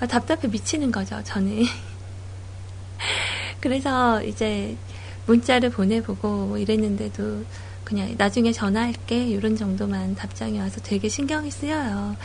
아, 0.00 0.06
답답해 0.06 0.48
미치는 0.48 0.92
거죠. 0.92 1.20
저는 1.24 1.64
그래서 3.60 4.22
이제 4.22 4.76
문자를 5.26 5.70
보내보고 5.70 6.46
뭐 6.46 6.58
이랬는데도 6.58 7.44
그냥 7.84 8.14
나중에 8.16 8.52
전화할게 8.52 9.26
이런 9.26 9.56
정도만 9.56 10.14
답장이 10.14 10.58
와서 10.58 10.80
되게 10.82 11.08
신경이 11.08 11.50
쓰여요. 11.50 12.16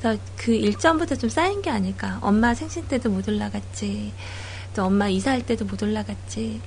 그래서 0.00 0.20
그 0.36 0.52
일전부터 0.52 1.14
좀 1.14 1.30
쌓인 1.30 1.62
게 1.62 1.70
아닐까. 1.70 2.18
엄마 2.22 2.54
생신 2.54 2.86
때도 2.88 3.10
못 3.10 3.28
올라갔지. 3.28 4.12
또 4.74 4.84
엄마 4.84 5.08
이사할 5.08 5.46
때도 5.46 5.64
못 5.64 5.82
올라갔지. 5.82 6.60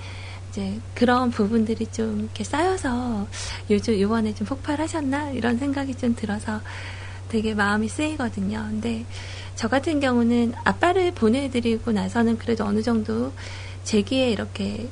이제 0.56 0.80
그런 0.94 1.32
부분들이 1.32 1.86
좀 1.88 2.22
이렇게 2.22 2.46
쌓여서 2.46 3.28
요즘 3.70 4.00
요번에 4.00 4.34
좀 4.34 4.48
폭발하셨나 4.48 5.32
이런 5.32 5.58
생각이 5.58 5.96
좀 5.96 6.16
들어서 6.16 6.62
되게 7.28 7.54
마음이 7.54 7.90
쓰이거든요. 7.90 8.66
근데 8.70 9.04
저 9.56 9.68
같은 9.68 10.00
경우는 10.00 10.54
아빠를 10.64 11.12
보내드리고 11.12 11.92
나서는 11.92 12.38
그래도 12.38 12.64
어느 12.64 12.82
정도 12.82 13.34
제기에 13.84 14.30
이렇게 14.30 14.88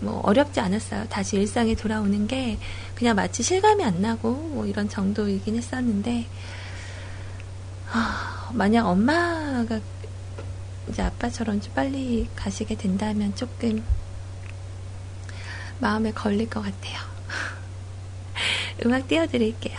뭐 0.00 0.20
어렵지 0.22 0.60
않았어요. 0.60 1.06
다시 1.08 1.36
일상에 1.38 1.74
돌아오는 1.74 2.26
게 2.26 2.58
그냥 2.94 3.16
마치 3.16 3.42
실감이 3.42 3.82
안 3.82 4.02
나고 4.02 4.32
뭐 4.32 4.66
이런 4.66 4.90
정도이긴 4.90 5.56
했었는데 5.56 6.26
아, 7.90 8.50
만약 8.52 8.86
엄마가 8.86 9.80
이제 10.90 11.00
아빠처럼 11.00 11.62
좀 11.62 11.72
빨리 11.72 12.28
가시게 12.36 12.74
된다면 12.74 13.34
조금 13.34 13.82
마음에 15.84 16.12
걸릴 16.12 16.48
것 16.48 16.62
같아요. 16.62 16.98
음악 18.86 19.06
띄워드릴게요. 19.06 19.76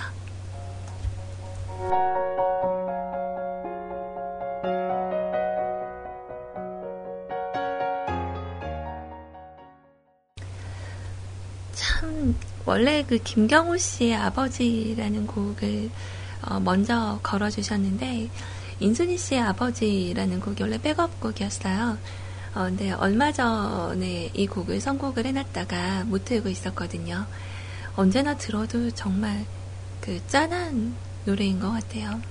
참, 11.74 12.36
원래 12.66 13.04
그 13.04 13.18
김경호 13.18 13.76
씨의 13.78 14.14
아버지라는 14.14 15.26
곡을 15.26 15.90
어, 16.44 16.60
먼저 16.60 17.20
걸어주셨는데, 17.24 18.30
인순이 18.80 19.18
씨의 19.18 19.42
아버지라는 19.42 20.40
곡이 20.40 20.62
원래 20.62 20.80
백업곡이었어요. 20.80 21.98
어, 22.56 22.64
근데 22.64 22.90
얼마 22.94 23.34
전에 23.34 24.32
이 24.34 24.48
곡을 24.48 24.80
선곡을 24.80 25.26
해놨다가 25.26 26.06
못 26.06 26.24
틀고 26.24 26.48
있었거든요. 26.48 27.26
언제나 27.98 28.38
들어도 28.38 28.90
정말 28.92 29.46
그 30.00 30.26
짠한 30.28 30.96
노래인 31.26 31.60
것 31.60 31.72
같아요. 31.72 32.22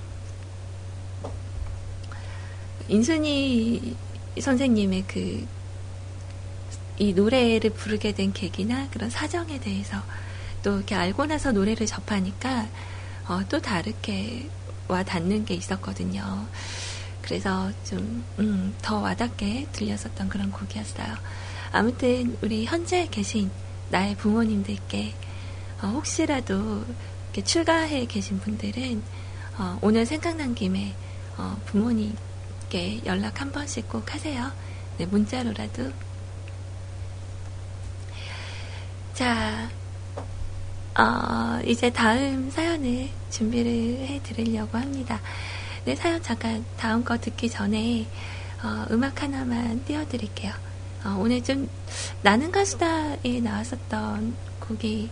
인순이 2.87 3.95
선생님의 4.41 5.03
그, 5.07 5.45
이 6.97 7.13
노래를 7.13 7.69
부르게 7.69 8.11
된 8.13 8.33
계기나 8.33 8.89
그런 8.89 9.11
사정에 9.11 9.59
대해서 9.59 10.01
또 10.63 10.77
이렇게 10.77 10.95
알고 10.95 11.27
나서 11.27 11.51
노래를 11.51 11.85
접하니까 11.85 12.67
어, 13.27 13.41
또 13.47 13.61
다르게 13.61 14.49
와 14.87 15.03
닿는 15.03 15.45
게 15.45 15.53
있었거든요. 15.53 16.47
그래서 17.25 17.71
좀, 17.83 18.23
음, 18.37 18.75
더 18.83 18.99
와닿게 18.99 19.67
들렸었던 19.71 20.29
그런 20.29 20.51
곡이었어요. 20.51 21.07
아무튼, 21.71 22.37
우리 22.43 22.65
현재 22.65 23.07
계신 23.09 23.49
나의 23.89 24.15
부모님들께, 24.15 25.13
어, 25.81 25.87
혹시라도 25.87 26.85
이렇게 27.33 27.43
출가해 27.43 28.05
계신 28.05 28.39
분들은, 28.39 29.01
어, 29.57 29.79
오늘 29.81 30.05
생각난 30.05 30.53
김에, 30.53 30.93
어, 31.37 31.59
부모님께 31.65 33.01
연락 33.05 33.41
한 33.41 33.51
번씩 33.51 33.89
꼭 33.89 34.13
하세요. 34.13 34.51
네, 34.99 35.07
문자로라도. 35.07 35.91
자, 39.15 39.69
어, 40.97 41.59
이제 41.65 41.89
다음 41.89 42.51
사연을 42.51 43.09
준비를 43.31 44.07
해 44.07 44.21
드리려고 44.23 44.77
합니다. 44.77 45.19
네, 45.85 45.95
사연 45.95 46.21
잠깐 46.23 46.65
다음 46.77 47.03
거 47.03 47.17
듣기 47.17 47.49
전에 47.49 48.07
어, 48.63 48.85
음악 48.91 49.21
하나만 49.21 49.83
띄워드릴게요. 49.85 50.51
어, 51.03 51.17
오늘 51.19 51.43
좀 51.43 51.69
나는 52.23 52.51
가수다에 52.51 53.39
나왔었던 53.43 54.35
곡이 54.61 55.09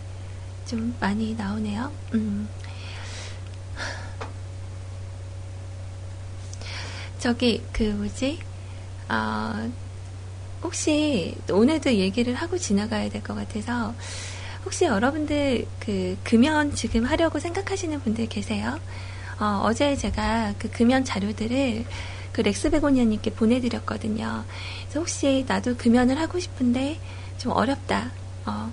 좀 0.65 0.95
많이 0.99 1.35
나오네요. 1.35 1.91
음. 2.15 2.49
저기 7.19 7.63
그 7.71 7.83
뭐지? 7.83 8.39
어, 9.09 9.71
혹시 10.63 11.35
오늘도 11.49 11.93
얘기를 11.93 12.33
하고 12.33 12.57
지나가야 12.57 13.09
될 13.09 13.21
것 13.21 13.35
같아서 13.35 13.93
혹시 14.65 14.85
여러분들 14.85 15.65
그 15.79 16.17
금연 16.23 16.73
지금 16.73 17.05
하려고 17.05 17.37
생각하시는 17.39 17.99
분들 18.01 18.27
계세요? 18.27 18.79
어, 19.39 19.71
제 19.73 19.95
제가 19.95 20.53
그 20.57 20.69
금연 20.69 21.05
자료들을 21.05 21.85
그 22.31 22.41
렉스 22.41 22.71
베고니아님께 22.71 23.31
보내드렸거든요. 23.31 24.43
그래서 24.83 24.99
혹시 24.99 25.45
나도 25.47 25.77
금연을 25.77 26.19
하고 26.19 26.39
싶은데 26.39 26.99
좀 27.37 27.51
어렵다. 27.51 28.11
어, 28.45 28.71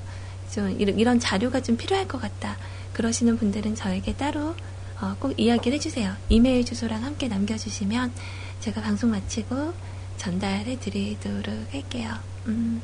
좀 0.53 0.75
이런, 0.81 0.99
이런 0.99 1.21
자료가 1.21 1.63
좀 1.63 1.77
필요할 1.77 2.09
것 2.09 2.21
같다. 2.21 2.57
그러시는 2.93 3.39
분들은 3.39 3.75
저에게 3.75 4.15
따로 4.17 4.55
어, 5.01 5.17
꼭 5.19 5.39
이야기를 5.39 5.77
해주세요. 5.77 6.15
이메일 6.29 6.65
주소랑 6.65 7.05
함께 7.05 7.29
남겨주시면 7.29 8.13
제가 8.61 8.83
방송 8.83 9.11
마치고 9.11 9.73
전달해 10.17 10.79
드리도록 10.79 11.73
할게요. 11.73 12.15
음. 12.47 12.83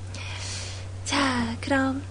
자, 1.04 1.56
그럼 1.60 2.02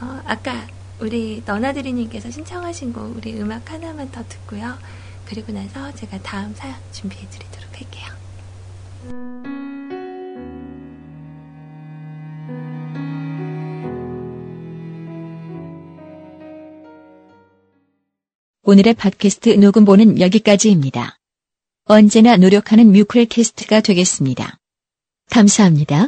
어, 0.00 0.20
아까 0.24 0.66
우리 1.02 1.42
너나드리님께서 1.44 2.30
신청하신 2.30 2.92
곡 2.92 3.16
우리 3.16 3.34
음악 3.40 3.72
하나만 3.72 4.12
더 4.12 4.22
듣고요. 4.28 4.78
그리고 5.24 5.50
나서 5.50 5.92
제가 5.96 6.22
다음 6.22 6.54
사연 6.54 6.76
준비해 6.92 7.26
드리도록 7.28 7.72
할게요. 7.72 8.06
오늘의 18.62 18.94
팟캐스트 18.94 19.48
녹음본은 19.58 20.20
여기까지입니다. 20.20 21.16
언제나 21.84 22.36
노력하는 22.36 22.92
뮤클캐스트가 22.92 23.80
되겠습니다. 23.80 24.56
감사합니다. 25.30 26.06